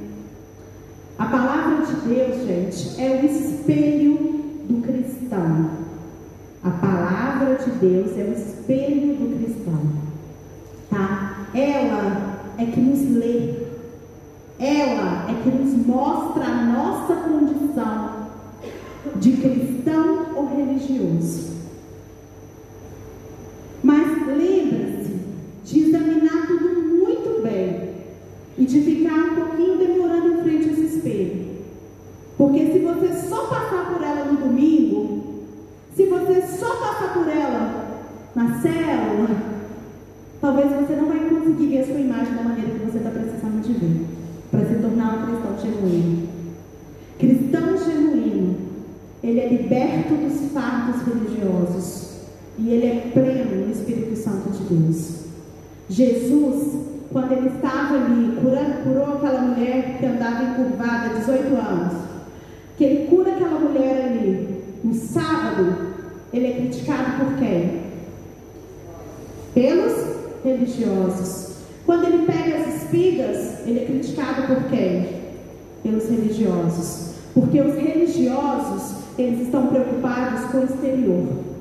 A 1.19 1.27
palavra 1.27 1.87
de 1.87 1.95
Deus, 2.09 2.47
gente, 2.47 3.01
é 3.01 3.21
o 3.21 3.27
espelho 3.27 4.15
do 4.69 4.83
cristão. 4.83 5.71
A 6.65 6.71
palavra 6.71 7.57
de 7.57 7.71
Deus 7.73 8.17
é 8.17 8.25
o 8.25 8.33
espelho 8.33 9.15
do 9.17 9.37
cristão. 9.37 9.83
Tá? 10.91 11.49
Ela 11.55 12.55
é 12.59 12.65
que 12.67 12.81
nos 12.81 13.17
lê. 13.17 13.63
Ela 14.59 15.29
é 15.29 15.43
que 15.43 15.51
nos 15.51 15.87
mostra 15.87 16.45
a 16.45 16.65
nossa 16.65 17.15
condição 17.17 18.13
de 19.17 19.33
cristão 19.33 20.29
ou 20.37 20.49
religioso. 20.57 21.53
Mas 23.83 24.27
lembre-se 24.29 25.13
de 25.65 25.81
examinar 25.81 26.47
tudo 26.47 26.83
muito 26.83 27.43
bem 27.43 27.91
e 28.57 28.65
de 28.65 28.81
ficar 28.81 29.15
um 29.15 29.35
pouquinho 29.35 29.79
demorando 29.79 30.29
em 30.29 30.43
frente 30.43 30.69
a 30.69 30.73
esse 30.73 30.97
espelho. 30.97 31.47
Porque 32.39 32.73
se 32.73 32.79
você 32.79 33.29
só 33.29 33.47
passar 33.47 33.93
por 33.93 34.03
ela 34.03 34.25
no 34.27 34.39
domingo, 34.39 35.25
se 35.97 36.07
você 36.07 36.43
só 36.43 36.77
passar 36.77 37.13
por 37.13 37.29
ela 37.29 38.01
na 38.37 38.61
célula, 38.61 39.37
talvez 40.41 40.71
você 40.71 40.95
não 40.95 41.09
vai 41.09 41.19
conseguir 41.29 41.67
ver 41.67 41.81
a 41.81 41.87
sua 41.87 42.01
imagem 42.01 42.35
da 42.35 42.43
maneira 42.43 42.71
que 42.71 42.85
você 42.87 42.99
está 42.99 43.11
precisando 43.11 43.63
de 43.63 43.73
ver, 43.73 44.07
para 44.51 44.65
se 44.65 44.75
tornar 44.77 45.19
um 45.19 45.27
cristão 45.27 45.59
genuíno. 45.59 46.29
Cristão 47.19 47.79
genuíno, 47.79 48.57
ele 49.25 49.41
é 49.41 49.49
liberto 49.49 50.15
dos 50.15 50.53
fardos 50.53 51.03
religiosos 51.03 52.13
e 52.59 52.71
ele 52.71 52.87
é 52.87 53.11
pleno 53.13 53.67
no 53.67 53.73
Espírito 53.73 54.17
Santo 54.17 54.51
de 54.51 54.75
Deus. 54.75 55.23
Jesus, 55.89 56.75
quando 57.13 57.33
ele 57.33 57.49
estava 57.49 57.97
ali 57.97 58.37
curando, 58.41 58.83
curou 58.85 59.17
aquela 59.17 59.41
mulher 59.43 59.99
que 59.99 60.07
andava 60.07 60.45
encurvada 60.45 61.11
há 61.11 61.19
18 61.19 61.55
anos, 61.55 61.93
que 62.77 62.85
ele 62.85 63.07
cura 63.09 63.33
aquela 63.33 63.59
mulher 63.59 64.07
ali 64.07 64.63
no 64.85 64.95
sábado, 64.95 65.93
ele 66.33 66.47
é 66.47 66.53
criticado 66.53 67.25
por 67.25 67.39
quem? 67.39 67.83
Pelos 69.55 69.93
religiosos. 70.45 71.53
Quando 71.85 72.05
ele 72.05 72.27
pega 72.27 72.57
as 72.57 72.83
espigas, 72.83 73.67
ele 73.67 73.81
é 73.81 73.85
criticado 73.85 74.47
por 74.47 74.65
quem? 74.71 75.09
Pelos 75.83 76.09
religiosos. 76.09 77.13
Porque 77.35 77.61
os 77.61 77.75
religiosos, 77.75 78.95
eles 79.19 79.43
estão 79.43 79.67
preocupados 79.67 80.51
com 80.51 80.59
o 80.59 80.65
exterior. 80.65 81.52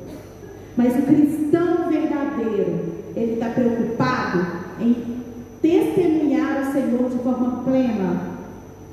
Mas 0.78 0.98
o 0.98 1.02
cristão 1.02 1.90
verdadeiro, 1.90 2.80
ele 3.16 3.34
está 3.34 3.50
preocupado 3.50 4.46
em 4.80 4.96
testemunhar 5.62 6.62
o 6.62 6.72
Senhor 6.72 7.10
de 7.10 7.18
forma 7.20 7.64
plena, 7.64 8.22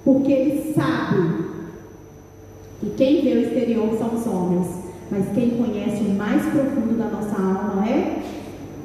porque 0.04 0.32
ele 0.32 0.74
sabe 0.74 1.44
que 2.80 2.90
quem 2.90 3.22
vê 3.22 3.32
o 3.32 3.40
exterior 3.40 3.96
são 3.98 4.14
os 4.14 4.26
homens, 4.26 4.66
mas 5.10 5.28
quem 5.34 5.50
conhece 5.50 6.02
o 6.02 6.14
mais 6.14 6.42
profundo 6.46 6.98
da 6.98 7.06
nossa 7.06 7.36
alma 7.40 7.88
é 7.88 8.22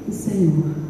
o 0.07 0.11
Senhor. 0.11 0.83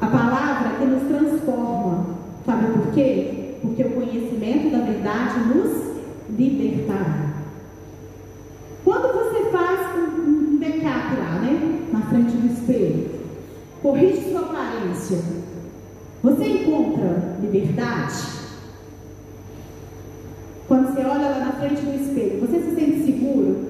A 0.00 0.06
palavra 0.06 0.78
que 0.78 0.84
nos 0.84 1.02
transforma, 1.04 2.06
sabe 2.44 2.72
por 2.72 2.92
quê? 2.92 3.56
Porque 3.62 3.82
o 3.84 3.92
conhecimento 3.92 4.70
da 4.70 4.84
verdade 4.84 5.38
nos 5.48 5.96
libertará. 6.36 7.31
Quando 8.84 9.12
você 9.12 9.50
faz 9.50 9.96
um, 9.96 10.54
um 10.54 10.58
backup 10.58 11.16
lá, 11.16 11.40
né? 11.40 11.88
Na 11.92 12.00
frente 12.02 12.32
do 12.32 12.52
espelho, 12.52 13.10
corrige 13.80 14.30
sua 14.30 14.40
aparência, 14.40 15.18
você 16.22 16.44
encontra 16.48 17.36
liberdade? 17.40 18.32
Quando 20.66 20.94
você 20.94 21.00
olha 21.00 21.28
lá 21.28 21.38
na 21.40 21.52
frente 21.52 21.82
do 21.82 21.94
espelho, 21.94 22.40
você 22.40 22.60
se 22.60 22.74
sente 22.74 23.04
seguro? 23.04 23.60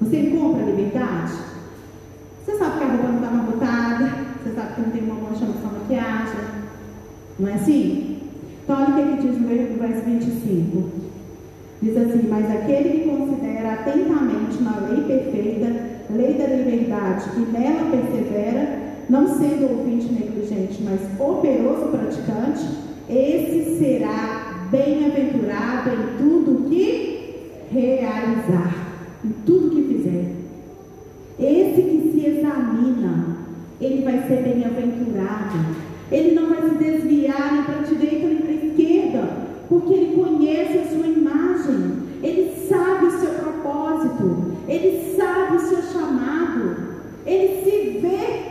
Você 0.00 0.20
encontra 0.20 0.64
liberdade? 0.64 1.32
Você 2.44 2.56
sabe 2.56 2.78
que 2.78 2.84
a 2.84 2.88
roupa 2.88 3.08
não 3.08 3.16
está 3.16 3.28
amarrotada, 3.28 4.10
você 4.42 4.54
sabe 4.54 4.74
que 4.74 4.80
não 4.80 4.90
tem 4.90 5.02
uma 5.02 5.14
mancha 5.14 5.46
na 5.46 5.60
sua 5.60 5.78
maquiagem. 5.78 6.40
Não 7.38 7.48
é 7.48 7.54
assim? 7.54 8.20
Então, 8.62 8.76
olha 8.76 8.88
o 8.88 8.94
que 8.94 9.00
ele 9.00 9.22
diz 9.22 9.40
no 9.40 9.78
verso 9.78 10.04
25. 10.04 11.05
Diz 11.82 11.96
assim: 11.96 12.26
Mas 12.28 12.50
aquele 12.50 13.00
que 13.00 13.08
considera 13.08 13.74
atentamente 13.74 14.62
na 14.62 14.78
lei 14.88 15.04
perfeita, 15.04 15.66
lei 16.10 16.34
da 16.34 16.46
liberdade, 16.46 17.30
e 17.36 17.40
nela 17.52 17.90
persevera, 17.90 18.78
não 19.08 19.26
sendo 19.26 19.70
ouvinte 19.70 20.12
negligente, 20.12 20.82
mas 20.82 21.00
operoso 21.20 21.88
praticante, 21.88 22.66
esse 23.08 23.78
será 23.78 24.68
bem-aventurado 24.70 25.90
em 25.90 26.18
tudo 26.18 26.68
que 26.68 27.16
realizar, 27.70 28.74
em 29.24 29.30
tudo 29.44 29.70
que 29.70 29.94
fizer. 29.94 30.32
Esse 31.38 31.82
que 31.82 32.10
se 32.12 32.26
examina, 32.26 33.36
ele 33.80 34.02
vai 34.02 34.26
ser 34.26 34.42
bem-aventurado. 34.42 35.86
Ele 36.10 36.34
não 36.34 36.48
vai 36.48 36.68
se 36.68 36.76
desviar 36.76 37.52
nem 37.52 37.64
para 37.64 37.80
a 37.80 37.82
direita 37.82 38.26
nem 38.28 38.36
para 38.36 38.50
a 38.50 38.54
esquerda 38.54 39.05
porque 39.68 39.92
Ele 39.92 40.22
conhece 40.22 40.78
a 40.78 40.86
sua 40.86 41.06
imagem, 41.06 41.98
Ele 42.22 42.52
sabe 42.68 43.06
o 43.06 43.18
seu 43.18 43.30
propósito, 43.30 44.52
Ele 44.68 45.14
sabe 45.16 45.56
o 45.56 45.60
seu 45.60 45.82
chamado, 45.82 46.76
Ele 47.24 47.64
se 47.64 47.98
vê 48.00 48.45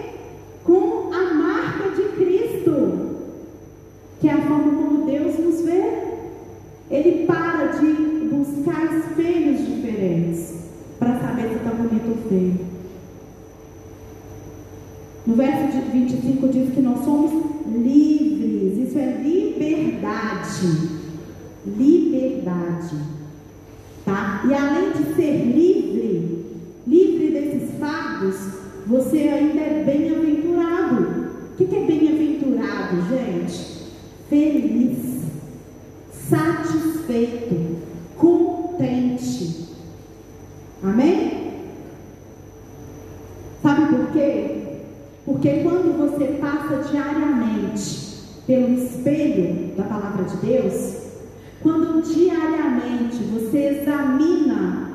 examina 53.85 54.89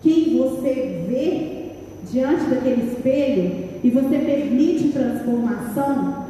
quem 0.00 0.38
você 0.38 1.04
vê 1.08 1.72
diante 2.10 2.44
daquele 2.48 2.92
espelho 2.92 3.68
e 3.82 3.90
você 3.90 4.18
permite 4.18 4.92
transformação, 4.92 6.26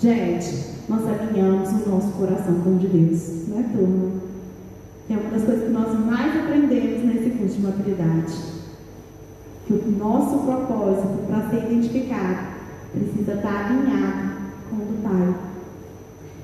gente, 0.00 0.70
nós 0.88 1.02
alinhamos 1.06 1.68
o 1.70 1.88
nosso 1.90 2.12
coração 2.12 2.60
com 2.62 2.76
o 2.76 2.78
de 2.78 2.88
Deus, 2.88 3.48
não 3.48 3.60
é 3.60 3.62
turma? 3.64 4.10
É 5.10 5.14
uma 5.14 5.30
das 5.30 5.44
coisas 5.44 5.64
que 5.64 5.70
nós 5.70 6.06
mais 6.06 6.36
aprendemos 6.36 7.04
nesse 7.04 7.30
curso 7.30 7.56
de 7.56 7.62
maturidade. 7.62 8.32
Que 9.66 9.72
o 9.74 9.90
nosso 9.98 10.38
propósito 10.38 11.26
para 11.26 11.50
ser 11.50 11.70
identificado 11.70 12.46
precisa 12.92 13.34
estar 13.34 13.66
alinhado 13.66 14.30
com 14.68 14.76
o 14.76 14.86
do 14.86 15.02
Pai. 15.02 15.34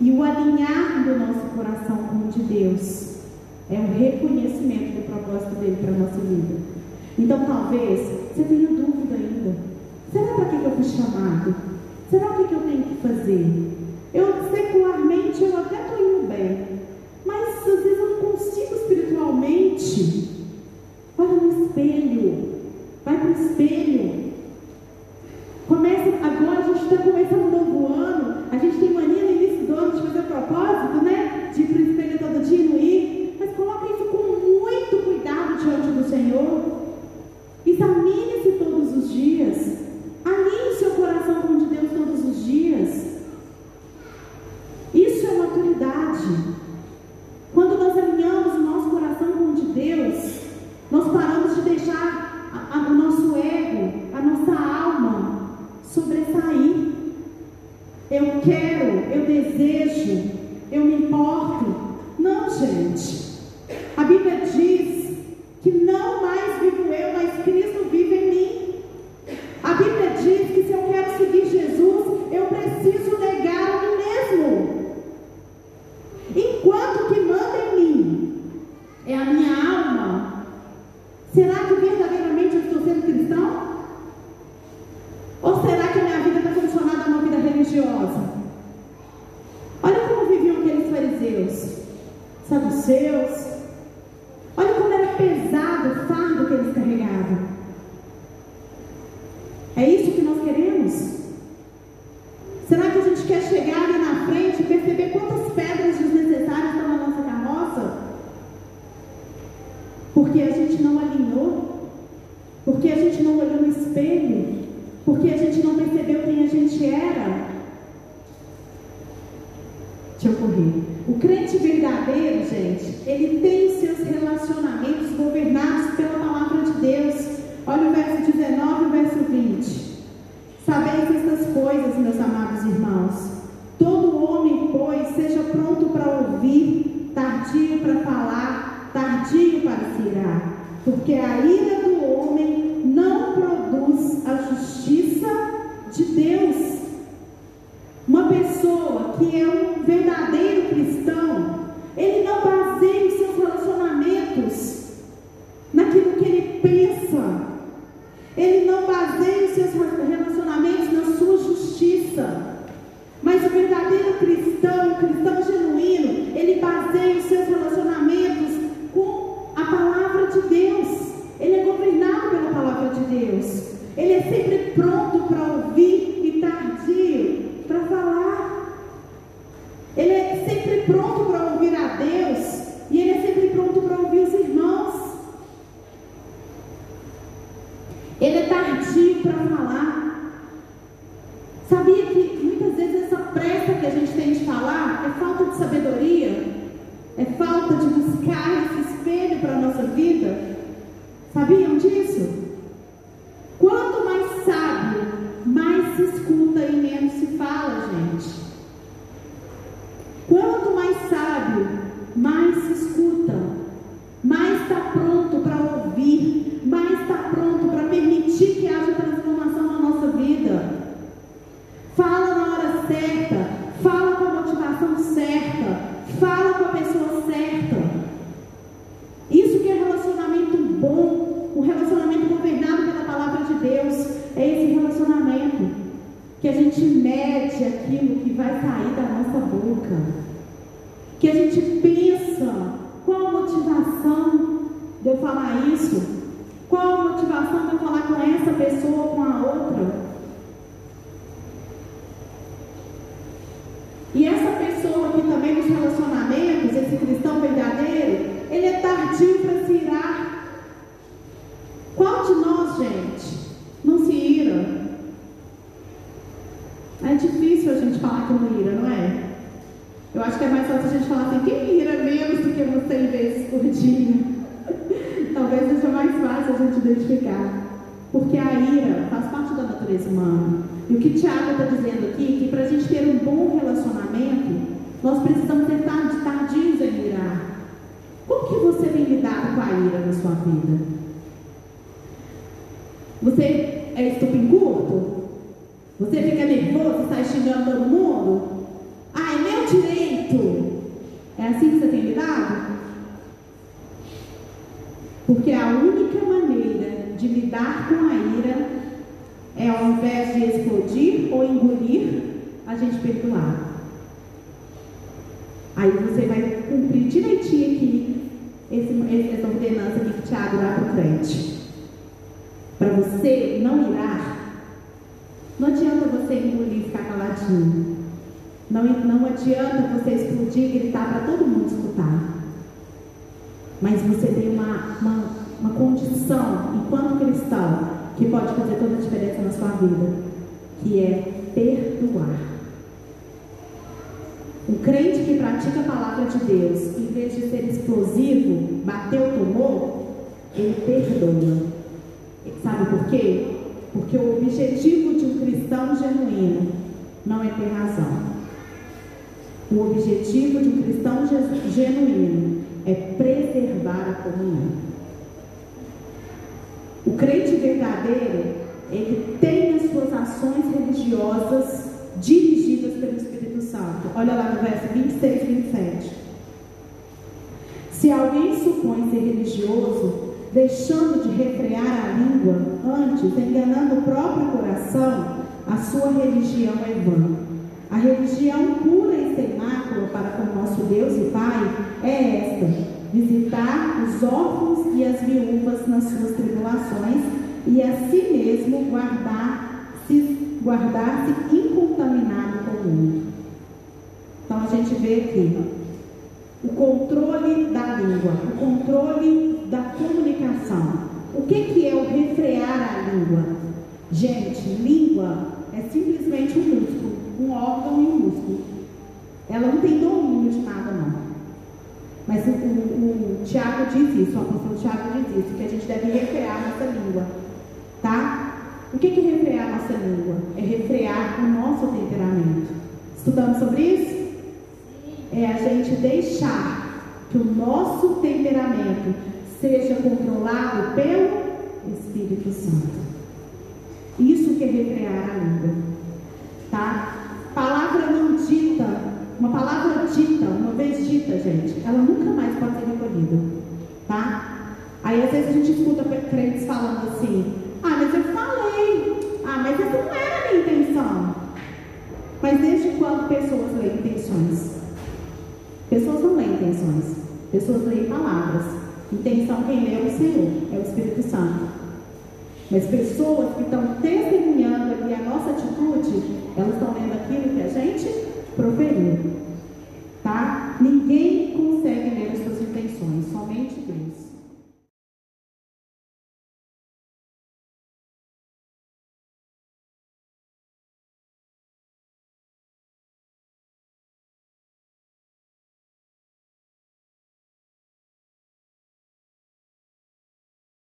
E 0.00 0.10
o 0.10 0.22
alinhar 0.22 1.04
do 1.04 1.18
nosso 1.18 1.46
coração 1.56 1.96
com 2.08 2.28
o 2.28 2.30
de 2.30 2.42
Deus 2.42 3.15
é 3.68 3.74
um 3.74 3.98
reconhecimento 3.98 4.94
do 4.94 5.06
propósito 5.06 5.56
dele 5.60 5.78
para 5.80 5.94
a 5.94 5.98
nossa 5.98 6.20
vida. 6.20 6.54
Então 7.18 7.44
talvez 7.44 8.00
você 8.34 8.44
tenha 8.44 8.68
dúvida 8.68 9.14
ainda. 9.14 9.56
Será 10.12 10.34
para 10.34 10.44
que, 10.44 10.58
que 10.58 10.64
eu 10.64 10.70
fui 10.70 10.84
chamado? 10.84 11.54
Será 12.10 12.30
o 12.30 12.34
que, 12.36 12.44
que 12.44 12.54
eu 12.54 12.60
tenho 12.60 12.82
que 12.84 12.94
fazer? 12.96 13.65